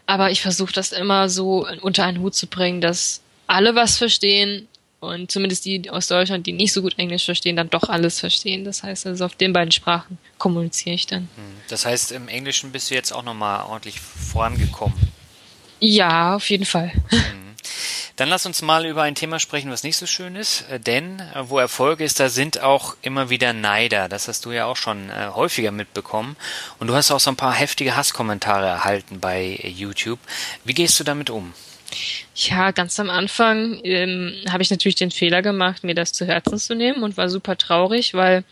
Aber 0.07 0.31
ich 0.31 0.43
versuche 0.43 0.73
das 0.73 0.93
immer 0.93 1.29
so 1.29 1.67
unter 1.81 2.05
einen 2.05 2.21
Hut 2.21 2.35
zu 2.35 2.47
bringen, 2.47 2.81
dass 2.81 3.23
alle 3.47 3.75
was 3.75 3.99
verstehen 3.99 4.69
und 5.03 5.33
zumindest 5.33 5.65
die 5.65 5.91
aus 5.91 6.07
Deutschland, 6.07 6.47
die 6.47 6.53
nicht 6.53 6.73
so 6.73 6.81
gut 6.81 6.97
Englisch 6.97 7.25
verstehen, 7.25 7.57
dann 7.57 7.69
doch 7.69 7.89
alles 7.89 8.21
verstehen. 8.21 8.65
Das 8.65 8.83
heißt 8.83 9.07
also 9.07 9.25
auf 9.25 9.35
den 9.35 9.53
beiden 9.53 9.73
Sprachen 9.73 10.19
kommuniziere 10.39 10.95
ich 10.95 11.07
dann. 11.07 11.23
Hm. 11.23 11.45
Das 11.69 11.85
heißt, 11.85 12.13
im 12.13 12.29
Englischen 12.29 12.71
bist 12.71 12.91
du 12.91 12.95
jetzt 12.95 13.13
auch 13.13 13.25
nochmal 13.25 13.65
ordentlich 13.67 14.01
vorangekommen. 14.01 14.97
Ja, 15.81 16.37
auf 16.37 16.49
jeden 16.51 16.65
Fall. 16.65 16.93
Dann 18.17 18.29
lass 18.29 18.45
uns 18.45 18.61
mal 18.63 18.85
über 18.85 19.03
ein 19.03 19.15
Thema 19.15 19.41
sprechen, 19.41 19.71
was 19.71 19.83
nicht 19.83 19.97
so 19.97 20.07
schön 20.07 20.37
ist, 20.37 20.69
äh, 20.69 20.79
denn 20.79 21.19
äh, 21.19 21.49
wo 21.49 21.59
Erfolg 21.59 22.01
ist, 22.01 22.21
da 22.21 22.29
sind 22.29 22.61
auch 22.61 22.95
immer 23.03 23.31
wieder 23.31 23.53
Neider. 23.53 24.09
Das 24.09 24.29
hast 24.29 24.45
du 24.45 24.53
ja 24.53 24.67
auch 24.67 24.77
schon 24.77 25.09
äh, 25.11 25.31
häufiger 25.35 25.73
mitbekommen. 25.73 26.37
Und 26.79 26.89
du 26.89 26.95
hast 26.95 27.11
auch 27.11 27.21
so 27.21 27.31
ein 27.31 27.37
paar 27.37 27.55
heftige 27.55 27.97
Hasskommentare 27.97 28.67
erhalten 28.67 29.19
bei 29.19 29.59
YouTube. 29.65 30.19
Wie 30.65 30.75
gehst 30.75 31.01
du 31.01 31.05
damit 31.05 31.31
um? 31.31 31.55
Ja, 32.35 32.71
ganz 32.71 32.99
am 32.99 33.11
Anfang 33.11 33.81
ähm, 33.85 34.35
habe 34.51 34.63
ich 34.63 34.71
natürlich 34.71 34.95
den 34.95 35.11
Fehler 35.11 35.43
gemacht, 35.43 35.85
mir 35.85 35.95
das 35.95 36.13
zu 36.13 36.25
Herzen 36.25 36.59
zu 36.59 36.75
nehmen 36.75 37.03
und 37.03 37.17
war 37.19 37.29
super 37.29 37.59
traurig, 37.59 38.15
weil 38.15 38.45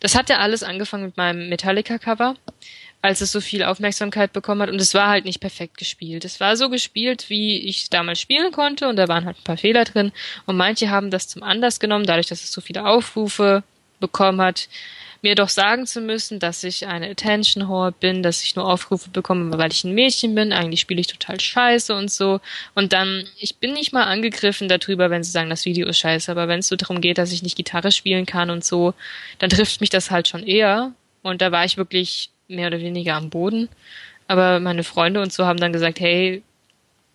das 0.00 0.14
hat 0.14 0.28
ja 0.28 0.38
alles 0.38 0.62
angefangen 0.62 1.06
mit 1.06 1.16
meinem 1.16 1.48
Metallica-Cover 1.48 2.36
als 3.02 3.20
es 3.20 3.32
so 3.32 3.40
viel 3.40 3.64
Aufmerksamkeit 3.64 4.32
bekommen 4.32 4.62
hat. 4.62 4.70
Und 4.70 4.80
es 4.80 4.94
war 4.94 5.08
halt 5.08 5.24
nicht 5.24 5.40
perfekt 5.40 5.76
gespielt. 5.76 6.24
Es 6.24 6.38
war 6.38 6.56
so 6.56 6.70
gespielt, 6.70 7.28
wie 7.28 7.58
ich 7.58 7.90
damals 7.90 8.20
spielen 8.20 8.52
konnte. 8.52 8.88
Und 8.88 8.94
da 8.94 9.08
waren 9.08 9.26
halt 9.26 9.38
ein 9.38 9.44
paar 9.44 9.56
Fehler 9.56 9.84
drin. 9.84 10.12
Und 10.46 10.56
manche 10.56 10.88
haben 10.88 11.10
das 11.10 11.26
zum 11.26 11.42
Anlass 11.42 11.80
genommen, 11.80 12.06
dadurch, 12.06 12.28
dass 12.28 12.44
es 12.44 12.52
so 12.52 12.60
viele 12.60 12.86
Aufrufe 12.86 13.64
bekommen 13.98 14.40
hat, 14.40 14.68
mir 15.22 15.36
doch 15.36 15.48
sagen 15.48 15.86
zu 15.86 16.00
müssen, 16.00 16.40
dass 16.40 16.64
ich 16.64 16.86
eine 16.86 17.08
Attention 17.08 17.68
Whore 17.68 17.92
bin, 17.92 18.24
dass 18.24 18.42
ich 18.42 18.56
nur 18.56 18.68
Aufrufe 18.68 19.08
bekomme, 19.08 19.56
weil 19.56 19.70
ich 19.70 19.84
ein 19.84 19.94
Mädchen 19.94 20.34
bin. 20.34 20.52
Eigentlich 20.52 20.80
spiele 20.80 21.00
ich 21.00 21.06
total 21.06 21.38
scheiße 21.38 21.94
und 21.94 22.10
so. 22.10 22.40
Und 22.74 22.92
dann, 22.92 23.24
ich 23.38 23.56
bin 23.56 23.72
nicht 23.72 23.92
mal 23.92 24.04
angegriffen 24.04 24.68
darüber, 24.68 25.10
wenn 25.10 25.22
sie 25.22 25.30
sagen, 25.30 25.48
das 25.48 25.64
Video 25.64 25.86
ist 25.86 25.98
scheiße. 25.98 26.30
Aber 26.30 26.48
wenn 26.48 26.58
es 26.58 26.68
so 26.68 26.74
darum 26.74 27.00
geht, 27.00 27.18
dass 27.18 27.32
ich 27.32 27.44
nicht 27.44 27.56
Gitarre 27.56 27.92
spielen 27.92 28.26
kann 28.26 28.50
und 28.50 28.64
so, 28.64 28.94
dann 29.38 29.48
trifft 29.48 29.80
mich 29.80 29.90
das 29.90 30.10
halt 30.10 30.26
schon 30.26 30.42
eher. 30.42 30.92
Und 31.22 31.40
da 31.40 31.52
war 31.52 31.64
ich 31.64 31.76
wirklich 31.76 32.30
mehr 32.48 32.66
oder 32.66 32.80
weniger 32.80 33.14
am 33.14 33.30
Boden. 33.30 33.68
Aber 34.26 34.58
meine 34.58 34.82
Freunde 34.82 35.20
und 35.22 35.32
so 35.32 35.46
haben 35.46 35.60
dann 35.60 35.72
gesagt, 35.72 36.00
hey, 36.00 36.42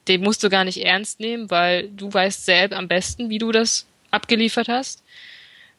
den 0.08 0.22
musst 0.22 0.44
du 0.44 0.50
gar 0.50 0.64
nicht 0.64 0.84
ernst 0.84 1.20
nehmen, 1.20 1.52
weil 1.52 1.90
du 1.90 2.14
weißt 2.14 2.46
selbst 2.46 2.74
am 2.76 2.88
besten, 2.88 3.30
wie 3.30 3.38
du 3.38 3.52
das 3.52 3.86
abgeliefert 4.12 4.70
hast. 4.70 5.04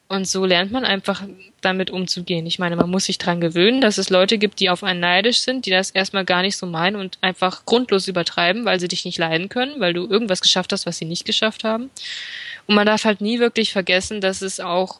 Und 0.09 0.27
so 0.27 0.43
lernt 0.43 0.71
man 0.71 0.85
einfach 0.85 1.23
damit 1.61 1.91
umzugehen. 1.91 2.47
Ich 2.47 2.57
meine, 2.57 2.75
man 2.75 2.89
muss 2.89 3.05
sich 3.05 3.19
dran 3.19 3.39
gewöhnen, 3.39 3.79
dass 3.79 3.99
es 3.99 4.09
Leute 4.09 4.39
gibt, 4.39 4.59
die 4.59 4.71
auf 4.71 4.83
einen 4.83 4.99
neidisch 4.99 5.41
sind, 5.41 5.67
die 5.67 5.69
das 5.69 5.91
erstmal 5.91 6.25
gar 6.25 6.41
nicht 6.41 6.57
so 6.57 6.65
meinen 6.65 6.95
und 6.95 7.19
einfach 7.21 7.63
grundlos 7.65 8.07
übertreiben, 8.07 8.65
weil 8.65 8.79
sie 8.79 8.87
dich 8.87 9.05
nicht 9.05 9.19
leiden 9.19 9.49
können, 9.49 9.79
weil 9.79 9.93
du 9.93 10.07
irgendwas 10.07 10.41
geschafft 10.41 10.73
hast, 10.73 10.87
was 10.87 10.97
sie 10.97 11.05
nicht 11.05 11.25
geschafft 11.25 11.63
haben. 11.63 11.91
Und 12.65 12.73
man 12.73 12.87
darf 12.87 13.05
halt 13.05 13.21
nie 13.21 13.39
wirklich 13.39 13.71
vergessen, 13.71 14.19
dass 14.19 14.41
es 14.41 14.59
auch 14.59 14.99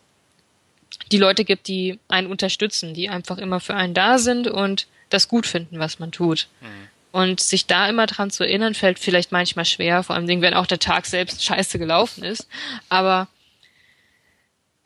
die 1.11 1.17
Leute 1.17 1.43
gibt, 1.43 1.67
die 1.67 1.97
einen 2.07 2.27
unterstützen, 2.27 2.93
die 2.93 3.09
einfach 3.09 3.39
immer 3.39 3.59
für 3.59 3.73
einen 3.73 3.95
da 3.95 4.19
sind 4.19 4.47
und 4.47 4.85
das 5.09 5.27
gut 5.27 5.47
finden, 5.47 5.79
was 5.79 5.97
man 5.97 6.11
tut. 6.11 6.47
Mhm. 6.61 6.87
Und 7.11 7.39
sich 7.39 7.65
da 7.65 7.89
immer 7.89 8.05
dran 8.05 8.29
zu 8.29 8.43
erinnern, 8.43 8.75
fällt 8.75 8.99
vielleicht 8.99 9.31
manchmal 9.31 9.65
schwer, 9.65 10.03
vor 10.03 10.15
allem 10.15 10.41
wenn 10.41 10.53
auch 10.53 10.67
der 10.67 10.77
Tag 10.77 11.07
selbst 11.07 11.43
scheiße 11.43 11.79
gelaufen 11.79 12.23
ist. 12.23 12.47
Aber 12.89 13.27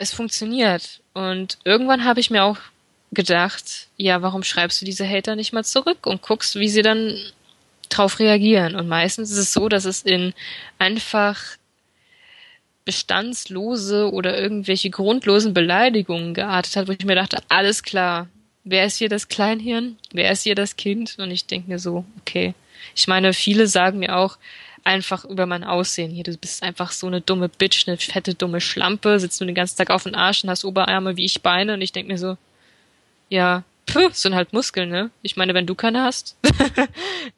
es 0.03 0.13
funktioniert. 0.13 1.01
Und 1.13 1.57
irgendwann 1.63 2.05
habe 2.05 2.19
ich 2.19 2.29
mir 2.29 2.43
auch 2.43 2.57
gedacht, 3.11 3.87
ja, 3.97 4.21
warum 4.21 4.43
schreibst 4.43 4.81
du 4.81 4.85
diese 4.85 5.07
Hater 5.07 5.35
nicht 5.35 5.53
mal 5.53 5.63
zurück 5.63 6.05
und 6.05 6.21
guckst, 6.21 6.55
wie 6.55 6.69
sie 6.69 6.81
dann 6.81 7.17
drauf 7.89 8.19
reagieren? 8.19 8.75
Und 8.75 8.87
meistens 8.87 9.31
ist 9.31 9.37
es 9.37 9.53
so, 9.53 9.69
dass 9.69 9.85
es 9.85 10.03
in 10.03 10.33
einfach 10.79 11.39
bestandslose 12.85 14.11
oder 14.11 14.37
irgendwelche 14.37 14.89
grundlosen 14.89 15.53
Beleidigungen 15.53 16.33
geartet 16.33 16.75
hat, 16.75 16.87
wo 16.87 16.91
ich 16.91 17.05
mir 17.05 17.15
dachte, 17.15 17.37
alles 17.47 17.83
klar, 17.83 18.27
wer 18.63 18.85
ist 18.85 18.97
hier 18.97 19.09
das 19.09 19.29
Kleinhirn? 19.29 19.97
Wer 20.11 20.31
ist 20.31 20.43
hier 20.43 20.55
das 20.55 20.75
Kind? 20.75 21.17
Und 21.17 21.31
ich 21.31 21.45
denke 21.45 21.69
mir 21.69 21.79
so, 21.79 22.05
okay. 22.19 22.53
Ich 22.95 23.07
meine, 23.07 23.33
viele 23.33 23.67
sagen 23.67 23.99
mir 23.99 24.17
auch 24.17 24.37
einfach 24.83 25.25
über 25.25 25.45
mein 25.45 25.63
Aussehen 25.63 26.11
hier, 26.11 26.23
du 26.23 26.37
bist 26.37 26.63
einfach 26.63 26.91
so 26.91 27.07
eine 27.07 27.21
dumme 27.21 27.49
Bitch, 27.49 27.87
eine 27.87 27.97
fette, 27.97 28.33
dumme 28.33 28.61
Schlampe, 28.61 29.19
sitzt 29.19 29.39
nur 29.39 29.47
den 29.47 29.55
ganzen 29.55 29.77
Tag 29.77 29.89
auf 29.89 30.03
den 30.03 30.15
Arsch 30.15 30.43
und 30.43 30.49
hast 30.49 30.65
Oberarme 30.65 31.17
wie 31.17 31.25
ich 31.25 31.41
Beine 31.41 31.73
und 31.75 31.81
ich 31.81 31.91
denke 31.91 32.11
mir 32.11 32.17
so, 32.17 32.37
ja, 33.29 33.63
puh, 33.85 34.09
sind 34.11 34.35
halt 34.35 34.53
Muskeln, 34.53 34.89
ne? 34.89 35.09
Ich 35.21 35.35
meine, 35.37 35.53
wenn 35.53 35.65
du 35.65 35.75
keine 35.75 36.03
hast. 36.03 36.37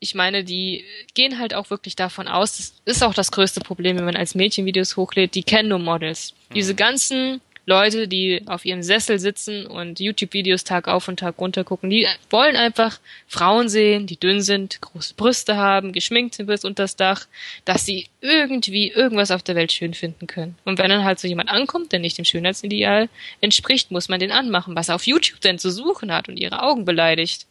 ich 0.00 0.14
meine, 0.14 0.44
die 0.44 0.84
gehen 1.14 1.38
halt 1.38 1.54
auch 1.54 1.70
wirklich 1.70 1.96
davon 1.96 2.28
aus, 2.28 2.56
das 2.56 2.72
ist 2.84 3.02
auch 3.02 3.14
das 3.14 3.32
größte 3.32 3.60
Problem, 3.60 3.96
wenn 3.96 4.04
man 4.04 4.16
als 4.16 4.34
Mädchen 4.34 4.66
Videos 4.66 4.96
hochlädt, 4.96 5.34
die 5.34 5.42
kennen 5.42 5.70
nur 5.70 5.78
Models. 5.78 6.34
Mhm. 6.50 6.54
Diese 6.54 6.74
ganzen 6.74 7.40
Leute, 7.68 8.08
die 8.08 8.42
auf 8.46 8.64
ihrem 8.64 8.82
Sessel 8.82 9.18
sitzen 9.18 9.66
und 9.66 10.00
YouTube-Videos 10.00 10.64
Tag 10.64 10.88
auf 10.88 11.06
und 11.06 11.20
Tag 11.20 11.38
runter 11.38 11.64
gucken, 11.64 11.90
die 11.90 12.06
wollen 12.30 12.56
einfach 12.56 12.98
Frauen 13.26 13.68
sehen, 13.68 14.06
die 14.06 14.18
dünn 14.18 14.40
sind, 14.40 14.80
große 14.80 15.12
Brüste 15.14 15.56
haben, 15.56 15.92
geschminkt 15.92 16.34
sind 16.34 16.46
bis 16.46 16.64
unter 16.64 16.84
das 16.84 16.96
Dach, 16.96 17.26
dass 17.66 17.84
sie 17.84 18.06
irgendwie 18.22 18.88
irgendwas 18.88 19.30
auf 19.30 19.42
der 19.42 19.54
Welt 19.54 19.70
schön 19.70 19.92
finden 19.92 20.26
können. 20.26 20.56
Und 20.64 20.78
wenn 20.78 20.88
dann 20.88 21.04
halt 21.04 21.20
so 21.20 21.28
jemand 21.28 21.50
ankommt, 21.50 21.92
der 21.92 22.00
nicht 22.00 22.16
dem 22.16 22.24
Schönheitsideal 22.24 23.10
entspricht, 23.42 23.90
muss 23.90 24.08
man 24.08 24.18
den 24.18 24.32
anmachen, 24.32 24.74
was 24.74 24.88
er 24.88 24.94
auf 24.94 25.06
YouTube 25.06 25.42
denn 25.42 25.58
zu 25.58 25.70
suchen 25.70 26.10
hat 26.10 26.30
und 26.30 26.38
ihre 26.38 26.62
Augen 26.62 26.86
beleidigt. 26.86 27.44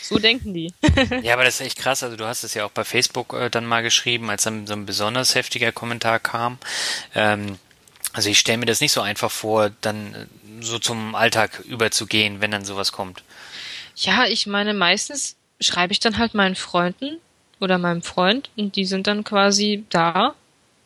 So 0.00 0.20
denken 0.20 0.54
die. 0.54 0.72
ja, 1.22 1.34
aber 1.34 1.42
das 1.42 1.60
ist 1.60 1.66
echt 1.66 1.78
krass. 1.78 2.04
Also 2.04 2.16
du 2.16 2.24
hast 2.24 2.44
es 2.44 2.54
ja 2.54 2.64
auch 2.64 2.70
bei 2.70 2.84
Facebook 2.84 3.34
äh, 3.34 3.50
dann 3.50 3.66
mal 3.66 3.82
geschrieben, 3.82 4.30
als 4.30 4.44
dann 4.44 4.68
so 4.68 4.74
ein 4.74 4.86
besonders 4.86 5.34
heftiger 5.34 5.72
Kommentar 5.72 6.20
kam. 6.20 6.58
Ähm, 7.14 7.58
also 8.16 8.30
ich 8.30 8.38
stelle 8.38 8.56
mir 8.56 8.64
das 8.64 8.80
nicht 8.80 8.92
so 8.92 9.02
einfach 9.02 9.30
vor, 9.30 9.70
dann 9.82 10.14
äh, 10.14 10.62
so 10.62 10.78
zum 10.78 11.14
Alltag 11.14 11.62
überzugehen, 11.66 12.40
wenn 12.40 12.50
dann 12.50 12.64
sowas 12.64 12.90
kommt. 12.90 13.22
Ja, 13.94 14.24
ich 14.24 14.46
meine, 14.46 14.72
meistens 14.72 15.36
schreibe 15.60 15.92
ich 15.92 16.00
dann 16.00 16.16
halt 16.16 16.32
meinen 16.32 16.54
Freunden 16.54 17.18
oder 17.60 17.76
meinem 17.76 18.00
Freund 18.00 18.48
und 18.56 18.76
die 18.76 18.86
sind 18.86 19.06
dann 19.06 19.22
quasi 19.22 19.84
da 19.90 20.34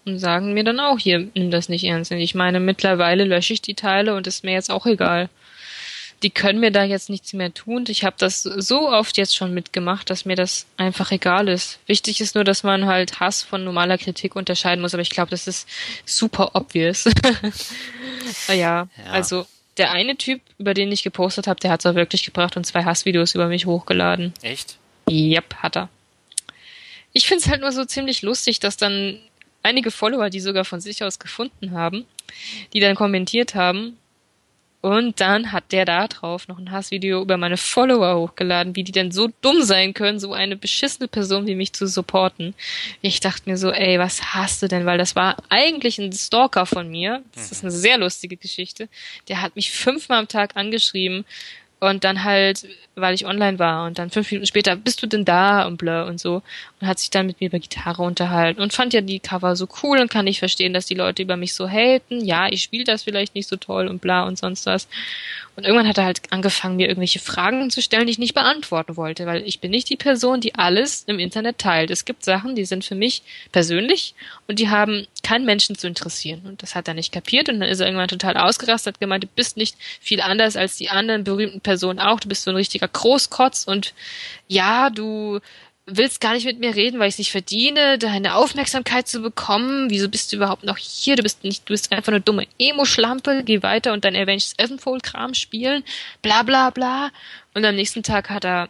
und 0.05 0.19
sagen 0.19 0.55
mir 0.55 0.65
dann 0.65 0.81
auch 0.81 0.99
hier, 0.99 1.29
nimm 1.35 1.53
das 1.53 1.69
nicht 1.69 1.85
ernst. 1.85 2.11
Ich 2.11 2.35
meine, 2.35 2.59
mittlerweile 2.59 3.23
lösche 3.23 3.53
ich 3.53 3.63
die 3.63 3.75
Teile 3.75 4.17
und 4.17 4.27
ist 4.27 4.43
mir 4.43 4.53
jetzt 4.53 4.71
auch 4.73 4.87
egal 4.87 5.29
die 6.23 6.31
können 6.31 6.61
mir 6.61 6.71
da 6.71 6.85
jetzt 6.85 7.09
nichts 7.09 7.33
mehr 7.33 7.53
tun. 7.53 7.85
Ich 7.89 8.05
habe 8.05 8.17
das 8.19 8.43
so 8.43 8.91
oft 8.91 9.17
jetzt 9.17 9.35
schon 9.35 9.55
mitgemacht, 9.55 10.11
dass 10.11 10.27
mir 10.27 10.37
das 10.37 10.67
einfach 10.77 11.11
egal 11.13 11.49
ist. 11.49 11.79
Wichtig 11.87 12.21
ist 12.21 12.35
nur, 12.35 12.45
dass 12.45 12.63
man 12.63 12.87
halt 12.87 13.21
Hass 13.21 13.43
von 13.43 13.65
normaler 13.65 13.97
Kritik 13.97 14.37
unterscheiden 14.37 14.83
muss, 14.83 14.93
aber 14.93 15.03
ich 15.03 15.11
glaube, 15.11 15.31
das 15.31 15.47
ist 15.47 15.69
super 16.05 16.55
obvious. 16.55 17.05
ja, 18.49 18.55
ja, 18.55 18.89
also 19.11 19.47
der 19.79 19.93
eine 19.93 20.17
Typ, 20.17 20.43
über 20.59 20.75
den 20.75 20.93
ich 20.93 21.03
gepostet 21.03 21.47
habe, 21.47 21.59
der 21.59 21.71
hat 21.71 21.81
es 21.81 21.87
auch 21.87 21.95
wirklich 21.95 22.25
gebracht 22.25 22.57
und 22.57 22.65
zwei 22.65 22.85
Hassvideos 22.85 23.35
über 23.35 23.47
mich 23.47 23.65
hochgeladen. 23.65 24.35
Echt? 24.43 24.77
Yep, 25.09 25.55
hat 25.57 25.77
er. 25.77 25.89
Ich 27.13 27.27
find's 27.27 27.49
halt 27.49 27.63
nur 27.63 27.73
so 27.73 27.85
ziemlich 27.87 28.21
lustig, 28.21 28.61
dass 28.61 28.77
dann 28.77 29.19
einige 29.63 29.91
Follower, 29.91 30.29
die 30.29 30.41
sogar 30.41 30.67
von 30.67 30.81
sich 30.81 31.03
aus 31.03 31.19
gefunden 31.19 31.73
haben, 31.73 32.05
die 32.73 32.81
dann 32.81 32.95
kommentiert 32.95 33.55
haben, 33.55 33.97
und 34.81 35.21
dann 35.21 35.53
hat 35.53 35.73
der 35.73 35.85
da 35.85 36.09
drauf 36.09 36.49
noch 36.49 36.59
ein 36.59 36.71
Hassvideo 36.71 37.21
über 37.21 37.37
meine 37.37 37.59
Follower 37.59 38.17
hochgeladen, 38.17 38.77
wie 38.77 38.85
die 38.85 38.93
denn 38.93 39.13
so 39.13 39.31
dumm 39.43 39.63
sein 39.63 39.93
können, 39.93 40.19
so 40.19 40.33
eine 40.33 40.57
beschissene 40.57 41.07
Person 41.07 41.47
wie 41.47 41.55
mich 41.55 41.75
zu 41.75 41.87
supporten. 41.87 42.55
Ich 43.03 43.21
dachte 43.21 43.49
mir 43.51 43.59
so, 43.59 43.71
ey, 43.71 43.99
was 43.99 44.35
hast 44.35 44.63
du 44.63 44.69
denn? 44.69 44.87
Weil 44.87 44.97
das 44.97 45.15
war 45.17 45.37
eigentlich 45.51 45.99
ein 45.99 46.13
Stalker 46.13 46.65
von 46.65 46.89
mir. 46.89 47.23
Das 47.35 47.53
ist 47.53 47.63
eine 47.63 47.71
sehr 47.71 47.99
lustige 47.99 48.37
Geschichte. 48.37 48.89
Der 49.29 49.43
hat 49.43 49.55
mich 49.55 49.71
fünfmal 49.71 50.19
am 50.19 50.29
Tag 50.29 50.57
angeschrieben 50.57 51.27
und 51.81 52.05
dann 52.05 52.25
halt, 52.25 52.67
weil 52.95 53.15
ich 53.15 53.25
online 53.25 53.59
war 53.59 53.87
und 53.87 53.99
dann 53.99 54.11
fünf 54.11 54.31
Minuten 54.31 54.47
später, 54.47 54.77
bist 54.77 55.03
du 55.03 55.07
denn 55.07 55.25
da 55.25 55.67
und 55.67 55.79
bla 55.79 56.05
und 56.05 56.21
so. 56.21 56.43
Und 56.81 56.87
hat 56.87 56.99
sich 56.99 57.09
dann 57.09 57.27
mit 57.27 57.41
mir 57.41 57.47
über 57.47 57.59
Gitarre 57.59 58.03
unterhalten 58.03 58.61
und 58.61 58.75
fand 58.75 58.93
ja 58.93 59.01
die 59.01 59.19
Cover 59.19 59.57
so 59.57 59.67
cool 59.83 59.99
und 59.99 60.11
kann 60.11 60.27
nicht 60.27 60.39
verstehen, 60.39 60.75
dass 60.75 60.87
die 60.87 60.95
Leute 60.95 61.23
über 61.23 61.37
mich 61.37 61.55
so 61.55 61.69
haten. 61.69 62.25
Ja, 62.25 62.49
ich 62.49 62.63
spiele 62.63 62.85
das 62.85 63.05
vielleicht 63.05 63.35
nicht 63.35 63.49
so 63.49 63.57
toll 63.57 63.89
und 63.89 64.01
bla 64.01 64.25
und 64.25 64.37
sonst 64.37 64.67
was. 64.67 64.89
Und 65.57 65.65
irgendwann 65.65 65.89
hat 65.89 65.99
er 65.99 66.05
halt 66.05 66.21
angefangen, 66.31 66.77
mir 66.77 66.89
irgendwelche 66.89 67.19
Fragen 67.19 67.71
zu 67.71 67.83
stellen, 67.83 68.07
die 68.07 68.13
ich 68.13 68.19
nicht 68.19 68.35
beantworten 68.35 68.97
wollte, 68.97 69.27
weil 69.27 69.43
ich 69.47 69.61
bin 69.61 69.71
nicht 69.71 69.91
die 69.91 69.97
Person, 69.97 70.41
die 70.41 70.55
alles 70.55 71.05
im 71.07 71.19
Internet 71.19 71.59
teilt. 71.59 71.91
Es 71.91 72.05
gibt 72.05 72.25
Sachen, 72.25 72.55
die 72.55 72.65
sind 72.65 72.85
für 72.85 72.95
mich 72.95 73.23
persönlich 73.53 74.15
und 74.49 74.59
die 74.59 74.69
haben 74.69 75.07
keinen 75.23 75.45
Menschen 75.45 75.77
zu 75.77 75.87
interessieren. 75.87 76.43
Und 76.45 76.63
das 76.63 76.75
hat 76.75 76.89
er 76.89 76.95
nicht 76.95 77.13
kapiert 77.13 77.49
und 77.49 77.61
dann 77.61 77.69
ist 77.69 77.81
er 77.81 77.87
irgendwann 77.87 78.09
total 78.09 78.37
ausgerastet, 78.37 78.95
hat 78.95 79.01
gemeint, 79.01 79.25
du 79.25 79.29
bist 79.29 79.57
nicht 79.57 79.77
viel 80.01 80.21
anders 80.21 80.57
als 80.57 80.77
die 80.77 80.89
anderen 80.89 81.25
berühmten 81.25 81.61
Personen 81.61 81.70
auch, 81.99 82.21
du 82.21 82.29
bist 82.29 82.45
so 82.45 82.51
ein 82.51 82.57
richtiger 82.57 82.89
Großkotz 82.89 83.65
und 83.65 83.95
ja, 84.49 84.91
du 84.91 85.41
willst 85.87 86.21
gar 86.21 86.35
nicht 86.35 86.47
mit 86.47 86.61
mir 86.61 86.75
reden, 86.75 86.99
weil 86.99 87.09
ich 87.09 87.15
es 87.15 87.19
nicht 87.19 87.31
verdiene, 87.33 87.99
deine 87.99 88.35
Aufmerksamkeit 88.35 89.09
zu 89.09 89.21
bekommen. 89.21 89.91
Wieso 89.91 90.09
bist 90.09 90.33
du 90.33 90.37
überhaupt 90.37 90.65
noch 90.65 90.77
hier? 90.77 91.17
Du 91.17 91.23
bist 91.23 91.43
nicht, 91.45 91.69
du 91.69 91.73
bist 91.73 91.93
einfach 91.93 92.13
eine 92.13 92.21
dumme 92.21 92.47
Emo-Schlampe. 92.59 93.43
Geh 93.45 93.63
weiter 93.63 93.93
und 93.93 94.05
dein 94.05 94.17
Avenged 94.17 94.55
Sevenfold-Kram 94.59 95.35
spielen. 95.35 95.85
Bla 96.23 96.43
bla 96.43 96.71
bla. 96.71 97.11
Und 97.55 97.65
am 97.65 97.75
nächsten 97.75 98.03
Tag 98.03 98.31
hat 98.31 98.45
er 98.45 98.69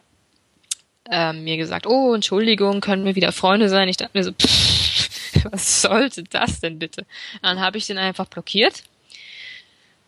ähm, 1.10 1.44
mir 1.44 1.56
gesagt, 1.56 1.86
oh, 1.86 2.14
Entschuldigung, 2.14 2.80
können 2.80 3.04
wir 3.04 3.16
wieder 3.16 3.32
Freunde 3.32 3.68
sein? 3.68 3.88
Ich 3.88 3.96
dachte 3.96 4.16
mir 4.16 4.24
so, 4.24 4.32
pff, 4.32 5.44
was 5.50 5.82
sollte 5.82 6.22
das 6.24 6.60
denn 6.60 6.78
bitte? 6.78 7.04
dann 7.42 7.60
habe 7.60 7.78
ich 7.78 7.86
den 7.86 7.98
einfach 7.98 8.26
blockiert. 8.26 8.84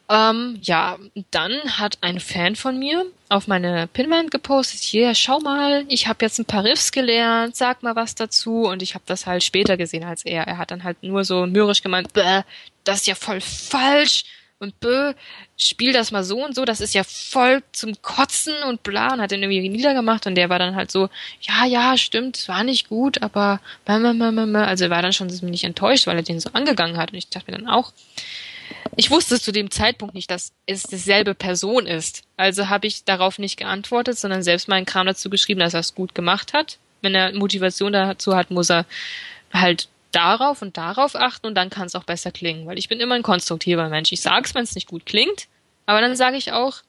Ähm, 0.08 0.58
ja, 0.62 0.98
dann 1.30 1.78
hat 1.78 1.98
ein 2.02 2.20
Fan 2.20 2.56
von 2.56 2.78
mir 2.78 3.06
auf 3.28 3.46
meine 3.46 3.86
Pinwand 3.86 4.30
gepostet, 4.30 4.80
hier, 4.80 5.14
schau 5.14 5.40
mal, 5.40 5.84
ich 5.88 6.06
habe 6.06 6.24
jetzt 6.24 6.38
ein 6.38 6.44
paar 6.44 6.64
Riffs 6.64 6.92
gelernt, 6.92 7.56
sag 7.56 7.82
mal 7.82 7.96
was 7.96 8.14
dazu. 8.14 8.64
Und 8.64 8.82
ich 8.82 8.94
habe 8.94 9.04
das 9.06 9.26
halt 9.26 9.42
später 9.42 9.76
gesehen 9.76 10.04
als 10.04 10.24
er. 10.24 10.46
Er 10.46 10.58
hat 10.58 10.70
dann 10.70 10.84
halt 10.84 11.02
nur 11.02 11.24
so 11.24 11.46
mürrisch 11.46 11.82
gemeint, 11.82 12.12
Bäh, 12.12 12.42
das 12.84 13.00
ist 13.00 13.06
ja 13.06 13.14
voll 13.14 13.40
falsch. 13.40 14.24
Und 14.58 14.78
bö, 14.78 15.12
spiel 15.58 15.92
das 15.92 16.12
mal 16.12 16.22
so 16.22 16.44
und 16.44 16.54
so, 16.54 16.64
das 16.64 16.80
ist 16.80 16.94
ja 16.94 17.02
voll 17.02 17.64
zum 17.72 18.00
Kotzen. 18.00 18.54
Und 18.68 18.84
bla 18.84 19.12
und 19.12 19.20
hat 19.20 19.32
den 19.32 19.42
irgendwie 19.42 19.68
niedergemacht. 19.68 20.24
Und 20.26 20.36
der 20.36 20.50
war 20.50 20.60
dann 20.60 20.76
halt 20.76 20.92
so, 20.92 21.08
ja, 21.40 21.64
ja, 21.66 21.98
stimmt, 21.98 22.46
war 22.46 22.62
nicht 22.62 22.88
gut, 22.88 23.22
aber 23.22 23.60
also 23.86 24.84
er 24.84 24.90
war 24.90 25.02
dann 25.02 25.12
schon 25.12 25.30
ziemlich 25.30 25.64
enttäuscht, 25.64 26.06
weil 26.06 26.16
er 26.16 26.22
den 26.22 26.38
so 26.38 26.50
angegangen 26.52 26.96
hat. 26.96 27.10
Und 27.10 27.18
ich 27.18 27.28
dachte 27.28 27.50
mir 27.50 27.58
dann 27.58 27.68
auch, 27.68 27.92
ich 28.96 29.10
wusste 29.10 29.40
zu 29.40 29.52
dem 29.52 29.70
Zeitpunkt 29.70 30.14
nicht, 30.14 30.30
dass 30.30 30.52
es 30.66 30.82
dieselbe 30.82 31.34
Person 31.34 31.86
ist. 31.86 32.22
Also 32.36 32.68
habe 32.68 32.86
ich 32.86 33.04
darauf 33.04 33.38
nicht 33.38 33.56
geantwortet, 33.56 34.18
sondern 34.18 34.42
selbst 34.42 34.68
meinen 34.68 34.86
Kram 34.86 35.06
dazu 35.06 35.30
geschrieben, 35.30 35.60
dass 35.60 35.74
er 35.74 35.80
es 35.80 35.94
gut 35.94 36.14
gemacht 36.14 36.52
hat. 36.52 36.78
Wenn 37.00 37.14
er 37.14 37.32
Motivation 37.32 37.92
dazu 37.92 38.36
hat, 38.36 38.50
muss 38.50 38.70
er 38.70 38.86
halt 39.52 39.88
darauf 40.12 40.62
und 40.62 40.76
darauf 40.76 41.14
achten 41.16 41.46
und 41.46 41.54
dann 41.54 41.70
kann 41.70 41.86
es 41.86 41.94
auch 41.94 42.04
besser 42.04 42.30
klingen, 42.30 42.66
weil 42.66 42.78
ich 42.78 42.88
bin 42.88 43.00
immer 43.00 43.14
ein 43.14 43.22
konstruktiver 43.22 43.88
Mensch. 43.88 44.12
Ich 44.12 44.20
sage 44.20 44.46
es, 44.46 44.54
wenn 44.54 44.64
es 44.64 44.74
nicht 44.74 44.88
gut 44.88 45.06
klingt, 45.06 45.48
aber 45.86 46.00
dann 46.00 46.16
sage 46.16 46.36
ich 46.36 46.52
auch, 46.52 46.82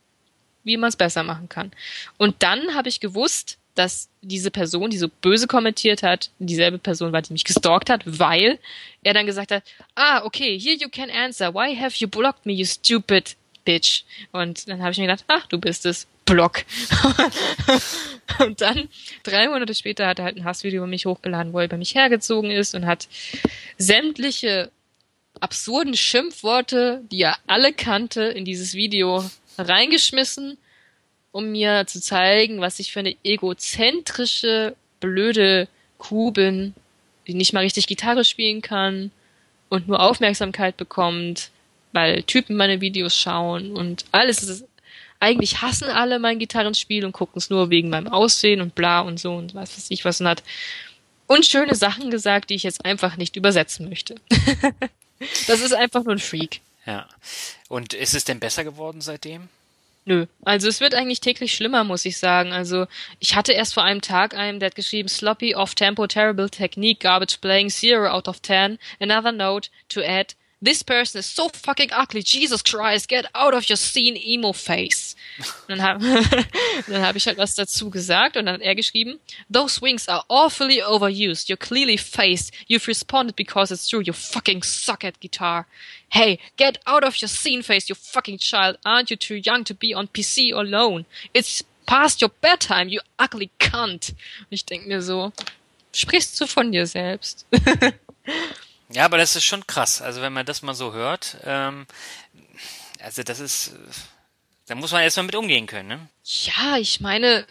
wie 0.63 0.77
man 0.77 0.89
es 0.89 0.95
besser 0.95 1.23
machen 1.23 1.49
kann. 1.49 1.71
Und 2.17 2.43
dann 2.43 2.75
habe 2.75 2.89
ich 2.89 2.99
gewusst, 2.99 3.57
dass 3.75 4.09
diese 4.21 4.51
Person, 4.51 4.89
die 4.89 4.97
so 4.97 5.07
böse 5.21 5.47
kommentiert 5.47 6.03
hat, 6.03 6.29
dieselbe 6.39 6.77
Person 6.77 7.11
war, 7.11 7.21
die 7.21 7.33
mich 7.33 7.43
gestalkt 7.43 7.89
hat, 7.89 8.01
weil 8.05 8.59
er 9.03 9.13
dann 9.13 9.25
gesagt 9.25 9.51
hat, 9.51 9.63
ah, 9.95 10.23
okay, 10.23 10.59
here 10.59 10.77
you 10.79 10.89
can 10.89 11.09
answer. 11.09 11.53
Why 11.53 11.75
have 11.75 11.95
you 11.97 12.07
blocked 12.07 12.45
me, 12.45 12.53
you 12.53 12.65
stupid 12.65 13.35
bitch? 13.65 14.03
Und 14.31 14.67
dann 14.67 14.81
habe 14.81 14.91
ich 14.91 14.97
mir 14.97 15.07
gedacht, 15.07 15.25
ach, 15.27 15.47
du 15.47 15.57
bist 15.57 15.85
es. 15.85 16.07
Block. 16.25 16.63
und 18.39 18.61
dann, 18.61 18.87
drei 19.23 19.49
Monate 19.49 19.75
später, 19.75 20.07
hat 20.07 20.19
er 20.19 20.25
halt 20.25 20.37
ein 20.37 20.45
Hassvideo 20.45 20.77
über 20.77 20.87
mich 20.87 21.05
hochgeladen, 21.05 21.51
wo 21.51 21.59
er 21.59 21.65
über 21.65 21.75
mich 21.75 21.95
hergezogen 21.95 22.49
ist 22.49 22.75
und 22.75 22.85
hat 22.85 23.09
sämtliche 23.77 24.71
absurden 25.41 25.95
Schimpfworte, 25.95 27.03
die 27.11 27.23
er 27.23 27.37
alle 27.45 27.73
kannte, 27.73 28.21
in 28.23 28.45
dieses 28.45 28.73
Video 28.73 29.29
reingeschmissen 29.57 30.57
um 31.33 31.51
mir 31.51 31.85
zu 31.87 31.99
zeigen, 31.99 32.61
was 32.61 32.79
ich 32.79 32.93
für 32.93 32.99
eine 32.99 33.17
egozentrische, 33.23 34.75
blöde 35.01 35.67
Kuh 35.97 36.31
bin, 36.31 36.73
die 37.27 37.33
nicht 37.33 37.51
mal 37.51 37.61
richtig 37.61 37.87
Gitarre 37.87 38.23
spielen 38.23 38.61
kann 38.61 39.11
und 39.67 39.87
nur 39.87 39.99
Aufmerksamkeit 39.99 40.77
bekommt, 40.77 41.49
weil 41.91 42.23
Typen 42.23 42.55
meine 42.55 42.79
Videos 42.79 43.17
schauen 43.17 43.75
und 43.75 44.05
alles 44.11 44.43
ist, 44.43 44.65
eigentlich 45.19 45.61
hassen 45.61 45.89
alle 45.89 46.19
mein 46.19 46.37
Gitarrenspiel 46.37 47.03
und 47.03 47.13
gucken 47.13 47.39
es 47.39 47.49
nur 47.49 47.69
wegen 47.69 47.89
meinem 47.89 48.07
Aussehen 48.07 48.61
und 48.61 48.75
bla 48.75 49.01
und 49.01 49.19
so 49.19 49.35
und 49.35 49.55
was 49.55 49.75
weiß 49.75 49.87
ich 49.89 50.05
was 50.05 50.21
und 50.21 50.27
hat 50.27 50.43
unschöne 51.25 51.73
Sachen 51.75 52.11
gesagt, 52.11 52.51
die 52.51 52.55
ich 52.55 52.63
jetzt 52.63 52.85
einfach 52.85 53.17
nicht 53.17 53.35
übersetzen 53.35 53.89
möchte. 53.89 54.15
das 55.47 55.61
ist 55.61 55.73
einfach 55.73 56.03
nur 56.03 56.13
ein 56.13 56.19
Freak. 56.19 56.61
Ja. 56.85 57.07
Und 57.69 57.93
ist 57.93 58.13
es 58.13 58.23
denn 58.23 58.39
besser 58.39 58.63
geworden 58.63 59.01
seitdem? 59.01 59.49
Nö. 60.05 60.25
Also 60.43 60.67
es 60.67 60.81
wird 60.81 60.95
eigentlich 60.95 61.21
täglich 61.21 61.53
schlimmer, 61.53 61.85
muss 61.85 62.03
ich 62.03 62.17
sagen. 62.17 62.51
Also 62.51 62.87
ich 63.19 63.35
hatte 63.35 63.53
erst 63.53 63.73
vor 63.73 63.83
einem 63.83 64.01
Tag 64.01 64.35
einen, 64.35 64.59
der 64.59 64.67
hat 64.67 64.75
geschrieben, 64.75 65.07
sloppy, 65.07 65.55
off-tempo, 65.55 66.07
terrible 66.07 66.49
technique, 66.49 66.99
garbage 66.99 67.37
playing, 67.39 67.69
zero 67.69 68.07
out 68.09 68.27
of 68.27 68.41
ten. 68.41 68.79
Another 68.99 69.31
note 69.31 69.69
to 69.87 70.01
add, 70.01 70.35
this 70.63 70.81
person 70.81 71.19
is 71.19 71.25
so 71.25 71.49
fucking 71.49 71.89
ugly, 71.91 72.23
Jesus 72.23 72.61
Christ, 72.61 73.09
get 73.09 73.25
out 73.35 73.53
of 73.53 73.69
your 73.69 73.75
scene 73.75 74.15
emo 74.15 74.53
face. 74.53 75.15
Und 75.67 75.77
dann 75.77 75.81
habe 75.81 76.05
hab 77.01 77.15
ich 77.15 77.27
halt 77.27 77.37
was 77.37 77.55
dazu 77.55 77.89
gesagt 77.89 78.37
und 78.37 78.45
dann 78.45 78.55
hat 78.55 78.61
er 78.61 78.75
geschrieben, 78.75 79.19
those 79.51 79.81
wings 79.81 80.07
are 80.07 80.23
awfully 80.29 80.81
overused, 80.81 81.49
you're 81.49 81.57
clearly 81.57 81.97
faced, 81.97 82.53
you've 82.67 82.87
responded 82.87 83.35
because 83.35 83.73
it's 83.73 83.87
true, 83.87 84.01
you 84.01 84.13
fucking 84.13 84.63
suck 84.63 85.03
at 85.03 85.19
guitar. 85.19 85.65
Hey, 86.09 86.39
get 86.57 86.79
out 86.85 87.03
of 87.03 87.21
your 87.21 87.27
scene 87.27 87.61
face, 87.61 87.89
you 87.89 87.95
fucking 87.95 88.37
child, 88.37 88.77
aren't 88.85 89.09
you 89.09 89.17
too 89.17 89.35
young 89.35 89.63
to 89.65 89.73
be 89.73 89.93
on 89.93 90.07
PC 90.07 90.53
alone? 90.53 91.05
It's 91.33 91.63
past 91.85 92.21
your 92.21 92.31
bedtime, 92.41 92.87
you 92.87 93.01
ugly 93.19 93.51
cunt. 93.59 94.13
Und 94.39 94.51
ich 94.51 94.65
denk 94.65 94.87
mir 94.87 95.01
so, 95.01 95.33
sprichst 95.91 96.39
du 96.39 96.47
von 96.47 96.71
dir 96.71 96.87
selbst? 96.87 97.45
Ja, 98.93 99.05
aber 99.05 99.17
das 99.17 99.35
ist 99.35 99.45
schon 99.45 99.65
krass. 99.65 100.01
Also 100.01 100.21
wenn 100.21 100.33
man 100.33 100.45
das 100.45 100.61
mal 100.61 100.75
so 100.75 100.93
hört, 100.93 101.37
ähm, 101.43 101.87
also 102.99 103.23
das 103.23 103.39
ist, 103.39 103.73
da 104.67 104.75
muss 104.75 104.91
man 104.91 105.01
erstmal 105.01 105.25
mit 105.25 105.35
umgehen 105.35 105.65
können, 105.65 105.89
ne? 105.89 105.99
Ja, 106.23 106.77
ich 106.77 107.01
meine, 107.01 107.45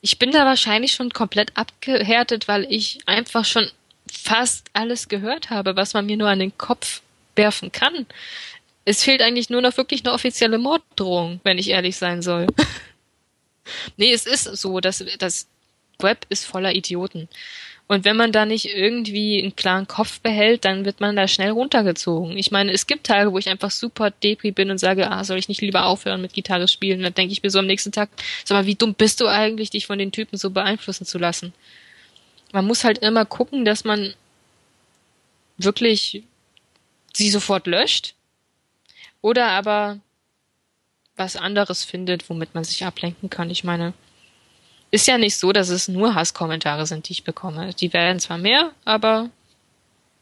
ich 0.00 0.18
bin 0.18 0.30
da 0.30 0.44
wahrscheinlich 0.44 0.92
schon 0.92 1.10
komplett 1.10 1.56
abgehärtet, 1.56 2.48
weil 2.48 2.66
ich 2.70 3.00
einfach 3.06 3.44
schon 3.44 3.70
fast 4.10 4.66
alles 4.72 5.08
gehört 5.08 5.50
habe, 5.50 5.76
was 5.76 5.94
man 5.94 6.06
mir 6.06 6.16
nur 6.16 6.28
an 6.28 6.38
den 6.38 6.56
Kopf 6.56 7.02
werfen 7.34 7.72
kann. 7.72 8.06
Es 8.84 9.02
fehlt 9.02 9.22
eigentlich 9.22 9.50
nur 9.50 9.62
noch 9.62 9.76
wirklich 9.76 10.04
eine 10.04 10.12
offizielle 10.12 10.58
Morddrohung, 10.58 11.40
wenn 11.44 11.58
ich 11.58 11.68
ehrlich 11.68 11.96
sein 11.96 12.22
soll. 12.22 12.46
nee, 13.96 14.12
es 14.12 14.26
ist 14.26 14.44
so, 14.44 14.80
dass 14.80 15.04
das 15.18 15.46
Web 15.98 16.26
ist 16.28 16.46
voller 16.46 16.74
Idioten. 16.74 17.28
Und 17.88 18.04
wenn 18.04 18.16
man 18.16 18.32
da 18.32 18.46
nicht 18.46 18.66
irgendwie 18.66 19.42
einen 19.42 19.54
klaren 19.54 19.86
Kopf 19.86 20.20
behält, 20.20 20.64
dann 20.64 20.84
wird 20.84 21.00
man 21.00 21.14
da 21.14 21.28
schnell 21.28 21.50
runtergezogen. 21.50 22.38
Ich 22.38 22.50
meine, 22.50 22.72
es 22.72 22.86
gibt 22.86 23.06
Tage, 23.06 23.32
wo 23.32 23.38
ich 23.38 23.48
einfach 23.48 23.70
super 23.70 24.10
depri 24.10 24.50
bin 24.50 24.70
und 24.70 24.78
sage, 24.78 25.10
ah, 25.10 25.24
soll 25.24 25.38
ich 25.38 25.48
nicht 25.48 25.60
lieber 25.60 25.84
aufhören 25.84 26.22
mit 26.22 26.32
Gitarre 26.32 26.68
spielen? 26.68 26.98
Und 26.98 27.04
dann 27.04 27.14
denke 27.14 27.32
ich 27.32 27.42
mir 27.42 27.50
so 27.50 27.58
am 27.58 27.66
nächsten 27.66 27.92
Tag, 27.92 28.08
sag 28.44 28.56
mal, 28.56 28.66
wie 28.66 28.76
dumm 28.76 28.94
bist 28.94 29.20
du 29.20 29.26
eigentlich, 29.26 29.70
dich 29.70 29.86
von 29.86 29.98
den 29.98 30.12
Typen 30.12 30.38
so 30.38 30.50
beeinflussen 30.50 31.04
zu 31.04 31.18
lassen? 31.18 31.52
Man 32.52 32.66
muss 32.66 32.84
halt 32.84 32.98
immer 32.98 33.26
gucken, 33.26 33.64
dass 33.64 33.84
man 33.84 34.14
wirklich 35.58 36.22
sie 37.12 37.30
sofort 37.30 37.66
löscht 37.66 38.14
oder 39.20 39.48
aber 39.48 40.00
was 41.16 41.36
anderes 41.36 41.84
findet, 41.84 42.28
womit 42.30 42.54
man 42.54 42.64
sich 42.64 42.84
ablenken 42.84 43.28
kann. 43.28 43.50
Ich 43.50 43.64
meine, 43.64 43.92
ist 44.92 45.08
ja 45.08 45.18
nicht 45.18 45.36
so, 45.36 45.52
dass 45.52 45.70
es 45.70 45.88
nur 45.88 46.14
Hasskommentare 46.14 46.86
sind, 46.86 47.08
die 47.08 47.12
ich 47.12 47.24
bekomme. 47.24 47.72
Die 47.74 47.92
werden 47.92 48.20
zwar 48.20 48.38
mehr, 48.38 48.72
aber 48.84 49.30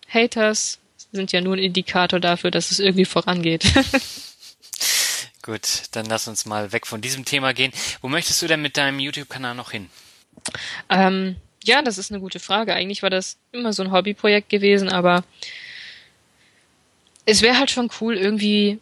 Haters 0.08 0.78
sind 1.12 1.32
ja 1.32 1.40
nur 1.40 1.56
ein 1.56 1.62
Indikator 1.62 2.20
dafür, 2.20 2.52
dass 2.52 2.70
es 2.70 2.78
irgendwie 2.78 3.04
vorangeht. 3.04 3.64
Gut, 5.42 5.82
dann 5.90 6.06
lass 6.06 6.28
uns 6.28 6.46
mal 6.46 6.72
weg 6.72 6.86
von 6.86 7.00
diesem 7.00 7.24
Thema 7.24 7.52
gehen. 7.52 7.72
Wo 8.00 8.08
möchtest 8.08 8.40
du 8.42 8.46
denn 8.46 8.62
mit 8.62 8.76
deinem 8.76 9.00
YouTube-Kanal 9.00 9.56
noch 9.56 9.72
hin? 9.72 9.90
Ähm, 10.88 11.36
ja, 11.64 11.82
das 11.82 11.98
ist 11.98 12.12
eine 12.12 12.20
gute 12.20 12.38
Frage. 12.38 12.74
Eigentlich 12.74 13.02
war 13.02 13.10
das 13.10 13.38
immer 13.50 13.72
so 13.72 13.82
ein 13.82 13.90
Hobbyprojekt 13.90 14.50
gewesen, 14.50 14.88
aber 14.88 15.24
es 17.26 17.42
wäre 17.42 17.58
halt 17.58 17.70
schon 17.70 17.90
cool, 18.00 18.16
irgendwie 18.16 18.78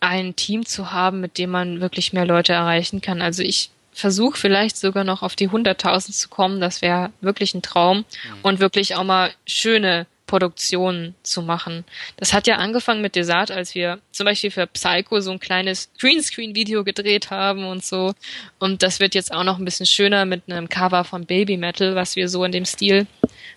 ein 0.00 0.34
Team 0.34 0.66
zu 0.66 0.90
haben, 0.90 1.20
mit 1.20 1.38
dem 1.38 1.50
man 1.50 1.80
wirklich 1.80 2.12
mehr 2.12 2.26
Leute 2.26 2.52
erreichen 2.52 3.00
kann. 3.00 3.22
Also 3.22 3.42
ich 3.42 3.70
Versuch 3.92 4.36
vielleicht 4.36 4.76
sogar 4.76 5.04
noch 5.04 5.22
auf 5.22 5.36
die 5.36 5.48
100.000 5.48 6.12
zu 6.12 6.28
kommen, 6.28 6.60
das 6.60 6.82
wäre 6.82 7.10
wirklich 7.20 7.54
ein 7.54 7.62
Traum 7.62 7.98
mhm. 7.98 8.04
und 8.42 8.60
wirklich 8.60 8.94
auch 8.94 9.04
mal 9.04 9.30
schöne 9.46 10.06
Produktionen 10.30 11.16
zu 11.24 11.42
machen. 11.42 11.84
Das 12.16 12.32
hat 12.32 12.46
ja 12.46 12.58
angefangen 12.58 13.02
mit 13.02 13.16
Desart, 13.16 13.50
als 13.50 13.74
wir 13.74 13.98
zum 14.12 14.26
Beispiel 14.26 14.52
für 14.52 14.68
Psycho 14.68 15.20
so 15.20 15.32
ein 15.32 15.40
kleines 15.40 15.90
Greenscreen-Video 15.98 16.84
gedreht 16.84 17.30
haben 17.30 17.64
und 17.64 17.84
so. 17.84 18.14
Und 18.60 18.84
das 18.84 19.00
wird 19.00 19.16
jetzt 19.16 19.32
auch 19.32 19.42
noch 19.42 19.58
ein 19.58 19.64
bisschen 19.64 19.86
schöner 19.86 20.26
mit 20.26 20.42
einem 20.48 20.68
Cover 20.68 21.02
von 21.02 21.26
Baby 21.26 21.56
Metal, 21.56 21.96
was 21.96 22.14
wir 22.14 22.28
so 22.28 22.44
in 22.44 22.52
dem 22.52 22.64
Stil 22.64 23.08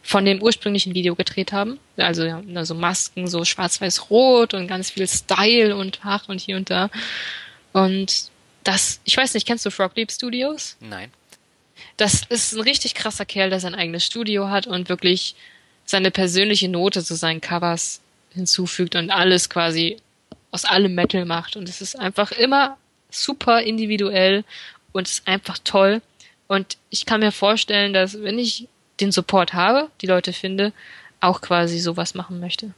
von 0.02 0.26
dem 0.26 0.42
ursprünglichen 0.42 0.96
Video 0.96 1.14
gedreht 1.14 1.52
haben. 1.52 1.78
Also 1.96 2.24
ja, 2.24 2.42
so 2.66 2.74
Masken, 2.74 3.28
so 3.28 3.46
schwarz-weiß-rot 3.46 4.56
und 4.56 4.68
ganz 4.68 4.90
viel 4.90 5.08
Style 5.08 5.76
und 5.76 6.00
ach 6.04 6.28
und 6.28 6.42
hier 6.42 6.58
und 6.58 6.72
da. 6.72 6.90
Und 7.72 8.32
das, 8.64 9.00
ich 9.04 9.18
weiß 9.18 9.34
nicht, 9.34 9.48
kennst 9.48 9.66
du 9.66 9.72
Frog 9.72 9.96
Leap 9.96 10.12
Studios? 10.12 10.78
Nein. 10.80 11.12
Das 11.98 12.24
ist 12.30 12.54
ein 12.54 12.62
richtig 12.62 12.96
krasser 12.96 13.26
Kerl, 13.26 13.50
der 13.50 13.60
sein 13.60 13.76
eigenes 13.76 14.06
Studio 14.06 14.50
hat 14.50 14.68
und 14.68 14.90
wirklich 14.90 15.36
seine 15.86 16.12
persönliche 16.12 16.70
Note 16.70 17.04
zu 17.04 17.16
seinen 17.16 17.42
Covers 17.42 18.02
hinzufügt 18.34 18.96
und 18.96 19.12
alles 19.12 19.50
quasi 19.50 19.98
aus 20.52 20.66
allem 20.66 20.96
Metal 20.96 21.26
macht. 21.26 21.56
Und 21.56 21.70
es 21.70 21.82
ist 21.82 22.00
einfach 22.00 22.32
immer 22.32 22.78
super 23.10 23.62
individuell 23.62 24.44
und 24.92 25.08
ist 25.08 25.28
einfach 25.28 25.58
toll. 25.64 26.02
Und 26.48 26.78
ich 26.90 27.06
kann 27.06 27.20
mir 27.20 27.32
vorstellen, 27.32 27.94
dass 27.94 28.22
wenn 28.22 28.40
ich 28.40 28.68
den 29.00 29.12
Support 29.12 29.54
habe, 29.54 29.90
die 30.02 30.08
Leute 30.08 30.34
finde, 30.34 30.72
auch 31.20 31.42
quasi 31.42 31.80
sowas 31.80 32.14
machen 32.14 32.40
möchte. 32.40 32.74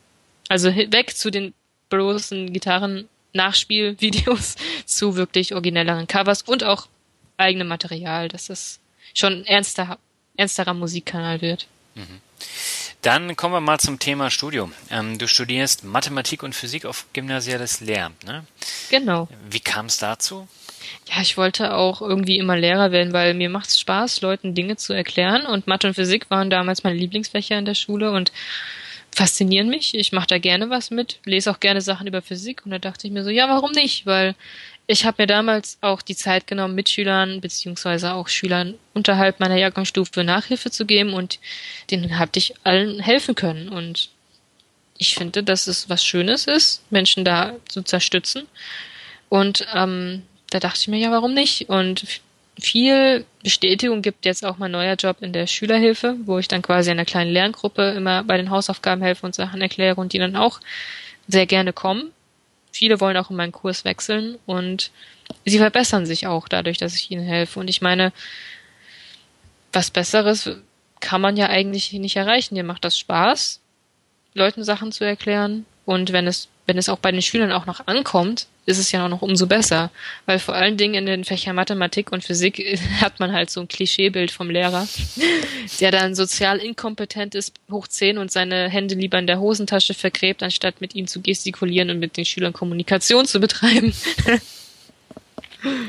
Also 0.49 0.75
weg 0.75 1.15
zu 1.15 1.31
den 1.31 1.53
bloßen 1.89 2.53
Gitarren 2.53 3.07
Nachspielvideos 3.35 4.55
zu 4.85 5.15
wirklich 5.15 5.53
originelleren 5.53 6.07
Covers 6.07 6.41
und 6.41 6.63
auch 6.63 6.87
eigenem 7.37 7.67
Material, 7.67 8.29
dass 8.29 8.47
das 8.47 8.79
schon 9.13 9.33
ein 9.33 9.45
ernster, 9.45 9.97
ernsterer 10.35 10.73
Musikkanal 10.73 11.41
wird. 11.41 11.67
Mhm. 11.95 12.21
Dann 13.01 13.35
kommen 13.35 13.53
wir 13.53 13.61
mal 13.61 13.79
zum 13.79 13.99
Thema 13.99 14.31
Studium. 14.31 14.73
Ähm, 14.89 15.19
du 15.19 15.27
studierst 15.27 15.83
Mathematik 15.83 16.41
und 16.41 16.55
Physik 16.55 16.85
auf 16.85 17.05
gymnasiales 17.13 17.79
Lehramt, 17.79 18.23
ne? 18.23 18.45
Genau. 18.89 19.27
Wie 19.47 19.59
kam 19.59 19.85
es 19.85 19.97
dazu? 19.97 20.47
Ja, 21.07 21.21
ich 21.21 21.37
wollte 21.37 21.75
auch 21.75 22.01
irgendwie 22.01 22.37
immer 22.39 22.57
Lehrer 22.57 22.91
werden, 22.91 23.13
weil 23.13 23.35
mir 23.35 23.49
macht 23.49 23.69
es 23.69 23.79
Spaß, 23.79 24.21
Leuten 24.21 24.55
Dinge 24.55 24.75
zu 24.77 24.93
erklären. 24.93 25.45
Und 25.45 25.67
Mathe 25.67 25.87
und 25.87 25.93
Physik 25.93 26.29
waren 26.29 26.49
damals 26.49 26.83
meine 26.83 26.97
Lieblingsfächer 26.97 27.57
in 27.57 27.65
der 27.65 27.75
Schule 27.75 28.11
und 28.11 28.31
faszinieren 29.15 29.69
mich. 29.69 29.95
Ich 29.95 30.11
mache 30.11 30.27
da 30.27 30.37
gerne 30.37 30.69
was 30.69 30.91
mit, 30.91 31.19
lese 31.23 31.49
auch 31.49 31.59
gerne 31.59 31.81
Sachen 31.81 32.05
über 32.05 32.21
Physik. 32.21 32.65
Und 32.65 32.71
da 32.71 32.79
dachte 32.79 33.07
ich 33.07 33.13
mir 33.13 33.23
so, 33.23 33.29
ja, 33.29 33.47
warum 33.47 33.71
nicht? 33.71 34.05
Weil 34.05 34.35
ich 34.87 35.05
habe 35.05 35.23
mir 35.23 35.27
damals 35.27 35.77
auch 35.81 36.01
die 36.01 36.15
Zeit 36.15 36.47
genommen, 36.47 36.75
Mitschülern 36.75 37.39
beziehungsweise 37.41 38.13
auch 38.13 38.27
Schülern 38.27 38.75
unterhalb 38.93 39.39
meiner 39.39 39.55
Jahrgangsstufe 39.55 40.23
Nachhilfe 40.23 40.69
zu 40.69 40.85
geben 40.85 41.13
und 41.13 41.39
denen 41.89 42.19
habe 42.19 42.31
ich 42.35 42.53
allen 42.63 42.99
helfen 42.99 43.35
können. 43.35 43.69
Und 43.69 44.09
ich 44.97 45.15
finde, 45.15 45.43
dass 45.43 45.67
es 45.67 45.89
was 45.89 46.05
Schönes 46.05 46.45
ist, 46.45 46.83
Menschen 46.91 47.23
da 47.23 47.55
zu 47.69 47.79
unterstützen. 47.79 48.47
Und 49.29 49.65
ähm, 49.73 50.23
da 50.49 50.59
dachte 50.59 50.79
ich 50.81 50.87
mir, 50.89 50.99
ja, 50.99 51.11
warum 51.11 51.33
nicht? 51.33 51.69
Und 51.69 52.05
viel 52.59 53.25
Bestätigung 53.43 54.01
gibt 54.01 54.25
jetzt 54.25 54.45
auch 54.45 54.57
mein 54.57 54.71
neuer 54.71 54.95
Job 54.95 55.17
in 55.21 55.33
der 55.33 55.47
Schülerhilfe, 55.47 56.15
wo 56.25 56.39
ich 56.39 56.47
dann 56.47 56.61
quasi 56.61 56.91
einer 56.91 57.05
kleinen 57.05 57.31
Lerngruppe 57.31 57.91
immer 57.91 58.23
bei 58.23 58.37
den 58.37 58.49
Hausaufgaben 58.49 59.01
helfe 59.01 59.25
und 59.25 59.35
Sachen 59.35 59.61
erkläre 59.61 59.99
und 59.99 60.13
die 60.13 60.19
dann 60.19 60.35
auch 60.35 60.61
sehr 61.27 61.45
gerne 61.45 61.73
kommen 61.73 62.11
viele 62.75 62.99
wollen 62.99 63.15
auch 63.15 63.29
in 63.29 63.37
meinen 63.37 63.53
Kurs 63.53 63.85
wechseln 63.85 64.37
und 64.45 64.91
sie 65.45 65.57
verbessern 65.57 66.05
sich 66.05 66.27
auch 66.27 66.49
dadurch, 66.49 66.77
dass 66.77 66.95
ich 66.95 67.09
ihnen 67.09 67.25
helfe. 67.25 67.59
Und 67.59 67.69
ich 67.69 67.81
meine, 67.81 68.11
was 69.71 69.91
Besseres 69.91 70.49
kann 70.99 71.21
man 71.21 71.37
ja 71.37 71.47
eigentlich 71.47 71.93
nicht 71.93 72.17
erreichen. 72.17 72.55
Dir 72.55 72.65
macht 72.65 72.83
das 72.83 72.99
Spaß, 72.99 73.61
Leuten 74.33 74.63
Sachen 74.63 74.91
zu 74.91 75.05
erklären. 75.05 75.65
Und 75.85 76.11
wenn 76.11 76.27
es, 76.27 76.49
wenn 76.65 76.77
es 76.77 76.89
auch 76.89 76.97
bei 76.97 77.11
den 77.11 77.21
Schülern 77.21 77.51
auch 77.51 77.65
noch 77.65 77.87
ankommt, 77.87 78.47
ist 78.65 78.79
es 78.79 78.91
ja 78.91 79.05
auch 79.05 79.09
noch 79.09 79.21
umso 79.21 79.45
besser. 79.45 79.91
Weil 80.25 80.39
vor 80.39 80.55
allen 80.55 80.77
Dingen 80.77 80.95
in 80.95 81.05
den 81.05 81.23
Fächern 81.23 81.55
Mathematik 81.55 82.11
und 82.11 82.23
Physik 82.23 82.79
hat 83.01 83.19
man 83.19 83.31
halt 83.31 83.49
so 83.49 83.61
ein 83.61 83.67
Klischeebild 83.67 84.31
vom 84.31 84.49
Lehrer, 84.49 84.87
der 85.79 85.91
dann 85.91 86.15
sozial 86.15 86.57
inkompetent 86.57 87.35
ist, 87.35 87.53
hoch 87.69 87.87
zehn 87.87 88.17
und 88.17 88.31
seine 88.31 88.69
Hände 88.69 88.95
lieber 88.95 89.19
in 89.19 89.27
der 89.27 89.39
Hosentasche 89.39 89.93
vergräbt, 89.93 90.43
anstatt 90.43 90.81
mit 90.81 90.95
ihm 90.95 91.07
zu 91.07 91.21
gestikulieren 91.21 91.89
und 91.89 91.99
mit 91.99 92.17
den 92.17 92.25
Schülern 92.25 92.53
Kommunikation 92.53 93.25
zu 93.25 93.39
betreiben. 93.39 93.93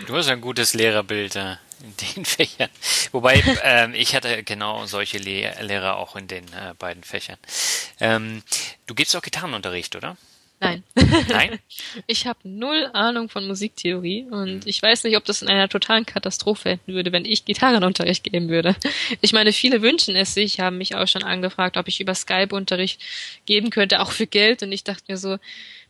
Du 0.07 0.17
hast 0.17 0.29
ein 0.29 0.41
gutes 0.41 0.75
Lehrerbild 0.75 1.37
äh, 1.37 1.57
in 1.83 2.15
den 2.15 2.25
Fächern. 2.25 2.71
Wobei, 3.13 3.43
ähm, 3.63 3.95
ich 3.95 4.15
hatte 4.15 4.43
genau 4.43 4.87
solche 4.87 5.19
Le 5.19 5.53
Lehrer 5.61 5.97
auch 5.97 6.17
in 6.17 6.29
den 6.29 6.45
äh, 6.45 6.75
beiden 6.79 7.03
Fächern. 7.03 7.39
Ähm, 8.01 8.43
du 8.87 8.95
gibst 8.95 9.15
auch 9.17 9.23
Gitarrenunterricht, 9.23 9.97
oder? 9.97 10.17
Nein. 10.61 10.83
Nein? 11.29 11.59
Ich 12.07 12.27
habe 12.27 12.39
null 12.45 12.89
Ahnung 12.93 13.29
von 13.29 13.47
Musiktheorie 13.47 14.27
und 14.31 14.67
ich 14.67 14.81
weiß 14.83 15.05
nicht, 15.05 15.17
ob 15.17 15.25
das 15.25 15.43
in 15.43 15.49
einer 15.49 15.69
totalen 15.69 16.07
Katastrophe 16.07 16.71
enden 16.71 16.95
würde, 16.95 17.13
wenn 17.13 17.25
ich 17.25 17.45
Gitarrenunterricht 17.45 18.25
geben 18.25 18.49
würde. 18.49 18.77
Ich 19.21 19.33
meine, 19.33 19.53
viele 19.53 19.83
wünschen 19.83 20.17
es 20.17 20.35
sich, 20.35 20.61
haben 20.61 20.79
mich 20.79 20.95
auch 20.95 21.09
schon 21.09 21.23
angefragt, 21.23 21.77
ob 21.77 21.89
ich 21.89 22.01
über 22.01 22.15
Skype 22.15 22.55
Unterricht 22.55 23.01
geben 23.45 23.71
könnte, 23.71 24.01
auch 24.01 24.13
für 24.13 24.27
Geld. 24.27 24.63
Und 24.63 24.73
ich 24.73 24.85
dachte 24.85 25.05
mir 25.09 25.17
so, 25.17 25.39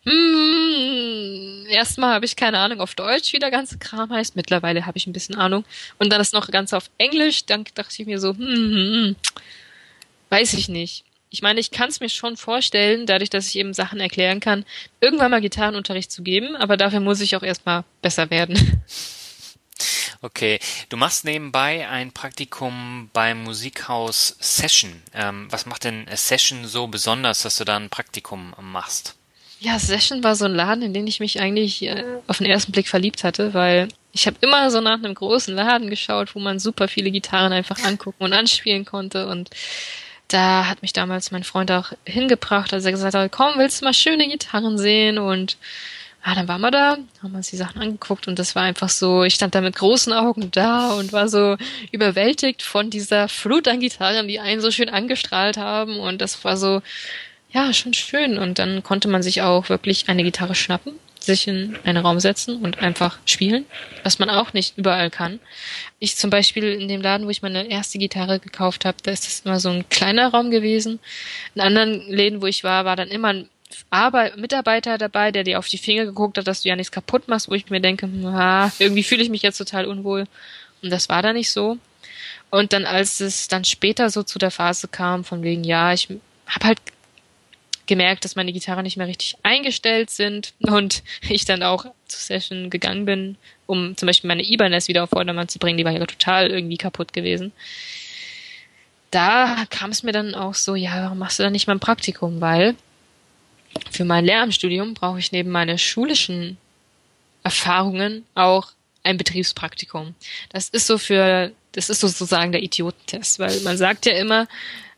hm, 0.05 1.67
erstmal 1.69 2.15
habe 2.15 2.25
ich 2.25 2.37
keine 2.37 2.59
Ahnung 2.59 2.81
auf 2.81 2.95
Deutsch, 2.95 3.33
wie 3.33 3.39
der 3.39 3.51
ganze 3.51 3.79
Kram 3.79 4.11
heißt. 4.11 4.37
Mittlerweile 4.37 4.87
habe 4.87 4.99
ich 4.99 5.07
ein 5.07 5.13
bisschen 5.13 5.37
Ahnung. 5.37 5.65
Und 5.99 6.13
dann 6.13 6.21
ist 6.21 6.33
noch 6.33 6.49
ganz 6.49 6.73
auf 6.73 6.91
Englisch. 6.99 7.47
Dann 7.47 7.65
dachte 7.75 7.95
ich 7.99 8.07
mir 8.07 8.21
so, 8.21 8.31
hm, 8.31 8.39
hm, 8.39 8.73
hm 8.75 9.17
weiß 10.29 10.55
ich 10.55 10.69
nicht 10.69 11.05
ich 11.37 11.43
meine, 11.43 11.61
ich 11.61 11.71
kann 11.71 11.91
es 11.91 12.01
mir 12.01 12.09
schon 12.09 12.39
vorstellen, 12.39 13.05
dadurch, 13.05 13.29
dass 13.29 13.49
ich 13.49 13.57
eben 13.57 13.75
Sachen 13.75 14.01
erklären 14.01 14.41
kann, 14.41 14.65
irgendwann 15.03 15.31
mal 15.31 15.43
Gitarrenunterricht 15.43 16.11
zu 16.11 16.23
geben, 16.23 16.57
aber 16.57 16.79
dafür 16.79 17.01
muss 17.01 17.21
ich 17.21 17.37
auch 17.37 17.43
erstmal 17.43 17.85
besser 18.01 18.31
werden. 18.31 18.83
Okay, 20.23 20.59
du 20.89 20.97
machst 20.97 21.27
nebenbei 21.27 21.87
ein 21.87 22.11
Praktikum 22.11 23.11
beim 23.13 23.45
Musikhaus 23.45 24.35
Session. 24.41 25.03
Ähm, 25.13 25.47
was 25.51 25.67
macht 25.67 25.85
denn 25.85 26.07
Session 26.15 26.65
so 26.65 26.87
besonders, 26.87 27.43
dass 27.43 27.57
du 27.57 27.65
da 27.65 27.77
ein 27.77 27.91
Praktikum 27.91 28.55
machst? 28.59 29.15
Ja, 29.61 29.79
Session 29.79 30.25
war 30.25 30.35
so 30.35 30.47
ein 30.47 30.55
Laden, 30.55 30.83
in 30.83 30.95
den 30.95 31.07
ich 31.07 31.21
mich 31.21 31.39
eigentlich 31.39 31.83
äh, 31.83 32.03
auf 32.27 32.39
den 32.39 32.47
ersten 32.47 32.73
Blick 32.73 32.89
verliebt 32.89 33.25
hatte, 33.25 33.53
weil 33.53 33.89
ich 34.13 34.27
habe 34.27 34.39
immer 34.41 34.71
so 34.71 34.81
nach 34.81 34.95
einem 34.95 35.15
großen 35.15 35.55
Laden 35.55 35.91
geschaut, 35.91 36.35
wo 36.35 36.41
man 36.41 36.59
super 36.59 36.89
viele 36.89 37.11
Gitarren 37.11 37.53
einfach 37.53 37.79
angucken 37.85 38.25
und 38.25 38.33
anspielen 38.33 38.87
konnte 38.87 39.29
und 39.29 39.51
da 40.29 40.67
hat 40.69 40.83
mich 40.83 40.93
damals 40.93 41.31
mein 41.31 41.45
Freund 41.45 41.71
auch 41.71 41.93
hingebracht, 42.05 42.73
als 42.73 42.85
er 42.85 42.93
gesagt 42.93 43.15
hat, 43.15 43.33
komm, 43.33 43.55
willst 43.57 43.81
du 43.81 43.85
mal 43.85 43.95
schöne 43.95 44.29
Gitarren 44.29 44.79
sehen? 44.79 45.19
Und 45.19 45.57
ah, 46.23 46.35
dann 46.35 46.49
waren 46.49 46.61
wir 46.61 46.71
da, 46.71 46.99
haben 47.23 47.35
uns 47.35 47.51
die 47.51 47.57
Sachen 47.57 47.81
angeguckt 47.81 48.27
und 48.27 48.39
das 48.39 48.55
war 48.57 48.63
einfach 48.65 48.89
so, 48.89 49.23
ich 49.23 49.35
stand 49.35 49.55
da 49.55 49.61
mit 49.61 49.77
großen 49.77 50.13
Augen 50.13 50.51
da 50.51 50.93
und 50.95 51.13
war 51.13 51.29
so 51.29 51.57
überwältigt 51.93 52.63
von 52.63 52.91
dieser 52.91 53.29
Flut 53.29 53.69
an 53.69 53.81
Gitarren, 53.81 54.27
die 54.29 54.41
einen 54.41 54.61
so 54.61 54.71
schön 54.71 54.89
angestrahlt 54.89 55.57
haben 55.57 56.01
und 56.01 56.21
das 56.21 56.45
war 56.45 56.57
so, 56.57 56.83
ja, 57.51 57.73
schon 57.73 57.95
schön. 57.95 58.39
Und 58.39 58.59
dann 58.59 58.83
konnte 58.83 59.09
man 59.09 59.23
sich 59.23 59.43
auch 59.43 59.69
wirklich 59.69 60.09
eine 60.09 60.25
Gitarre 60.25 60.55
schnappen 60.55 60.95
sich 61.27 61.49
in 61.49 61.77
einen 61.85 62.05
Raum 62.05 62.21
setzen 62.21 62.63
und 62.63 62.79
einfach 62.79 63.19
spielen, 63.27 63.67
was 64.03 64.19
man 64.19 64.31
auch 64.31 64.53
nicht 64.53 64.79
überall 64.79 65.11
kann. 65.11 65.41
Ich 65.99 66.17
zum 66.17 66.31
Beispiel 66.31 66.65
in 66.65 66.89
dem 66.89 67.03
Laden, 67.03 67.27
wo 67.27 67.31
ich 67.31 67.43
meine 67.43 67.69
erste 67.69 67.99
Gitarre 67.99 68.39
gekauft 68.39 68.85
habe, 68.85 68.97
da 69.03 69.11
ist 69.11 69.27
das 69.27 69.41
immer 69.41 69.61
so 69.61 69.69
ein 69.69 69.89
kleiner 69.89 70.29
Raum 70.29 70.51
gewesen. 70.51 71.01
In 71.55 71.61
anderen 71.61 72.09
Läden, 72.09 72.41
wo 72.41 72.47
ich 72.47 72.65
war, 72.65 72.85
war 72.85 72.97
dann 72.97 73.09
immer 73.09 73.29
ein 73.29 73.49
Arbeit 73.91 74.37
Mitarbeiter 74.37 74.97
dabei, 74.97 75.33
der 75.33 75.45
dir 75.45 75.59
auf 75.59 75.69
die 75.69 75.79
Finger 75.79 76.05
geguckt 76.05 76.39
hat, 76.39 76.47
dass 76.47 76.63
du 76.63 76.69
ja 76.69 76.77
nichts 76.77 76.93
kaputt 76.93 77.29
machst, 77.29 77.51
wo 77.51 77.55
ich 77.55 77.69
mir 77.69 77.81
denke, 77.81 78.09
ah, 78.27 78.71
irgendwie 78.79 79.03
fühle 79.03 79.23
ich 79.23 79.31
mich 79.31 79.43
jetzt 79.43 79.59
total 79.59 79.87
unwohl. 79.87 80.27
Und 80.83 80.91
das 80.91 81.09
war 81.09 81.23
da 81.23 81.33
nicht 81.33 81.51
so. 81.51 81.79
Und 82.51 82.73
dann, 82.73 82.85
als 82.85 83.21
es 83.21 83.49
dann 83.49 83.65
später 83.65 84.09
so 84.11 84.23
zu 84.23 84.39
der 84.39 84.51
Phase 84.51 84.89
kam, 84.89 85.25
von 85.25 85.43
wegen, 85.43 85.65
ja, 85.65 85.93
ich 85.93 86.09
habe 86.47 86.67
halt 86.67 86.79
gemerkt, 87.87 88.25
dass 88.25 88.37
meine 88.37 88.53
Gitarren 88.53 88.85
nicht 88.85 88.97
mehr 88.97 89.07
richtig 89.07 89.37
eingestellt 89.43 90.11
sind 90.11 90.55
und 90.61 91.03
ich 91.29 91.45
dann 91.45 91.63
auch 91.63 91.85
zur 92.07 92.21
Session 92.21 92.71
gegangen 92.71 93.05
bin, 93.05 93.37
um 93.67 93.97
zum 93.97 94.07
Beispiel 94.07 94.29
meine 94.29 94.43
Ibanez 94.43 94.89
wieder 94.89 95.05
auf 95.05 95.11
Vordermann 95.11 95.49
zu 95.49 95.59
bringen. 95.59 95.79
Die 95.79 95.85
war 95.85 95.93
ja 95.93 96.05
total 96.05 96.51
irgendwie 96.51 96.77
kaputt 96.77 97.13
gewesen. 97.13 97.53
Da 99.11 99.65
kam 99.71 99.91
es 99.91 100.03
mir 100.03 100.13
dann 100.13 100.35
auch 100.35 100.55
so, 100.55 100.75
ja, 100.75 101.05
warum 101.05 101.19
machst 101.19 101.39
du 101.39 101.43
dann 101.43 101.53
nicht 101.53 101.67
mal 101.67 101.75
ein 101.77 101.81
Praktikum? 101.81 102.41
Weil 102.41 102.75
für 103.91 104.05
mein 104.05 104.25
Lehramtsstudium 104.25 104.95
brauche 104.95 105.19
ich 105.19 105.33
neben 105.33 105.51
meiner 105.51 105.79
schulischen 105.79 106.59
Erfahrungen 107.43 108.25
auch 108.35 108.73
ein 109.03 109.17
Betriebspraktikum. 109.17 110.15
Das 110.51 110.69
ist 110.69 110.87
so 110.87 110.99
für, 110.99 111.53
das 111.73 111.91
ist 111.91 112.01
sozusagen 112.01 112.53
der 112.53 112.63
Idiotentest, 112.63 113.39
weil 113.39 113.61
man 113.61 113.77
sagt 113.77 114.07
ja 114.07 114.13
immer, 114.13 114.49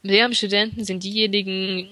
Lehramtsstudenten 0.02 0.84
sind 0.84 1.02
diejenigen, 1.04 1.88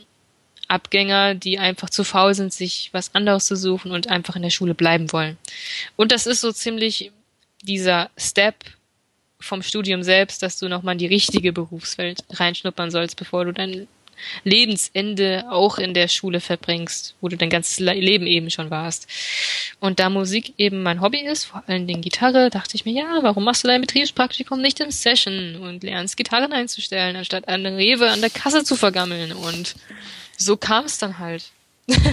Abgänger, 0.69 1.35
die 1.35 1.59
einfach 1.59 1.91
zu 1.91 2.05
faul 2.05 2.35
sind, 2.35 2.53
sich 2.53 2.91
was 2.93 3.15
anderes 3.15 3.47
zu 3.47 3.57
suchen 3.57 3.91
und 3.93 4.09
einfach 4.09 4.37
in 4.37 4.43
der 4.43 4.51
Schule 4.51 4.75
bleiben 4.75 5.13
wollen. 5.13 5.37
Und 5.97 6.13
das 6.13 6.27
ist 6.27 6.41
so 6.41 6.53
ziemlich 6.53 7.13
dieser 7.63 8.11
Step 8.17 8.57
vom 9.41 9.63
Studium 9.63 10.03
selbst, 10.03 10.43
dass 10.43 10.59
du 10.59 10.69
nochmal 10.69 10.93
in 10.93 10.99
die 10.99 11.07
richtige 11.07 11.53
Berufswelt 11.53 12.25
reinschnuppern 12.31 12.91
sollst, 12.91 13.17
bevor 13.17 13.45
du 13.45 13.53
dein 13.53 13.87
Lebensende 14.45 15.45
auch 15.51 15.79
in 15.79 15.95
der 15.95 16.09
Schule 16.09 16.41
verbringst, 16.41 17.15
wo 17.21 17.29
du 17.29 17.37
dein 17.37 17.51
ganzes 17.51 17.79
Leben 17.79 18.27
eben 18.27 18.51
schon 18.51 18.71
warst. 18.71 19.09
Und 19.79 20.01
da 20.01 20.09
Musik 20.09 20.55
eben 20.57 20.83
mein 20.83 21.01
Hobby 21.01 21.21
ist, 21.21 21.45
vor 21.45 21.63
allen 21.67 21.87
Dingen 21.87 22.01
Gitarre, 22.01 22.51
dachte 22.51 22.77
ich 22.77 22.85
mir, 22.85 22.95
ja, 22.95 23.19
warum 23.23 23.45
machst 23.45 23.65
du 23.65 23.69
dein 23.69 23.83
Betriebspraktikum 23.83 24.61
nicht 24.61 24.81
in 24.81 24.91
Session 24.91 25.57
und 25.57 25.83
lernst 25.83 26.17
Gitarren 26.17 26.53
einzustellen, 26.53 27.17
anstatt 27.17 27.49
an 27.49 27.65
der 27.65 27.77
Rewe 27.77 28.11
an 28.11 28.21
der 28.21 28.31
Kasse 28.31 28.65
zu 28.65 28.77
vergammeln 28.77 29.33
und 29.33 29.75
so 30.37 30.57
kam 30.57 30.85
es 30.85 30.99
dann 30.99 31.19
halt. 31.19 31.51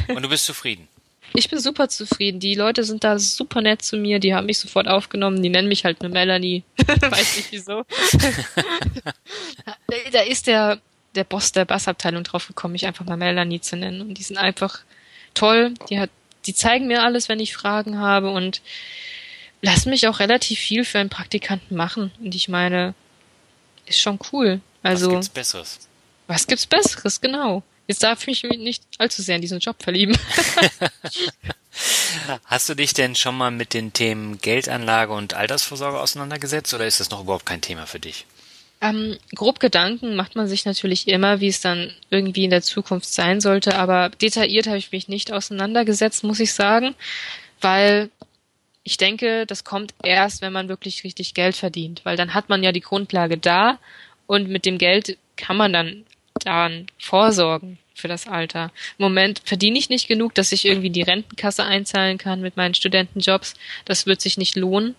Und 0.08 0.22
du 0.22 0.30
bist 0.30 0.46
zufrieden? 0.46 0.88
Ich 1.36 1.50
bin 1.50 1.60
super 1.60 1.90
zufrieden. 1.90 2.40
Die 2.40 2.54
Leute 2.54 2.84
sind 2.84 3.04
da 3.04 3.18
super 3.18 3.62
nett 3.62 3.82
zu 3.82 3.98
mir. 3.98 4.20
Die 4.20 4.36
haben 4.36 4.46
mich 4.46 4.60
sofort 4.60 4.88
aufgenommen. 4.88 5.42
Die 5.42 5.50
nennen 5.50 5.68
mich 5.68 5.84
halt 5.84 6.04
nur 6.04 6.12
Melanie. 6.12 6.64
Weiß 6.86 7.38
nicht 7.38 7.52
wieso. 7.52 7.86
da 10.12 10.22
ist 10.22 10.46
der, 10.46 10.80
der 11.16 11.24
Boss 11.24 11.52
der 11.52 11.66
Bassabteilung 11.66 12.24
drauf 12.24 12.48
gekommen, 12.48 12.74
mich 12.74 12.86
einfach 12.86 13.06
mal 13.06 13.18
Melanie 13.18 13.62
zu 13.62 13.76
nennen. 13.76 14.02
Und 14.02 14.14
die 14.14 14.24
sind 14.24 14.38
einfach 14.38 14.82
toll. 15.34 15.74
Die 15.90 16.00
hat, 16.00 16.12
die 16.46 16.54
zeigen 16.54 16.86
mir 16.86 17.02
alles, 17.02 17.30
wenn 17.30 17.40
ich 17.40 17.56
Fragen 17.56 17.98
habe 17.98 18.30
und 18.30 18.62
lassen 19.64 19.90
mich 19.90 20.08
auch 20.08 20.20
relativ 20.20 20.60
viel 20.60 20.86
für 20.86 21.00
einen 21.00 21.10
Praktikanten 21.10 21.76
machen. 21.76 22.12
Und 22.20 22.36
ich 22.36 22.48
meine, 22.48 22.94
ist 23.88 24.02
schon 24.02 24.20
cool. 24.32 24.62
Also. 24.84 25.08
Was 25.08 25.14
gibt's 25.14 25.30
Besseres? 25.30 25.80
Was 26.28 26.46
gibt's 26.46 26.68
Besseres, 26.68 27.22
genau. 27.22 27.64
Jetzt 27.88 28.04
darf 28.04 28.28
ich 28.28 28.44
mich 28.44 28.60
nicht 28.60 28.84
allzu 28.98 29.22
sehr 29.22 29.36
in 29.36 29.42
diesen 29.42 29.60
Job 29.60 29.82
verlieben. 29.82 30.18
Hast 32.46 32.70
du 32.70 32.76
dich 32.76 32.94
denn 32.94 33.16
schon 33.16 33.36
mal 33.38 33.52
mit 33.52 33.74
den 33.74 33.94
Themen 33.94 34.40
Geldanlage 34.40 35.12
und 35.14 35.34
Altersvorsorge 35.34 36.00
auseinandergesetzt 36.00 36.74
oder 36.74 36.86
ist 36.86 37.00
das 37.00 37.10
noch 37.10 37.22
überhaupt 37.22 37.46
kein 37.46 37.62
Thema 37.62 37.86
für 37.86 38.00
dich? 38.00 38.26
Ähm, 38.80 39.18
grob 39.34 39.60
Gedanken 39.60 40.16
macht 40.16 40.36
man 40.36 40.48
sich 40.48 40.66
natürlich 40.66 41.08
immer, 41.08 41.40
wie 41.40 41.48
es 41.48 41.62
dann 41.62 41.94
irgendwie 42.10 42.44
in 42.44 42.50
der 42.50 42.62
Zukunft 42.62 43.12
sein 43.12 43.42
sollte, 43.42 43.76
aber 43.76 44.10
detailliert 44.10 44.68
habe 44.68 44.78
ich 44.78 44.92
mich 44.92 45.08
nicht 45.08 45.32
auseinandergesetzt, 45.32 46.24
muss 46.24 46.42
ich 46.42 46.54
sagen, 46.54 46.94
weil 47.62 48.10
ich 48.84 48.98
denke, 48.98 49.46
das 49.46 49.64
kommt 49.64 49.94
erst, 50.04 50.42
wenn 50.42 50.52
man 50.52 50.68
wirklich 50.68 51.04
richtig 51.06 51.34
Geld 51.34 51.56
verdient, 51.56 52.02
weil 52.04 52.18
dann 52.18 52.34
hat 52.34 52.50
man 52.50 52.62
ja 52.62 52.74
die 52.74 52.82
Grundlage 52.82 53.38
da 53.38 53.80
und 54.28 54.50
mit 54.50 54.66
dem 54.66 54.78
Geld 54.78 55.18
kann 55.38 55.56
man 55.56 55.72
dann 55.72 56.06
daran 56.40 56.88
vorsorgen 57.00 57.78
für 57.94 58.08
das 58.08 58.28
Alter. 58.28 58.72
Im 58.98 59.04
Moment 59.04 59.42
verdiene 59.46 59.78
ich 59.78 59.90
nicht 59.90 60.08
genug, 60.08 60.34
dass 60.36 60.52
ich 60.52 60.66
irgendwie 60.66 60.90
die 60.90 61.04
Rentenkasse 61.04 61.64
einzahlen 61.64 62.18
kann 62.18 62.42
mit 62.42 62.58
meinen 62.58 62.74
Studentenjobs. 62.74 63.54
Das 63.86 64.06
wird 64.06 64.22
sich 64.22 64.38
nicht 64.38 64.56
lohnen. 64.56 64.96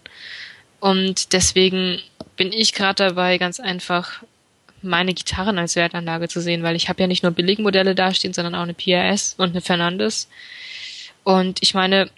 Und 0.80 1.32
deswegen 1.32 2.00
bin 2.36 2.52
ich 2.52 2.72
gerade 2.72 3.04
dabei, 3.04 3.38
ganz 3.38 3.60
einfach 3.60 4.22
meine 4.82 5.14
Gitarren 5.14 5.58
als 5.58 5.76
Wertanlage 5.76 6.28
zu 6.28 6.40
sehen, 6.40 6.62
weil 6.62 6.76
ich 6.76 6.88
habe 6.88 7.00
ja 7.00 7.06
nicht 7.06 7.22
nur 7.22 7.32
Billigmodelle 7.32 7.94
dastehen, 7.94 8.34
sondern 8.34 8.54
auch 8.54 8.62
eine 8.62 8.74
PRS 8.74 9.34
und 9.38 9.50
eine 9.50 9.60
Fernandes. 9.60 10.28
Und 11.24 11.62
ich 11.62 11.74
meine, 11.74 12.10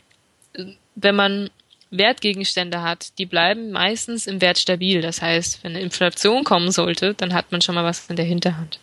wenn 0.96 1.14
man 1.14 1.50
Wertgegenstände 1.90 2.82
hat, 2.82 3.16
die 3.18 3.26
bleiben 3.26 3.70
meistens 3.70 4.26
im 4.26 4.40
Wert 4.40 4.58
stabil. 4.58 5.00
Das 5.00 5.22
heißt, 5.22 5.62
wenn 5.62 5.72
eine 5.72 5.80
Inflation 5.80 6.44
kommen 6.44 6.72
sollte, 6.72 7.14
dann 7.14 7.32
hat 7.32 7.52
man 7.52 7.62
schon 7.62 7.76
mal 7.76 7.84
was 7.84 8.10
in 8.10 8.16
der 8.16 8.24
Hinterhand. 8.24 8.80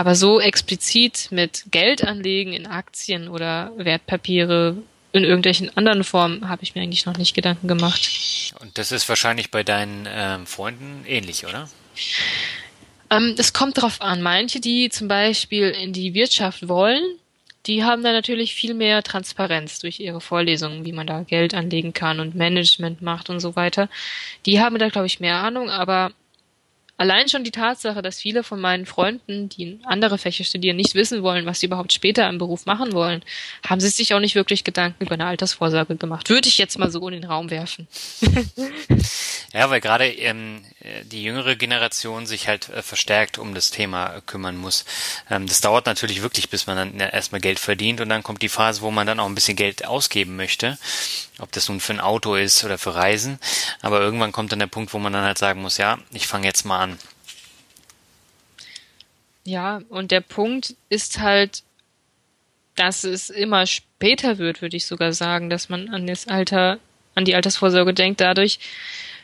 Aber 0.00 0.14
so 0.14 0.40
explizit 0.40 1.28
mit 1.30 1.66
Geld 1.70 2.02
anlegen 2.04 2.54
in 2.54 2.66
Aktien 2.66 3.28
oder 3.28 3.70
Wertpapiere 3.76 4.78
in 5.12 5.24
irgendwelchen 5.24 5.76
anderen 5.76 6.04
Formen 6.04 6.48
habe 6.48 6.62
ich 6.62 6.74
mir 6.74 6.80
eigentlich 6.80 7.04
noch 7.04 7.18
nicht 7.18 7.34
Gedanken 7.34 7.68
gemacht. 7.68 8.08
Und 8.60 8.78
das 8.78 8.92
ist 8.92 9.06
wahrscheinlich 9.10 9.50
bei 9.50 9.62
deinen 9.62 10.08
ähm, 10.10 10.46
Freunden 10.46 11.04
ähnlich, 11.06 11.44
oder? 11.44 11.68
Ähm, 13.10 13.34
das 13.36 13.52
kommt 13.52 13.82
drauf 13.82 14.00
an. 14.00 14.22
Manche, 14.22 14.58
die 14.58 14.88
zum 14.88 15.06
Beispiel 15.06 15.68
in 15.68 15.92
die 15.92 16.14
Wirtschaft 16.14 16.66
wollen, 16.66 17.02
die 17.66 17.84
haben 17.84 18.02
da 18.02 18.12
natürlich 18.12 18.54
viel 18.54 18.72
mehr 18.72 19.02
Transparenz 19.02 19.80
durch 19.80 20.00
ihre 20.00 20.22
Vorlesungen, 20.22 20.86
wie 20.86 20.92
man 20.92 21.06
da 21.06 21.24
Geld 21.24 21.52
anlegen 21.52 21.92
kann 21.92 22.20
und 22.20 22.34
Management 22.34 23.02
macht 23.02 23.28
und 23.28 23.40
so 23.40 23.54
weiter. 23.54 23.90
Die 24.46 24.60
haben 24.60 24.78
da, 24.78 24.88
glaube 24.88 25.08
ich, 25.08 25.20
mehr 25.20 25.42
Ahnung, 25.42 25.68
aber 25.68 26.12
allein 27.00 27.30
schon 27.30 27.44
die 27.44 27.50
Tatsache, 27.50 28.02
dass 28.02 28.20
viele 28.20 28.44
von 28.44 28.60
meinen 28.60 28.84
Freunden, 28.84 29.48
die 29.48 29.80
andere 29.84 30.18
Fächer 30.18 30.44
studieren, 30.44 30.76
nicht 30.76 30.94
wissen 30.94 31.22
wollen, 31.22 31.46
was 31.46 31.60
sie 31.60 31.66
überhaupt 31.66 31.94
später 31.94 32.28
im 32.28 32.36
Beruf 32.36 32.66
machen 32.66 32.92
wollen, 32.92 33.22
haben 33.66 33.80
sie 33.80 33.88
sich 33.88 34.12
auch 34.12 34.20
nicht 34.20 34.34
wirklich 34.34 34.64
Gedanken 34.64 35.04
über 35.04 35.14
eine 35.14 35.24
Altersvorsorge 35.24 35.96
gemacht. 35.96 36.28
Würde 36.28 36.48
ich 36.48 36.58
jetzt 36.58 36.78
mal 36.78 36.90
so 36.90 37.08
in 37.08 37.14
den 37.14 37.24
Raum 37.24 37.50
werfen. 37.50 37.88
ja, 39.54 39.70
weil 39.70 39.80
gerade 39.80 40.08
ähm, 40.08 40.62
die 41.04 41.22
jüngere 41.22 41.56
Generation 41.56 42.26
sich 42.26 42.48
halt 42.48 42.68
äh, 42.68 42.82
verstärkt 42.82 43.38
um 43.38 43.54
das 43.54 43.70
Thema 43.70 44.20
kümmern 44.26 44.58
muss. 44.58 44.84
Ähm, 45.30 45.46
das 45.46 45.62
dauert 45.62 45.86
natürlich 45.86 46.20
wirklich, 46.20 46.50
bis 46.50 46.66
man 46.66 46.76
dann 46.76 47.00
erstmal 47.00 47.40
Geld 47.40 47.58
verdient 47.58 48.02
und 48.02 48.10
dann 48.10 48.22
kommt 48.22 48.42
die 48.42 48.50
Phase, 48.50 48.82
wo 48.82 48.90
man 48.90 49.06
dann 49.06 49.20
auch 49.20 49.26
ein 49.26 49.34
bisschen 49.34 49.56
Geld 49.56 49.86
ausgeben 49.86 50.36
möchte. 50.36 50.76
Ob 51.40 51.52
das 51.52 51.68
nun 51.68 51.80
für 51.80 51.92
ein 51.92 52.00
Auto 52.00 52.34
ist 52.34 52.64
oder 52.64 52.78
für 52.78 52.94
Reisen. 52.94 53.38
Aber 53.80 54.00
irgendwann 54.00 54.32
kommt 54.32 54.52
dann 54.52 54.58
der 54.58 54.66
Punkt, 54.66 54.92
wo 54.92 54.98
man 54.98 55.12
dann 55.12 55.24
halt 55.24 55.38
sagen 55.38 55.62
muss, 55.62 55.78
ja, 55.78 55.98
ich 56.12 56.26
fange 56.26 56.46
jetzt 56.46 56.64
mal 56.64 56.80
an. 56.80 56.98
Ja, 59.44 59.80
und 59.88 60.10
der 60.10 60.20
Punkt 60.20 60.76
ist 60.90 61.20
halt, 61.20 61.62
dass 62.76 63.04
es 63.04 63.30
immer 63.30 63.66
später 63.66 64.38
wird, 64.38 64.62
würde 64.62 64.76
ich 64.76 64.86
sogar 64.86 65.12
sagen, 65.12 65.50
dass 65.50 65.68
man 65.68 65.88
an 65.88 66.06
das 66.06 66.28
Alter, 66.28 66.78
an 67.14 67.24
die 67.24 67.34
Altersvorsorge 67.34 67.94
denkt, 67.94 68.20
dadurch, 68.20 68.60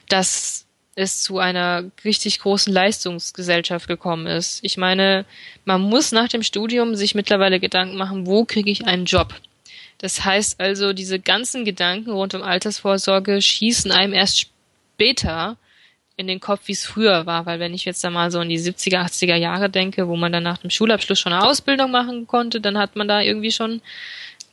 dass 0.08 0.66
es 0.94 1.22
zu 1.22 1.38
einer 1.38 1.84
richtig 2.04 2.40
großen 2.40 2.72
Leistungsgesellschaft 2.72 3.86
gekommen 3.86 4.26
ist. 4.26 4.60
Ich 4.62 4.78
meine, 4.78 5.26
man 5.66 5.82
muss 5.82 6.10
nach 6.10 6.28
dem 6.28 6.42
Studium 6.42 6.96
sich 6.96 7.14
mittlerweile 7.14 7.60
Gedanken 7.60 7.96
machen, 7.96 8.26
wo 8.26 8.46
kriege 8.46 8.70
ich 8.70 8.86
einen 8.86 9.04
Job? 9.04 9.34
Das 9.99 10.24
heißt 10.24 10.61
also, 10.61 10.92
diese 10.92 11.18
ganzen 11.18 11.64
Gedanken 11.64 12.11
rund 12.11 12.34
um 12.34 12.42
Altersvorsorge 12.42 13.40
schießen 13.40 13.90
einem 13.90 14.12
erst 14.12 14.40
später 14.40 15.57
in 16.16 16.26
den 16.26 16.40
Kopf, 16.40 16.62
wie 16.66 16.72
es 16.72 16.84
früher 16.84 17.26
war, 17.26 17.44
weil 17.44 17.61
wenn 17.61 17.74
ich 17.74 17.84
jetzt 17.84 18.03
da 18.03 18.11
mal 18.11 18.30
so 18.30 18.40
in 18.40 18.49
die 18.49 18.59
70er, 18.59 19.05
80er 19.05 19.36
Jahre 19.36 19.68
denke, 19.68 20.09
wo 20.09 20.16
man 20.16 20.32
dann 20.32 20.42
nach 20.42 20.59
dem 20.59 20.70
Schulabschluss 20.70 21.20
schon 21.20 21.32
eine 21.32 21.47
Ausbildung 21.47 21.90
machen 21.90 22.26
konnte, 22.26 22.61
dann 22.61 22.78
hat 22.78 22.97
man 22.97 23.07
da 23.07 23.20
irgendwie 23.20 23.53
schon 23.53 23.82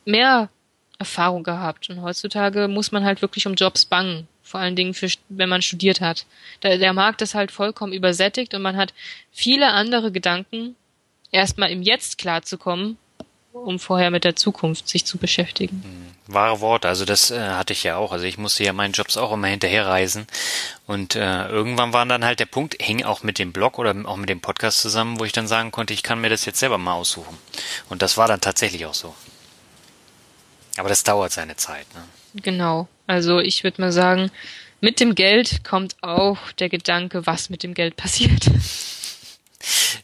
mehr 0.04 0.50
Erfahrung 0.98 1.42
gehabt. 1.42 1.88
Und 1.88 2.02
heutzutage 2.02 2.68
muss 2.68 2.92
man 2.92 3.04
halt 3.04 3.22
wirklich 3.22 3.46
um 3.46 3.54
Jobs 3.54 3.86
bangen. 3.86 4.28
Vor 4.42 4.60
allen 4.60 4.76
Dingen 4.76 4.92
für, 4.92 5.08
wenn 5.30 5.48
man 5.48 5.62
studiert 5.62 6.02
hat. 6.02 6.26
Der, 6.62 6.76
der 6.76 6.92
Markt 6.92 7.22
ist 7.22 7.34
halt 7.34 7.50
vollkommen 7.50 7.94
übersättigt 7.94 8.52
und 8.52 8.60
man 8.60 8.76
hat 8.76 8.92
viele 9.32 9.68
andere 9.68 10.12
Gedanken, 10.12 10.76
erstmal 11.32 11.70
im 11.70 11.82
Jetzt 11.82 12.18
klarzukommen, 12.18 12.98
um 13.54 13.78
vorher 13.78 14.10
mit 14.10 14.24
der 14.24 14.36
Zukunft 14.36 14.88
sich 14.88 15.04
zu 15.04 15.16
beschäftigen. 15.16 15.82
Hm, 15.84 16.34
wahre 16.34 16.60
Worte, 16.60 16.88
also 16.88 17.04
das 17.04 17.30
äh, 17.30 17.38
hatte 17.40 17.72
ich 17.72 17.84
ja 17.84 17.96
auch. 17.96 18.12
Also 18.12 18.24
ich 18.24 18.36
musste 18.36 18.64
ja 18.64 18.72
meinen 18.72 18.92
Jobs 18.92 19.16
auch 19.16 19.32
immer 19.32 19.46
hinterherreisen. 19.46 20.26
Und 20.86 21.14
äh, 21.14 21.48
irgendwann 21.48 21.92
war 21.92 22.04
dann 22.04 22.24
halt 22.24 22.40
der 22.40 22.46
Punkt, 22.46 22.76
hing 22.80 23.04
auch 23.04 23.22
mit 23.22 23.38
dem 23.38 23.52
Blog 23.52 23.78
oder 23.78 23.94
auch 24.04 24.16
mit 24.16 24.28
dem 24.28 24.40
Podcast 24.40 24.80
zusammen, 24.80 25.20
wo 25.20 25.24
ich 25.24 25.32
dann 25.32 25.46
sagen 25.46 25.70
konnte, 25.70 25.94
ich 25.94 26.02
kann 26.02 26.20
mir 26.20 26.30
das 26.30 26.44
jetzt 26.44 26.58
selber 26.58 26.78
mal 26.78 26.94
aussuchen. 26.94 27.38
Und 27.88 28.02
das 28.02 28.16
war 28.16 28.26
dann 28.26 28.40
tatsächlich 28.40 28.86
auch 28.86 28.94
so. 28.94 29.14
Aber 30.76 30.88
das 30.88 31.04
dauert 31.04 31.32
seine 31.32 31.56
Zeit. 31.56 31.86
Ne? 31.94 32.02
Genau. 32.42 32.88
Also 33.06 33.38
ich 33.38 33.62
würde 33.62 33.80
mal 33.80 33.92
sagen, 33.92 34.30
mit 34.80 34.98
dem 34.98 35.14
Geld 35.14 35.62
kommt 35.62 35.96
auch 36.02 36.38
der 36.58 36.68
Gedanke, 36.68 37.26
was 37.26 37.50
mit 37.50 37.62
dem 37.62 37.74
Geld 37.74 37.96
passiert. 37.96 38.46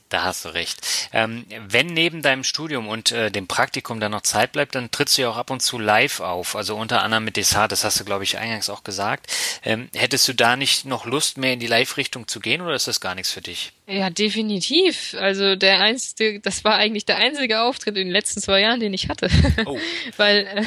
Da 0.08 0.24
hast 0.24 0.44
du 0.44 0.48
recht. 0.48 0.80
Ähm, 1.12 1.46
wenn 1.68 1.86
neben 1.86 2.20
deinem 2.22 2.42
Studium 2.42 2.88
und 2.88 3.12
äh, 3.12 3.30
dem 3.30 3.46
Praktikum 3.46 4.00
dann 4.00 4.12
noch 4.12 4.22
Zeit 4.22 4.52
bleibt, 4.52 4.74
dann 4.74 4.90
trittst 4.90 5.16
du 5.16 5.22
ja 5.22 5.30
auch 5.30 5.36
ab 5.36 5.50
und 5.50 5.60
zu 5.60 5.78
live 5.78 6.20
auf. 6.20 6.56
Also 6.56 6.76
unter 6.76 7.02
anderem 7.02 7.24
mit 7.24 7.36
Desart, 7.36 7.70
das 7.70 7.84
hast 7.84 8.00
du, 8.00 8.04
glaube 8.04 8.24
ich, 8.24 8.38
eingangs 8.38 8.70
auch 8.70 8.82
gesagt. 8.82 9.32
Ähm, 9.64 9.88
hättest 9.94 10.26
du 10.26 10.32
da 10.32 10.56
nicht 10.56 10.84
noch 10.84 11.06
Lust, 11.06 11.38
mehr 11.38 11.52
in 11.52 11.60
die 11.60 11.66
Live-Richtung 11.68 12.26
zu 12.26 12.40
gehen 12.40 12.60
oder 12.60 12.74
ist 12.74 12.88
das 12.88 13.00
gar 13.00 13.14
nichts 13.14 13.30
für 13.30 13.40
dich? 13.40 13.72
Ja, 13.86 14.10
definitiv. 14.10 15.14
Also 15.18 15.56
der 15.56 15.80
einzige, 15.80 16.40
das 16.40 16.64
war 16.64 16.74
eigentlich 16.74 17.06
der 17.06 17.18
einzige 17.18 17.62
Auftritt 17.62 17.96
in 17.96 18.06
den 18.06 18.12
letzten 18.12 18.40
zwei 18.40 18.60
Jahren, 18.60 18.80
den 18.80 18.94
ich 18.94 19.08
hatte. 19.08 19.28
Oh. 19.64 19.78
Weil 20.16 20.46
äh, 20.46 20.64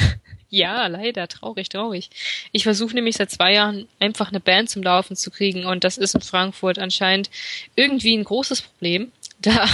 ja, 0.54 0.86
leider, 0.86 1.28
traurig, 1.28 1.68
traurig. 1.70 2.12
Ich 2.52 2.62
versuche 2.62 2.94
nämlich 2.94 3.16
seit 3.16 3.32
zwei 3.32 3.54
Jahren 3.54 3.88
einfach 4.00 4.30
eine 4.30 4.40
Band 4.40 4.70
zum 4.70 4.84
Laufen 4.84 5.16
zu 5.16 5.32
kriegen 5.32 5.66
und 5.66 5.84
das 5.84 5.98
ist 5.98 6.14
in 6.14 6.22
Frankfurt 6.22 6.78
anscheinend 6.78 7.32
irgendwie 7.76 8.16
ein 8.16 8.24
großes 8.24 8.62
Problem, 8.62 9.12
da 9.40 9.68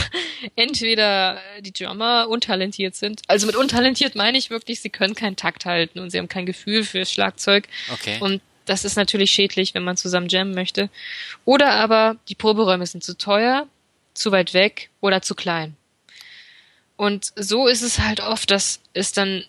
entweder 0.55 1.37
die 1.59 1.73
Drummer 1.73 2.27
untalentiert 2.29 2.95
sind. 2.95 3.21
Also 3.27 3.45
mit 3.45 3.57
untalentiert 3.57 4.15
meine 4.15 4.37
ich 4.37 4.51
wirklich, 4.51 4.79
sie 4.79 4.89
können 4.89 5.15
keinen 5.15 5.35
Takt 5.35 5.65
halten 5.65 5.99
und 5.99 6.11
sie 6.11 6.17
haben 6.17 6.29
kein 6.29 6.45
Gefühl 6.45 6.85
für 6.85 7.05
Schlagzeug. 7.05 7.67
Okay. 7.91 8.17
Und 8.21 8.41
das 8.65 8.85
ist 8.85 8.95
natürlich 8.95 9.31
schädlich, 9.31 9.73
wenn 9.73 9.83
man 9.83 9.97
zusammen 9.97 10.29
jammen 10.29 10.53
möchte. 10.53 10.89
Oder 11.43 11.71
aber 11.73 12.15
die 12.29 12.35
Proberäume 12.35 12.87
sind 12.87 13.03
zu 13.03 13.17
teuer, 13.17 13.67
zu 14.13 14.31
weit 14.31 14.53
weg 14.53 14.89
oder 15.01 15.21
zu 15.21 15.35
klein. 15.35 15.75
Und 16.95 17.33
so 17.35 17.67
ist 17.67 17.81
es 17.81 17.99
halt 17.99 18.21
oft, 18.21 18.49
dass 18.49 18.79
es 18.93 19.11
dann 19.11 19.43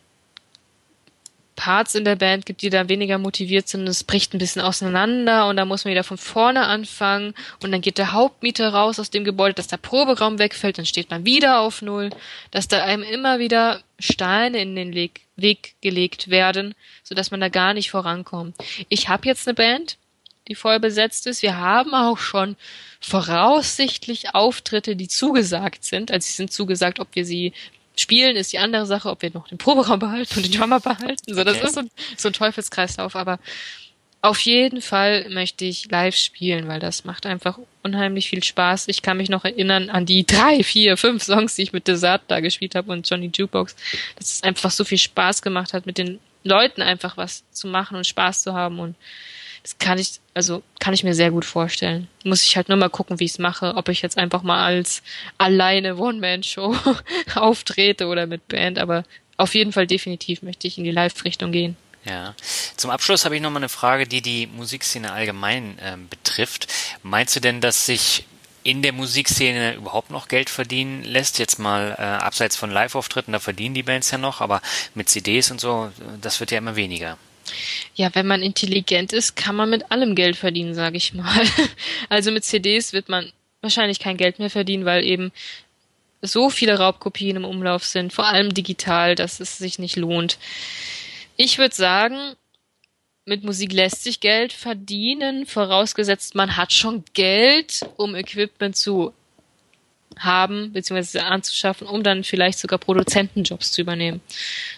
Parts 1.61 1.94
in 1.94 2.06
der 2.06 2.16
Band 2.16 2.46
gibt, 2.46 2.62
die 2.62 2.70
da 2.70 2.88
weniger 2.88 3.18
motiviert 3.18 3.68
sind. 3.68 3.86
Es 3.86 4.02
bricht 4.02 4.32
ein 4.32 4.38
bisschen 4.38 4.62
auseinander 4.62 5.46
und 5.46 5.58
da 5.58 5.66
muss 5.66 5.84
man 5.84 5.90
wieder 5.90 6.04
von 6.04 6.16
vorne 6.16 6.62
anfangen 6.62 7.34
und 7.62 7.70
dann 7.70 7.82
geht 7.82 7.98
der 7.98 8.12
Hauptmieter 8.12 8.72
raus 8.72 8.98
aus 8.98 9.11
dem 9.11 9.24
Gebäude, 9.24 9.52
dass 9.52 9.66
der 9.66 9.76
Proberaum 9.76 10.38
wegfällt, 10.38 10.78
dann 10.78 10.86
steht 10.86 11.11
man 11.11 11.26
wieder 11.26 11.61
auf 11.61 11.82
Null, 11.82 12.08
dass 12.50 12.66
da 12.66 12.82
einem 12.82 13.02
immer 13.02 13.40
wieder 13.40 13.82
Steine 13.98 14.62
in 14.62 14.74
den 14.74 14.94
Weg, 14.94 15.20
Weg 15.36 15.74
gelegt 15.82 16.30
werden, 16.30 16.74
sodass 17.02 17.30
man 17.30 17.40
da 17.40 17.50
gar 17.50 17.74
nicht 17.74 17.90
vorankommt. 17.90 18.56
Ich 18.88 19.11
habe 19.11 19.26
jetzt 19.26 19.46
eine 19.46 19.54
Band, 19.54 19.98
die 20.48 20.54
voll 20.54 20.80
besetzt 20.80 21.26
ist. 21.26 21.42
Wir 21.42 21.58
haben 21.58 21.92
auch 21.92 22.16
schon 22.16 22.56
voraussichtlich 23.00 24.34
Auftritte, 24.34 24.96
die 24.96 25.08
zugesagt 25.08 25.84
sind. 25.84 26.11
Also 26.11 26.24
sie 26.24 26.32
sind 26.32 26.52
zugesagt, 26.52 27.00
ob 27.00 27.08
wir 27.12 27.26
sie 27.26 27.52
Spielen 28.01 28.36
ist 28.36 28.53
die 28.53 28.59
andere 28.59 28.86
Sache, 28.86 29.11
ob 29.11 29.22
wir 29.22 29.30
noch 29.32 29.48
den 29.48 29.59
Proberaum 29.59 29.98
behalten 29.98 30.34
und 30.36 30.46
den 30.46 30.59
Drummer 30.59 30.80
behalten. 30.80 31.34
So, 31.34 31.44
das 31.44 31.59
okay. 31.59 31.66
ist 31.66 31.74
so 31.74 31.80
ein, 31.80 31.90
so 32.16 32.28
ein 32.28 32.32
Teufelskreislauf, 32.32 33.14
aber 33.14 33.38
auf 34.22 34.40
jeden 34.40 34.82
Fall 34.82 35.28
möchte 35.30 35.64
ich 35.64 35.90
live 35.90 36.14
spielen, 36.14 36.68
weil 36.68 36.78
das 36.78 37.05
macht 37.05 37.24
einfach 37.24 37.59
unheimlich 37.82 38.28
viel 38.28 38.44
Spaß. 38.44 38.88
Ich 38.88 39.01
kann 39.01 39.16
mich 39.16 39.30
noch 39.30 39.44
erinnern 39.44 39.88
an 39.88 40.05
die 40.05 40.26
drei, 40.26 40.62
vier, 40.62 40.96
fünf 40.98 41.22
Songs, 41.22 41.55
die 41.55 41.62
ich 41.62 41.72
mit 41.72 41.88
Desert 41.88 42.22
da 42.28 42.40
gespielt 42.40 42.74
habe 42.74 42.92
und 42.92 43.09
Johnny 43.09 43.30
Jukebox, 43.34 43.76
dass 44.16 44.34
es 44.34 44.42
einfach 44.42 44.70
so 44.70 44.84
viel 44.84 44.98
Spaß 44.98 45.40
gemacht 45.40 45.72
hat, 45.72 45.86
mit 45.86 45.96
den 45.96 46.18
Leuten 46.44 46.82
einfach 46.82 47.16
was 47.16 47.44
zu 47.53 47.66
machen 47.66 47.96
und 47.96 48.07
Spaß 48.07 48.42
zu 48.42 48.53
haben 48.53 48.78
und 48.78 48.94
das 49.62 49.78
kann 49.78 49.98
ich, 49.98 50.20
also 50.34 50.62
kann 50.78 50.94
ich 50.94 51.04
mir 51.04 51.14
sehr 51.14 51.30
gut 51.30 51.44
vorstellen. 51.44 52.08
Muss 52.24 52.42
ich 52.44 52.56
halt 52.56 52.68
nur 52.68 52.78
mal 52.78 52.88
gucken, 52.88 53.20
wie 53.20 53.24
ich 53.24 53.32
es 53.32 53.38
mache, 53.38 53.74
ob 53.76 53.88
ich 53.88 54.02
jetzt 54.02 54.16
einfach 54.16 54.42
mal 54.42 54.64
als 54.64 55.02
alleine 55.38 55.96
One-Man-Show 55.96 56.74
auftrete 57.34 58.06
oder 58.06 58.26
mit 58.26 58.48
Band, 58.48 58.78
aber 58.78 59.04
auf 59.36 59.54
jeden 59.54 59.72
Fall 59.72 59.86
definitiv 59.86 60.42
möchte 60.42 60.66
ich 60.66 60.78
in 60.78 60.84
die 60.84 60.90
Live-Richtung 60.90 61.52
gehen. 61.52 61.76
Ja. 62.04 62.34
Zum 62.76 62.90
Abschluss 62.90 63.24
habe 63.24 63.36
ich 63.36 63.42
noch 63.42 63.50
mal 63.50 63.58
eine 63.58 63.68
Frage, 63.68 64.06
die 64.06 64.22
die 64.22 64.46
Musikszene 64.46 65.12
allgemein 65.12 65.78
äh, 65.78 65.96
betrifft. 66.08 66.66
Meinst 67.02 67.36
du 67.36 67.40
denn, 67.40 67.61
dass 67.61 67.86
sich 67.86 68.24
in 68.62 68.82
der 68.82 68.92
Musikszene 68.92 69.74
überhaupt 69.74 70.11
noch 70.11 70.28
Geld 70.28 70.48
verdienen 70.48 71.04
lässt? 71.04 71.38
Jetzt 71.38 71.58
mal 71.58 71.94
äh, 71.98 72.02
abseits 72.02 72.56
von 72.56 72.70
Live-Auftritten, 72.70 73.32
da 73.32 73.38
verdienen 73.38 73.74
die 73.74 73.82
Bands 73.82 74.11
ja 74.11 74.18
noch, 74.18 74.40
aber 74.40 74.62
mit 74.94 75.11
CDs 75.11 75.50
und 75.50 75.61
so, 75.61 75.90
das 76.20 76.40
wird 76.40 76.50
ja 76.50 76.58
immer 76.58 76.76
weniger. 76.76 77.18
Ja, 77.94 78.14
wenn 78.14 78.26
man 78.26 78.42
intelligent 78.42 79.12
ist, 79.12 79.36
kann 79.36 79.57
man 79.57 79.70
mit 79.70 79.90
allem 79.90 80.14
Geld 80.14 80.36
verdienen, 80.36 80.74
sage 80.74 80.96
ich 80.96 81.14
mal. 81.14 81.46
Also 82.09 82.30
mit 82.30 82.44
CDs 82.44 82.92
wird 82.92 83.09
man 83.09 83.32
wahrscheinlich 83.61 83.98
kein 83.98 84.16
Geld 84.16 84.38
mehr 84.38 84.51
verdienen, 84.51 84.84
weil 84.84 85.05
eben 85.05 85.32
so 86.22 86.51
viele 86.51 86.78
Raubkopien 86.78 87.36
im 87.36 87.44
Umlauf 87.44 87.84
sind, 87.84 88.12
vor 88.12 88.26
allem 88.26 88.53
digital, 88.53 89.14
dass 89.14 89.40
es 89.40 89.59
sich 89.59 89.78
nicht 89.78 89.96
lohnt. 89.96 90.38
Ich 91.36 91.59
würde 91.59 91.74
sagen, 91.74 92.34
mit 93.24 93.44
Musik 93.44 93.72
lässt 93.72 94.03
sich 94.03 94.20
Geld 94.20 94.53
verdienen, 94.53 95.46
vorausgesetzt 95.46 96.34
man 96.34 96.57
hat 96.57 96.72
schon 96.72 97.05
Geld, 97.12 97.80
um 97.96 98.14
Equipment 98.14 98.76
zu 98.76 99.14
haben 100.18 100.72
bzw. 100.72 101.20
anzuschaffen, 101.20 101.86
um 101.86 102.02
dann 102.02 102.24
vielleicht 102.24 102.58
sogar 102.58 102.78
Produzentenjobs 102.78 103.72
zu 103.72 103.80
übernehmen. 103.80 104.20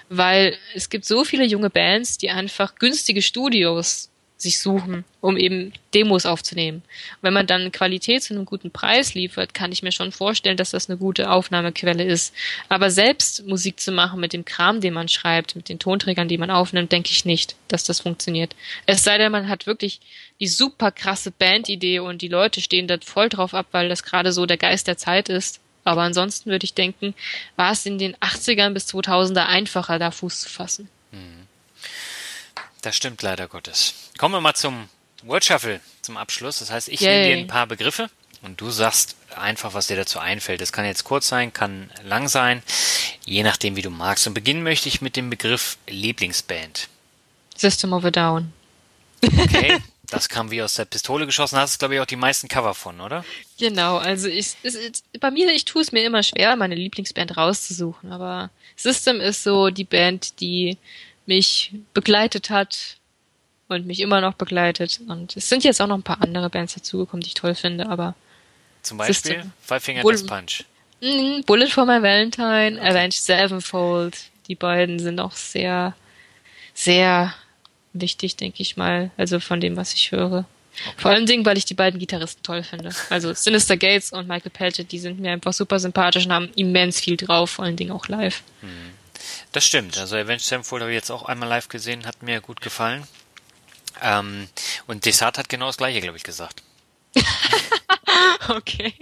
Weil 0.09 0.57
es 0.74 0.91
gibt 0.91 1.05
so 1.05 1.24
viele 1.24 1.45
junge 1.45 1.70
Bands, 1.70 2.18
die 2.18 2.30
einfach 2.30 2.76
günstige 2.76 3.22
Studios 3.22 4.12
sich 4.43 4.59
suchen, 4.59 5.05
um 5.20 5.36
eben 5.36 5.72
Demos 5.95 6.26
aufzunehmen. 6.26 6.82
Wenn 7.20 7.32
man 7.32 7.47
dann 7.47 7.70
Qualität 7.70 8.24
zu 8.24 8.34
einem 8.34 8.45
guten 8.45 8.72
Preis 8.72 9.14
liefert, 9.14 9.55
kann 9.55 9.70
ich 9.70 9.84
mir 9.84 9.93
schon 9.93 10.11
vorstellen, 10.11 10.57
dass 10.57 10.72
das 10.72 10.90
eine 10.90 10.99
gute 10.99 11.30
Aufnahmequelle 11.30 12.03
ist. 12.03 12.34
Aber 12.68 12.90
selbst 12.90 13.47
Musik 13.47 13.78
zu 13.78 13.93
machen 13.93 14.18
mit 14.18 14.32
dem 14.32 14.45
Kram, 14.45 14.80
den 14.80 14.95
man 14.95 15.09
schreibt, 15.09 15.55
mit 15.55 15.68
den 15.68 15.78
Tonträgern, 15.78 16.26
die 16.26 16.38
man 16.38 16.51
aufnimmt, 16.51 16.90
denke 16.90 17.11
ich 17.12 17.24
nicht, 17.24 17.55
dass 17.68 17.84
das 17.84 18.01
funktioniert. 18.01 18.57
Es 18.84 19.05
sei 19.05 19.16
denn, 19.16 19.30
man 19.30 19.49
hat 19.49 19.66
wirklich 19.66 20.01
die 20.40 20.49
super 20.49 20.90
krasse 20.90 21.30
Bandidee 21.30 22.01
und 22.01 22.20
die 22.20 22.28
Leute 22.28 22.61
stehen 22.61 22.88
da 22.88 22.97
voll 23.01 23.28
drauf 23.28 23.55
ab, 23.55 23.66
weil 23.70 23.88
das 23.88 24.03
gerade 24.03 24.32
so 24.32 24.45
der 24.45 24.59
Geist 24.59 24.88
der 24.88 24.99
Zeit 24.99 25.28
ist. 25.28 25.61
Aber 25.84 26.03
ansonsten 26.03 26.51
würde 26.51 26.64
ich 26.64 26.74
denken, 26.74 27.14
war 27.55 27.72
es 27.72 27.86
in 27.86 27.99
den 27.99 28.16
80ern 28.16 28.70
bis 28.70 28.88
2000er 28.88 29.47
einfacher, 29.47 30.01
da 30.01 30.11
Fuß 30.11 30.40
zu 30.40 30.49
fassen. 30.49 30.88
Hm. 31.12 31.47
Das 32.83 32.97
stimmt 32.97 33.22
leider 33.22 33.47
Gottes. 33.47 33.95
Kommen 34.18 34.35
wir 34.35 34.41
mal 34.41 34.55
zum 34.55 34.89
Word 35.22 35.45
Shuffle 35.45 35.80
zum 36.03 36.16
Abschluss. 36.16 36.59
Das 36.59 36.70
heißt, 36.70 36.89
ich 36.89 37.01
nehme 37.01 37.24
dir 37.24 37.37
ein 37.37 37.47
paar 37.47 37.68
Begriffe 37.68 38.11
und 38.43 38.61
du 38.61 38.70
sagst 38.70 39.16
einfach, 39.37 39.72
was 39.72 39.87
dir 39.87 39.97
dazu 39.97 40.18
einfällt. 40.18 40.61
Das 40.61 40.72
kann 40.72 40.85
jetzt 40.85 41.05
kurz 41.05 41.28
sein, 41.28 41.53
kann 41.53 41.91
lang 42.03 42.28
sein, 42.28 42.62
je 43.24 43.45
nachdem, 43.45 43.76
wie 43.76 43.83
du 43.83 43.91
magst. 43.91 44.26
Und 44.26 44.35
beginnen 44.35 44.64
möchte 44.64 44.89
ich 44.89 45.01
mit 45.01 45.16
dem 45.16 45.30
Begriff 45.30 45.78
Lieblingsband. 45.87 46.89
System 47.57 47.93
of 47.93 48.05
a 48.05 48.11
Down. 48.11 48.53
Okay, 49.24 49.78
das 50.11 50.28
kam 50.28 50.51
wie 50.51 50.61
aus 50.61 50.74
der 50.74 50.85
Pistole 50.85 51.26
geschossen. 51.26 51.59
Hast 51.59 51.74
du, 51.74 51.78
glaube 51.78 51.95
ich, 51.95 52.01
auch 52.01 52.07
die 52.07 52.16
meisten 52.16 52.49
Cover 52.49 52.74
von, 52.74 53.01
oder? 53.01 53.24
Genau, 53.61 53.99
also 53.99 54.26
ich, 54.26 54.57
es, 54.64 54.74
es, 54.74 55.05
bei 55.20 55.30
mir, 55.30 55.53
ich 55.53 55.64
tue 55.64 55.83
es 55.83 55.93
mir 55.93 56.05
immer 56.05 56.24
schwer, 56.24 56.57
meine 56.57 56.74
Lieblingsband 56.74 57.37
rauszusuchen. 57.37 58.11
Aber 58.11 58.51
System 58.74 59.20
ist 59.20 59.45
so 59.45 59.70
die 59.70 59.85
Band, 59.85 60.41
die 60.41 60.78
mich 61.27 61.73
begleitet 61.95 62.51
hat 62.51 62.97
und 63.68 63.87
mich 63.87 64.01
immer 64.01 64.20
noch 64.20 64.35
begleitet. 64.35 65.01
Und 65.07 65.37
es 65.37 65.49
sind 65.49 65.64
jetzt 65.64 65.81
auch 65.81 65.87
noch 65.87 65.97
ein 65.97 66.03
paar 66.03 66.23
andere 66.23 66.51
Bands 66.51 66.75
dazugekommen, 66.75 67.23
die 67.23 67.29
ich 67.29 67.35
toll 67.35 67.55
finde, 67.55 67.89
aber. 67.89 68.14
Zum 68.83 68.99
Beispiel 68.99 69.45
Five 69.61 69.83
Finger 69.83 70.03
Death 70.03 70.27
Punch. 70.27 70.64
Mm, 71.01 71.43
Bullet 71.47 71.68
for 71.68 71.85
My 71.85 72.03
Valentine, 72.03 72.79
okay. 72.79 72.89
Avenged 72.89 73.23
Sevenfold. 73.23 74.16
Die 74.49 74.55
beiden 74.55 74.99
sind 74.99 75.20
auch 75.20 75.33
sehr, 75.33 75.95
sehr 76.75 77.35
wichtig, 77.93 78.37
denke 78.37 78.62
ich 78.62 78.77
mal. 78.77 79.11
Also 79.16 79.41
von 79.41 79.61
dem, 79.61 79.77
was 79.77 79.93
ich 79.95 80.12
höre. 80.12 80.47
Okay. 80.87 80.95
Vor 80.97 81.11
allem 81.11 81.27
Dingen, 81.27 81.45
weil 81.45 81.59
ich 81.59 81.64
die 81.64 81.75
beiden 81.75 82.01
Gitarristen 82.01 82.43
toll 82.43 82.62
finde. 82.62 82.91
Also 83.11 83.35
Sinister 83.35 83.77
Gates 83.77 84.12
und 84.12 84.27
Michael 84.27 84.51
Pelchett, 84.51 84.91
die 84.91 84.99
sind 84.99 85.20
mir 85.20 85.33
einfach 85.33 85.53
super 85.53 85.79
sympathisch 85.79 86.25
und 86.25 86.33
haben 86.33 86.51
immens 86.57 87.01
viel 87.01 87.16
drauf, 87.16 87.51
vor 87.51 87.64
allen 87.66 87.77
Dingen 87.77 87.91
auch 87.91 88.09
live. 88.09 88.43
Hm. 88.61 88.68
Das 89.53 89.64
stimmt. 89.64 89.99
Also 89.99 90.16
Avenged 90.16 90.45
Sevenfold 90.45 90.83
habe 90.83 90.93
ich 90.93 90.97
jetzt 90.97 91.11
auch 91.11 91.25
einmal 91.25 91.49
live 91.49 91.68
gesehen, 91.68 92.07
hat 92.07 92.23
mir 92.23 92.41
gut 92.41 92.61
gefallen. 92.61 93.07
Ähm, 94.01 94.49
und 94.87 95.05
Desart 95.05 95.39
hat 95.39 95.49
genau 95.49 95.66
das 95.66 95.77
gleiche, 95.77 96.01
glaube 96.01 96.16
ich, 96.16 96.25
gesagt. 96.25 96.62
okay. 98.49 98.95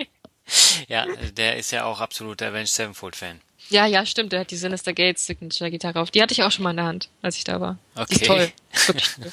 Ja, 0.88 1.06
der 1.32 1.56
ist 1.56 1.70
ja 1.70 1.84
auch 1.84 2.00
absoluter 2.00 2.48
Avenged 2.48 2.72
Sevenfold-Fan. 2.72 3.40
Ja, 3.68 3.86
ja, 3.86 4.04
stimmt. 4.04 4.32
Der 4.32 4.40
hat 4.40 4.50
die 4.50 4.56
Sinister 4.56 4.92
Gates 4.92 5.26
Signature 5.26 5.70
Gitarre 5.70 6.00
auf. 6.00 6.10
Die 6.10 6.20
hatte 6.20 6.32
ich 6.32 6.42
auch 6.42 6.50
schon 6.50 6.64
mal 6.64 6.70
in 6.70 6.76
der 6.76 6.86
Hand, 6.86 7.08
als 7.22 7.36
ich 7.36 7.44
da 7.44 7.60
war. 7.60 7.78
Okay. 7.94 8.06
Die 8.08 8.14
ist 8.14 8.26
toll. 8.26 8.52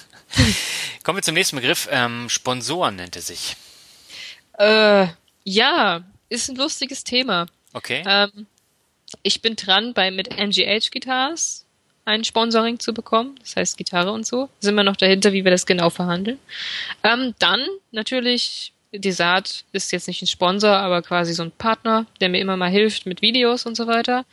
Kommen 1.04 1.18
wir 1.18 1.24
zum 1.24 1.34
nächsten 1.34 1.56
Begriff. 1.56 1.88
Ähm, 1.92 2.30
Sponsoren 2.30 2.98
nennt 2.98 3.16
er 3.16 3.24
sich. 3.24 3.56
Äh, 4.60 5.08
ja, 5.44 6.04
ist 6.30 6.50
ein 6.50 6.56
lustiges 6.56 7.04
Thema. 7.04 7.48
Okay. 7.74 8.04
Ähm, 8.06 8.46
ich 9.24 9.41
bin 9.41 9.55
dran 9.55 9.93
bei 9.93 10.12
mit 10.12 10.38
MGH 10.38 10.89
Guitars 10.91 11.66
ein 12.05 12.24
Sponsoring 12.24 12.80
zu 12.80 12.93
bekommen, 12.93 13.36
das 13.41 13.58
heißt 13.58 13.78
Gitarre 13.78 14.12
und 14.12 14.26
so. 14.26 14.49
Sind 14.60 14.76
wir 14.76 14.84
noch 14.84 14.95
dahinter, 14.95 15.34
wie 15.34 15.43
wir 15.43 15.51
das 15.51 15.66
genau 15.66 15.89
verhandeln. 15.89 16.39
Ähm, 17.03 17.36
dann 17.39 17.60
natürlich, 17.91 18.72
Desart 18.93 19.66
ist 19.74 19.91
jetzt 19.91 20.08
nicht 20.08 20.22
ein 20.22 20.28
Sponsor, 20.28 20.72
aber 20.72 21.01
quasi 21.01 21.34
so 21.34 21.43
ein 21.43 21.51
Partner, 21.51 22.05
der 22.22 22.30
mir 22.30 22.39
immer 22.39 22.55
mal 22.55 22.70
hilft 22.70 23.05
mit 23.05 23.22
Videos 23.22 23.66
und 23.66 23.76
so 23.76 23.88
weiter. 23.88 24.26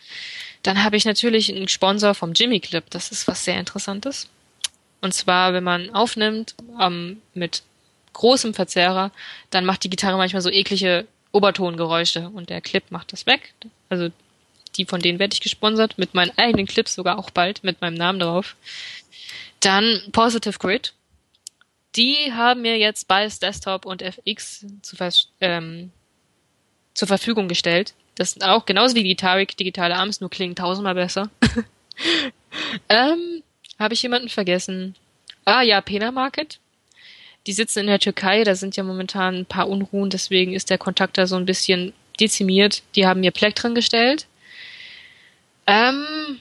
Dann 0.63 0.85
habe 0.85 0.97
ich 0.97 1.05
natürlich 1.05 1.53
einen 1.53 1.67
Sponsor 1.69 2.15
vom 2.15 2.33
Jimmy 2.33 2.61
Clip, 2.61 2.89
das 2.91 3.11
ist 3.11 3.27
was 3.27 3.45
sehr 3.45 3.59
Interessantes. 3.59 4.29
Und 5.01 5.13
zwar, 5.13 5.53
wenn 5.53 5.65
man 5.65 5.91
aufnimmt 5.91 6.55
ähm, 6.81 7.21
mit 7.35 7.63
großem 8.13 8.55
Verzerrer, 8.55 9.11
dann 9.51 9.65
macht 9.65 9.83
die 9.83 9.91
Gitarre 9.91 10.17
manchmal 10.17 10.43
so 10.43 10.51
eklige 10.51 11.07
Obertongeräusche 11.33 12.31
und 12.33 12.51
der 12.51 12.61
Clip 12.61 12.85
macht 12.91 13.13
das 13.13 13.27
weg. 13.27 13.53
Also 13.89 14.11
die 14.77 14.85
von 14.85 15.01
denen 15.01 15.19
werde 15.19 15.35
ich 15.35 15.41
gesponsert, 15.41 15.99
mit 15.99 16.15
meinen 16.15 16.37
eigenen 16.37 16.67
Clips 16.67 16.95
sogar 16.95 17.19
auch 17.19 17.31
bald, 17.31 17.65
mit 17.65 17.81
meinem 17.81 17.95
Namen 17.95 18.19
drauf. 18.19 18.57
Dann 19.61 20.03
Positive 20.13 20.59
Grid. 20.59 20.95
Die 21.97 22.33
haben 22.33 22.63
mir 22.63 22.77
jetzt 22.77 23.07
Bias 23.07 23.39
Desktop 23.39 23.87
und 23.87 24.03
FX 24.03 24.67
zu, 24.83 24.97
ähm, 25.41 25.93
zur 26.93 27.09
Verfügung 27.09 27.49
gestellt. 27.49 27.95
Das 28.17 28.33
sind 28.33 28.45
auch 28.45 28.67
genauso 28.67 28.95
wie 28.95 29.05
Gitarik 29.05 29.57
digitale 29.57 29.97
Arms, 29.97 30.21
nur 30.21 30.31
klingen 30.31 30.57
tausendmal 30.57 30.95
besser. 30.95 31.31
ähm, 32.89 33.43
Habe 33.79 33.95
ich 33.95 34.03
jemanden 34.03 34.29
vergessen? 34.29 34.95
Ah 35.45 35.63
ja, 35.63 35.81
Pena 35.81 36.11
Market. 36.11 36.59
Die 37.47 37.53
sitzen 37.53 37.81
in 37.81 37.87
der 37.89 37.99
Türkei, 37.99 38.45
da 38.45 38.55
sind 38.55 38.77
ja 38.77 38.83
momentan 38.83 39.37
ein 39.37 39.47
paar 39.47 39.69
Unruhen, 39.69 40.11
deswegen 40.11 40.55
ist 40.55 40.71
der 40.71 40.79
Kontakt 40.79 41.19
da 41.19 41.27
so 41.27 41.37
ein 41.37 41.45
bisschen 41.45 41.93
dezimiert. 42.19 42.83
Die 42.95 43.07
haben 43.07 43.21
mir 43.21 43.33
Plektren 43.33 43.75
gestellt. 43.75 44.27
Ähm, 45.67 46.39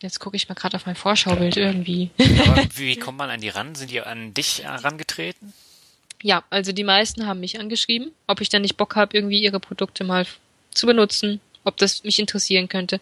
jetzt 0.00 0.20
gucke 0.20 0.36
ich 0.36 0.48
mal 0.48 0.54
gerade 0.54 0.76
auf 0.76 0.86
mein 0.86 0.96
Vorschaubild 0.96 1.56
irgendwie. 1.56 2.10
Aber 2.46 2.64
wie 2.76 2.96
kommt 2.96 3.18
man 3.18 3.30
an 3.30 3.40
die 3.40 3.48
ran? 3.48 3.74
Sind 3.74 3.90
die 3.90 4.00
an 4.00 4.34
dich 4.34 4.62
herangetreten? 4.62 5.52
Ja, 6.22 6.44
also 6.50 6.72
die 6.72 6.84
meisten 6.84 7.26
haben 7.26 7.40
mich 7.40 7.60
angeschrieben, 7.60 8.10
ob 8.26 8.40
ich 8.40 8.48
dann 8.48 8.62
nicht 8.62 8.76
Bock 8.76 8.96
habe, 8.96 9.16
irgendwie 9.16 9.40
ihre 9.42 9.60
Produkte 9.60 10.04
mal 10.04 10.26
zu 10.72 10.86
benutzen, 10.86 11.40
ob 11.64 11.76
das 11.76 12.04
mich 12.04 12.18
interessieren 12.18 12.68
könnte. 12.68 13.00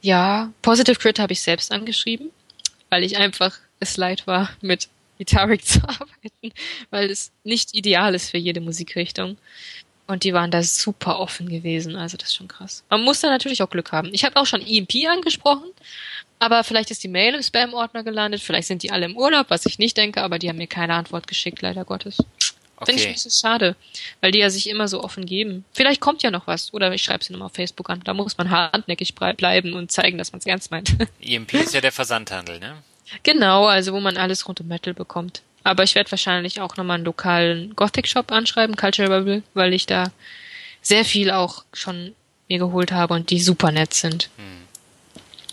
Ja, 0.00 0.52
Positive 0.62 0.96
Crit 0.96 1.18
habe 1.18 1.32
ich 1.32 1.40
selbst 1.40 1.72
angeschrieben, 1.72 2.30
weil 2.90 3.02
ich 3.02 3.16
einfach 3.16 3.58
es 3.80 3.96
leid 3.96 4.26
war, 4.26 4.50
mit 4.60 4.88
Guitaric 5.18 5.64
zu 5.66 5.80
arbeiten, 5.82 6.52
weil 6.90 7.10
es 7.10 7.32
nicht 7.44 7.74
ideal 7.74 8.14
ist 8.14 8.30
für 8.30 8.38
jede 8.38 8.60
Musikrichtung. 8.60 9.36
Und 10.08 10.24
die 10.24 10.32
waren 10.32 10.50
da 10.50 10.62
super 10.62 11.20
offen 11.20 11.48
gewesen. 11.50 11.94
Also 11.94 12.16
das 12.16 12.30
ist 12.30 12.34
schon 12.34 12.48
krass. 12.48 12.82
Man 12.88 13.02
muss 13.02 13.20
da 13.20 13.28
natürlich 13.28 13.62
auch 13.62 13.68
Glück 13.68 13.92
haben. 13.92 14.08
Ich 14.12 14.24
habe 14.24 14.36
auch 14.36 14.46
schon 14.46 14.66
EMP 14.66 15.06
angesprochen, 15.06 15.70
aber 16.38 16.64
vielleicht 16.64 16.90
ist 16.90 17.04
die 17.04 17.08
Mail 17.08 17.34
im 17.34 17.42
Spam-Ordner 17.42 18.02
gelandet. 18.02 18.40
Vielleicht 18.40 18.68
sind 18.68 18.82
die 18.82 18.90
alle 18.90 19.04
im 19.04 19.18
Urlaub, 19.18 19.50
was 19.50 19.66
ich 19.66 19.78
nicht 19.78 19.98
denke, 19.98 20.22
aber 20.22 20.38
die 20.38 20.48
haben 20.48 20.56
mir 20.56 20.66
keine 20.66 20.94
Antwort 20.94 21.26
geschickt, 21.26 21.60
leider 21.60 21.84
Gottes. 21.84 22.16
Okay. 22.76 22.92
Finde 22.92 23.02
ich 23.02 23.08
ein 23.08 23.14
bisschen 23.14 23.30
schade, 23.32 23.76
weil 24.22 24.32
die 24.32 24.38
ja 24.38 24.48
sich 24.48 24.70
immer 24.70 24.88
so 24.88 25.02
offen 25.02 25.26
geben. 25.26 25.64
Vielleicht 25.72 26.00
kommt 26.00 26.22
ja 26.22 26.30
noch 26.30 26.46
was. 26.46 26.72
Oder 26.72 26.92
ich 26.94 27.02
schreibe 27.02 27.22
sie 27.22 27.32
nochmal 27.32 27.46
auf 27.46 27.54
Facebook 27.54 27.90
an. 27.90 28.00
Da 28.04 28.14
muss 28.14 28.38
man 28.38 28.50
hartnäckig 28.50 29.14
bleiben 29.14 29.74
und 29.74 29.92
zeigen, 29.92 30.16
dass 30.16 30.32
man 30.32 30.38
es 30.38 30.46
ernst 30.46 30.70
meint. 30.70 30.96
EMP 31.20 31.54
ist 31.54 31.74
ja 31.74 31.82
der 31.82 31.92
Versandhandel, 31.92 32.60
ne? 32.60 32.76
Genau, 33.24 33.66
also 33.66 33.92
wo 33.92 34.00
man 34.00 34.16
alles 34.16 34.48
rund 34.48 34.60
um 34.60 34.68
Metal 34.68 34.94
bekommt. 34.94 35.42
Aber 35.68 35.82
ich 35.82 35.94
werde 35.94 36.10
wahrscheinlich 36.10 36.60
auch 36.60 36.76
nochmal 36.76 36.96
einen 36.96 37.04
lokalen 37.04 37.76
Gothic-Shop 37.76 38.32
anschreiben, 38.32 38.76
Culture 38.76 39.08
Rebel, 39.08 39.42
weil 39.54 39.72
ich 39.74 39.86
da 39.86 40.10
sehr 40.82 41.04
viel 41.04 41.30
auch 41.30 41.64
schon 41.72 42.14
mir 42.48 42.58
geholt 42.58 42.92
habe 42.92 43.14
und 43.14 43.30
die 43.30 43.40
super 43.40 43.70
nett 43.70 43.94
sind. 43.94 44.30
Hm. 44.36 44.66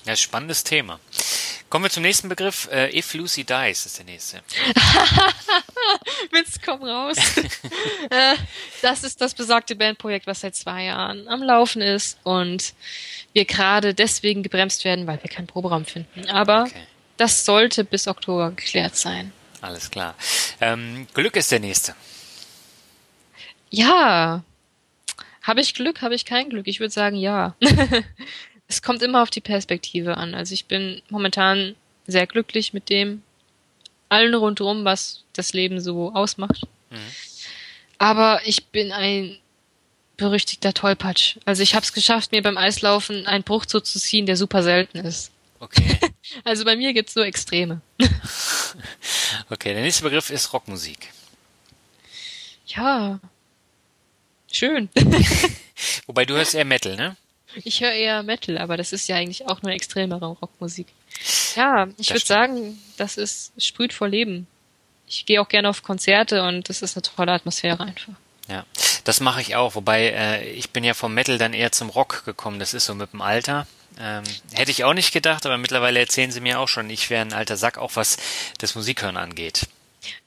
Ja, 0.06 0.16
spannendes 0.16 0.64
Thema. 0.64 1.00
Kommen 1.70 1.86
wir 1.86 1.90
zum 1.90 2.04
nächsten 2.04 2.30
Begriff. 2.30 2.70
Äh, 2.72 2.98
If 2.98 3.14
Lucy 3.16 3.44
Dies 3.44 3.86
ist 3.86 3.98
der 3.98 4.06
nächste. 4.06 4.38
Witz, 6.32 6.60
komm 6.64 6.84
raus. 6.84 7.18
äh, 8.10 8.36
das 8.82 9.04
ist 9.04 9.20
das 9.20 9.34
besagte 9.34 9.76
Bandprojekt, 9.76 10.28
was 10.28 10.42
seit 10.42 10.56
zwei 10.56 10.86
Jahren 10.86 11.28
am 11.28 11.42
Laufen 11.42 11.82
ist 11.82 12.20
und 12.24 12.74
wir 13.34 13.46
gerade 13.46 13.94
deswegen 13.94 14.44
gebremst 14.44 14.86
werden, 14.86 15.08
weil 15.08 15.22
wir 15.22 15.30
keinen 15.30 15.48
Proberaum 15.48 15.86
finden. 15.86 16.30
Aber 16.30 16.64
okay 16.64 16.86
das 17.18 17.46
sollte 17.46 17.84
bis 17.84 18.08
Oktober 18.08 18.52
geklärt 18.52 18.96
sein. 18.96 19.32
Alles 19.66 19.90
klar. 19.90 20.14
Ähm, 20.62 21.08
Glück 21.16 21.36
ist 21.36 21.52
der 21.52 21.60
nächste. 21.60 21.96
Ja. 23.72 24.44
Habe 25.42 25.62
ich 25.62 25.74
Glück, 25.74 26.04
habe 26.04 26.14
ich 26.14 26.26
kein 26.26 26.50
Glück? 26.50 26.68
Ich 26.68 26.80
würde 26.80 26.94
sagen, 26.94 27.16
ja. 27.16 27.56
es 28.68 28.84
kommt 28.84 29.02
immer 29.02 29.24
auf 29.24 29.32
die 29.32 29.42
Perspektive 29.42 30.18
an. 30.18 30.36
Also 30.36 30.54
ich 30.54 30.66
bin 30.66 31.02
momentan 31.10 31.76
sehr 32.06 32.28
glücklich 32.28 32.74
mit 32.74 32.90
dem 32.90 33.24
allen 34.08 34.36
rundherum, 34.36 34.86
was 34.86 35.24
das 35.34 35.54
Leben 35.54 35.82
so 35.82 36.14
ausmacht. 36.14 36.68
Mhm. 36.92 36.98
Aber 37.98 38.42
ich 38.46 38.68
bin 38.68 38.92
ein 38.92 39.36
berüchtigter 40.16 40.76
Tollpatsch. 40.76 41.38
Also 41.46 41.64
ich 41.64 41.74
habe 41.74 41.84
es 41.84 41.92
geschafft, 41.92 42.32
mir 42.32 42.44
beim 42.44 42.60
Eislaufen 42.60 43.26
einen 43.26 43.44
Bruch 43.44 43.66
zuzuziehen, 43.66 44.28
der 44.28 44.38
super 44.38 44.62
selten 44.62 45.00
ist. 45.00 45.32
Okay. 45.60 45.98
also 46.44 46.66
bei 46.66 46.76
mir 46.76 46.94
gibt's 46.94 47.16
nur 47.16 47.26
Extreme. 47.26 47.82
okay, 49.50 49.74
der 49.74 49.84
nächste 49.84 50.04
Begriff 50.04 50.30
ist 50.30 50.52
Rockmusik. 50.54 51.12
Ja. 52.68 53.20
Schön. 54.52 54.90
Wobei 56.08 56.26
du 56.26 56.36
hörst 56.36 56.56
eher 56.56 56.66
Metal, 56.66 56.96
ne? 56.96 57.16
Ich 57.64 57.82
höre 57.82 57.92
eher 57.92 58.24
Metal, 58.24 58.58
aber 58.58 58.78
das 58.78 58.92
ist 58.92 59.08
ja 59.08 59.16
eigentlich 59.16 59.48
auch 59.48 59.62
nur 59.62 59.72
extremere 59.72 60.28
Rockmusik. 60.28 60.88
Ja, 61.56 61.88
ich 61.98 62.10
würde 62.10 62.26
sagen, 62.26 62.80
das 62.98 63.18
ist 63.18 63.54
sprüht 63.58 63.94
vor 63.94 64.10
Leben. 64.10 64.48
Ich 65.08 65.26
gehe 65.26 65.42
auch 65.42 65.48
gerne 65.48 65.70
auf 65.70 65.84
Konzerte 65.84 66.44
und 66.44 66.68
das 66.68 66.82
ist 66.82 66.98
eine 66.98 67.04
tolle 67.04 67.32
Atmosphäre 67.32 67.82
einfach. 67.82 68.14
Ja, 68.48 68.66
das 69.04 69.22
mache 69.22 69.42
ich 69.42 69.56
auch, 69.56 69.76
wobei 69.76 70.10
äh, 70.10 70.50
ich 70.50 70.72
bin 70.72 70.84
ja 70.84 70.94
vom 70.94 71.14
Metal 71.14 71.38
dann 71.38 71.54
eher 71.54 71.72
zum 71.72 71.90
Rock 71.90 72.26
gekommen. 72.26 72.60
Das 72.60 72.74
ist 72.74 72.86
so 72.86 72.96
mit 72.96 73.14
dem 73.14 73.22
Alter. 73.22 73.68
Ähm, 74.00 74.24
hätte 74.54 74.72
ich 74.72 74.84
auch 74.84 74.94
nicht 74.94 75.14
gedacht, 75.14 75.46
aber 75.46 75.58
mittlerweile 75.58 76.00
erzählen 76.00 76.32
sie 76.32 76.42
mir 76.42 76.60
auch 76.60 76.68
schon, 76.68 76.90
ich 76.90 77.10
wäre 77.10 77.22
ein 77.22 77.34
alter 77.34 77.56
Sack, 77.56 77.78
auch 77.78 77.96
was 77.96 78.18
das 78.58 78.76
Musikhören 78.76 79.18
angeht. 79.18 79.68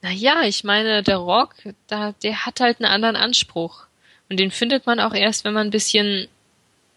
Naja, 0.02 0.42
ich 0.44 0.64
meine, 0.64 1.02
der 1.02 1.18
Rock, 1.18 1.54
da, 1.86 2.12
der 2.22 2.46
hat 2.46 2.60
halt 2.60 2.80
einen 2.80 2.90
anderen 2.90 3.16
Anspruch. 3.16 3.84
Und 4.30 4.38
den 4.38 4.50
findet 4.50 4.86
man 4.86 5.00
auch 5.00 5.14
erst, 5.14 5.44
wenn 5.44 5.54
man 5.54 5.68
ein 5.68 5.72
bisschen 5.72 6.28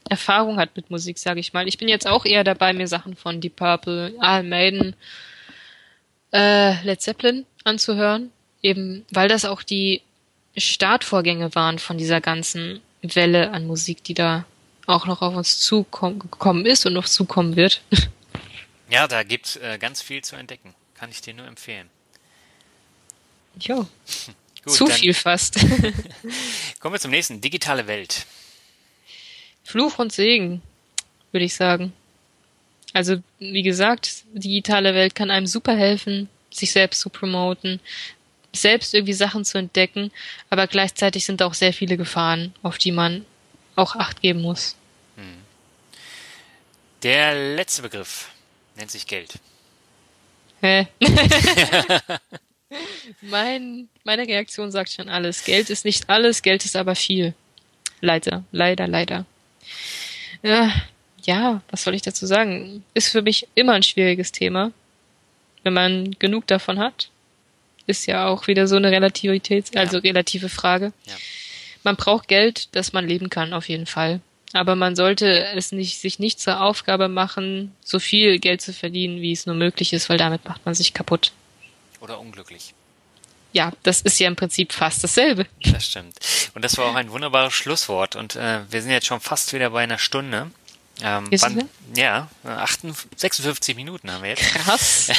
Erfahrung 0.09 0.57
hat 0.57 0.75
mit 0.75 0.89
Musik, 0.89 1.17
sage 1.17 1.39
ich 1.39 1.53
mal. 1.53 1.67
Ich 1.67 1.77
bin 1.77 1.87
jetzt 1.87 2.07
auch 2.07 2.25
eher 2.25 2.43
dabei, 2.43 2.73
mir 2.73 2.87
Sachen 2.87 3.15
von 3.15 3.39
Deep 3.39 3.55
Purple, 3.55 4.13
Iron 4.21 4.49
Maiden, 4.49 4.95
äh, 6.33 6.81
Led 6.83 7.01
Zeppelin 7.01 7.45
anzuhören. 7.63 8.31
Eben, 8.61 9.05
weil 9.11 9.27
das 9.27 9.45
auch 9.45 9.63
die 9.63 10.01
Startvorgänge 10.57 11.55
waren 11.55 11.79
von 11.79 11.97
dieser 11.97 12.21
ganzen 12.21 12.81
Welle 13.01 13.51
an 13.51 13.65
Musik, 13.65 14.03
die 14.03 14.13
da 14.13 14.45
auch 14.91 15.05
noch 15.05 15.21
auf 15.21 15.35
uns 15.35 15.59
zugekommen 15.59 16.65
ist 16.65 16.85
und 16.85 16.93
noch 16.93 17.07
zukommen 17.07 17.55
wird. 17.55 17.81
Ja, 18.89 19.07
da 19.07 19.23
gibt's 19.23 19.55
äh, 19.55 19.77
ganz 19.79 20.01
viel 20.01 20.21
zu 20.21 20.35
entdecken. 20.35 20.75
Kann 20.95 21.09
ich 21.09 21.21
dir 21.21 21.33
nur 21.33 21.47
empfehlen. 21.47 21.89
Jo. 23.57 23.87
Gut, 24.65 24.73
Zu 24.73 24.87
viel 24.87 25.13
fast. 25.13 25.55
kommen 26.81 26.93
wir 26.93 26.99
zum 26.99 27.11
nächsten. 27.11 27.39
Digitale 27.39 27.87
Welt. 27.87 28.25
Fluch 29.63 29.97
und 29.97 30.11
Segen, 30.11 30.61
würde 31.31 31.45
ich 31.45 31.55
sagen. 31.55 31.93
Also, 32.93 33.17
wie 33.39 33.63
gesagt, 33.63 34.23
digitale 34.33 34.93
Welt 34.93 35.15
kann 35.15 35.31
einem 35.31 35.47
super 35.47 35.75
helfen, 35.75 36.27
sich 36.51 36.71
selbst 36.73 36.99
zu 36.99 37.09
promoten, 37.09 37.79
selbst 38.53 38.93
irgendwie 38.93 39.13
Sachen 39.13 39.45
zu 39.45 39.57
entdecken, 39.57 40.11
aber 40.49 40.67
gleichzeitig 40.67 41.25
sind 41.25 41.41
auch 41.41 41.53
sehr 41.53 41.71
viele 41.71 41.95
Gefahren, 41.95 42.53
auf 42.61 42.77
die 42.77 42.91
man 42.91 43.25
auch 43.75 43.95
Acht 43.95 44.21
geben 44.21 44.41
muss. 44.41 44.75
Der 47.03 47.55
letzte 47.55 47.81
Begriff 47.81 48.29
nennt 48.75 48.91
sich 48.91 49.07
Geld. 49.07 49.33
Hä? 50.61 50.87
mein, 53.21 53.89
meine 54.03 54.27
Reaktion 54.27 54.71
sagt 54.71 54.91
schon 54.91 55.09
alles. 55.09 55.43
Geld 55.43 55.71
ist 55.71 55.83
nicht 55.83 56.09
alles, 56.09 56.43
Geld 56.43 56.63
ist 56.63 56.75
aber 56.75 56.95
viel. 56.95 57.33
Leider, 58.01 58.43
leider, 58.51 58.87
leider. 58.87 59.25
Ja, 60.43 60.71
ja, 61.23 61.61
was 61.69 61.83
soll 61.83 61.95
ich 61.95 62.03
dazu 62.03 62.25
sagen? 62.25 62.83
Ist 62.93 63.09
für 63.09 63.21
mich 63.23 63.47
immer 63.55 63.73
ein 63.73 63.83
schwieriges 63.83 64.31
Thema. 64.31 64.71
Wenn 65.63 65.73
man 65.73 66.15
genug 66.19 66.47
davon 66.47 66.79
hat, 66.79 67.09
ist 67.87 68.05
ja 68.05 68.27
auch 68.27 68.47
wieder 68.47 68.67
so 68.67 68.75
eine 68.75 68.91
Relativität, 68.91 69.75
also 69.75 69.97
ja. 69.97 70.03
relative 70.03 70.49
Frage. 70.49 70.93
Ja. 71.05 71.13
Man 71.83 71.95
braucht 71.95 72.27
Geld, 72.27 72.75
dass 72.75 72.93
man 72.93 73.07
leben 73.07 73.29
kann, 73.29 73.53
auf 73.53 73.69
jeden 73.69 73.87
Fall. 73.87 74.21
Aber 74.53 74.75
man 74.75 74.95
sollte 74.95 75.45
es 75.55 75.71
nicht, 75.71 75.99
sich 75.99 76.19
nicht 76.19 76.39
zur 76.39 76.61
Aufgabe 76.61 77.07
machen, 77.07 77.73
so 77.83 77.99
viel 77.99 78.39
Geld 78.39 78.61
zu 78.61 78.73
verdienen, 78.73 79.21
wie 79.21 79.31
es 79.31 79.45
nur 79.45 79.55
möglich 79.55 79.93
ist, 79.93 80.09
weil 80.09 80.17
damit 80.17 80.45
macht 80.45 80.65
man 80.65 80.75
sich 80.75 80.93
kaputt. 80.93 81.31
Oder 82.01 82.19
unglücklich. 82.19 82.73
Ja, 83.53 83.71
das 83.83 84.01
ist 84.01 84.19
ja 84.19 84.27
im 84.27 84.35
Prinzip 84.35 84.71
fast 84.71 85.03
dasselbe. 85.03 85.45
Das 85.63 85.85
stimmt. 85.85 86.17
Und 86.53 86.63
das 86.63 86.77
war 86.77 86.85
auch 86.85 86.95
ein 86.95 87.11
wunderbares 87.11 87.53
Schlusswort. 87.53 88.15
Und 88.15 88.35
äh, 88.35 88.61
wir 88.69 88.81
sind 88.81 88.91
jetzt 88.91 89.07
schon 89.07 89.19
fast 89.19 89.53
wieder 89.53 89.69
bei 89.71 89.83
einer 89.83 89.97
Stunde. 89.97 90.51
Ähm, 91.01 91.27
wann, 91.31 91.69
ja, 91.95 92.29
58, 92.43 93.19
56 93.19 93.75
Minuten 93.75 94.11
haben 94.11 94.23
wir 94.23 94.31
jetzt. 94.31 94.41
Krass. 94.41 95.11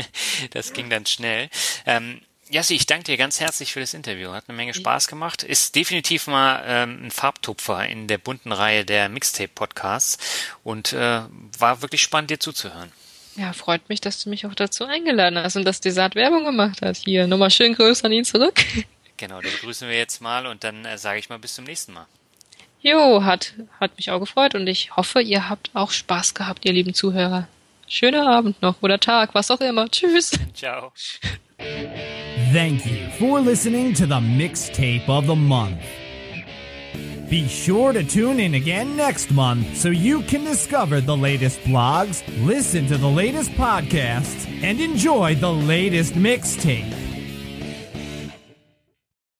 das 0.50 0.72
ging 0.72 0.88
dann 0.90 1.06
schnell. 1.06 1.50
Ähm, 1.86 2.20
Jassi, 2.54 2.76
ich 2.76 2.86
danke 2.86 3.02
dir 3.02 3.16
ganz 3.16 3.40
herzlich 3.40 3.72
für 3.72 3.80
das 3.80 3.94
Interview. 3.94 4.30
Hat 4.30 4.44
eine 4.46 4.56
Menge 4.56 4.74
Spaß 4.74 5.08
gemacht. 5.08 5.42
Ist 5.42 5.74
definitiv 5.74 6.28
mal 6.28 6.62
ähm, 6.64 7.06
ein 7.06 7.10
Farbtupfer 7.10 7.84
in 7.88 8.06
der 8.06 8.18
bunten 8.18 8.52
Reihe 8.52 8.84
der 8.84 9.08
Mixtape-Podcasts 9.08 10.18
und 10.62 10.92
äh, 10.92 11.22
war 11.58 11.82
wirklich 11.82 12.00
spannend, 12.00 12.30
dir 12.30 12.38
zuzuhören. 12.38 12.92
Ja, 13.34 13.52
freut 13.54 13.88
mich, 13.88 14.00
dass 14.00 14.22
du 14.22 14.30
mich 14.30 14.46
auch 14.46 14.54
dazu 14.54 14.84
eingeladen 14.84 15.36
hast 15.36 15.56
und 15.56 15.64
dass 15.64 15.80
Desart 15.80 16.14
Werbung 16.14 16.44
gemacht 16.44 16.80
hat. 16.80 16.98
Hier, 16.98 17.26
nochmal 17.26 17.50
schön 17.50 17.74
Grüße 17.74 18.04
an 18.04 18.12
ihn 18.12 18.24
zurück. 18.24 18.54
Genau, 19.16 19.40
den 19.40 19.52
begrüßen 19.52 19.88
wir 19.88 19.96
jetzt 19.96 20.20
mal 20.20 20.44
und 20.44 20.64
dann 20.64 20.84
äh, 20.84 20.98
sage 20.98 21.20
ich 21.20 21.28
mal 21.28 21.38
bis 21.38 21.54
zum 21.54 21.64
nächsten 21.64 21.92
Mal. 21.92 22.06
Jo, 22.80 23.22
hat, 23.22 23.54
hat 23.78 23.96
mich 23.96 24.10
auch 24.10 24.18
gefreut 24.18 24.56
und 24.56 24.66
ich 24.66 24.96
hoffe, 24.96 25.22
ihr 25.22 25.48
habt 25.48 25.70
auch 25.72 25.92
Spaß 25.92 26.34
gehabt, 26.34 26.64
ihr 26.64 26.72
lieben 26.72 26.94
Zuhörer. 26.94 27.46
Schöner 27.86 28.26
Abend 28.26 28.60
noch 28.60 28.82
oder 28.82 28.98
Tag, 28.98 29.32
was 29.32 29.52
auch 29.52 29.60
immer. 29.60 29.88
Tschüss. 29.88 30.32
Ciao. 30.52 30.92
Thank 32.52 32.86
you 32.86 33.08
for 33.10 33.40
listening 33.40 33.94
to 33.94 34.06
the 34.06 34.20
mixtape 34.20 35.08
of 35.08 35.26
the 35.26 35.34
month. 35.34 35.80
Be 37.28 37.48
sure 37.48 37.92
to 37.92 38.04
tune 38.04 38.38
in 38.38 38.54
again 38.54 38.96
next 38.96 39.32
month 39.32 39.76
so 39.76 39.88
you 39.88 40.20
can 40.22 40.44
discover 40.44 41.00
the 41.00 41.16
latest 41.16 41.60
blogs, 41.60 42.22
listen 42.44 42.86
to 42.86 42.98
the 42.98 43.08
latest 43.08 43.50
podcasts, 43.52 44.46
and 44.62 44.80
enjoy 44.80 45.34
the 45.36 45.52
latest 45.52 46.14
mixtape. 46.14 47.13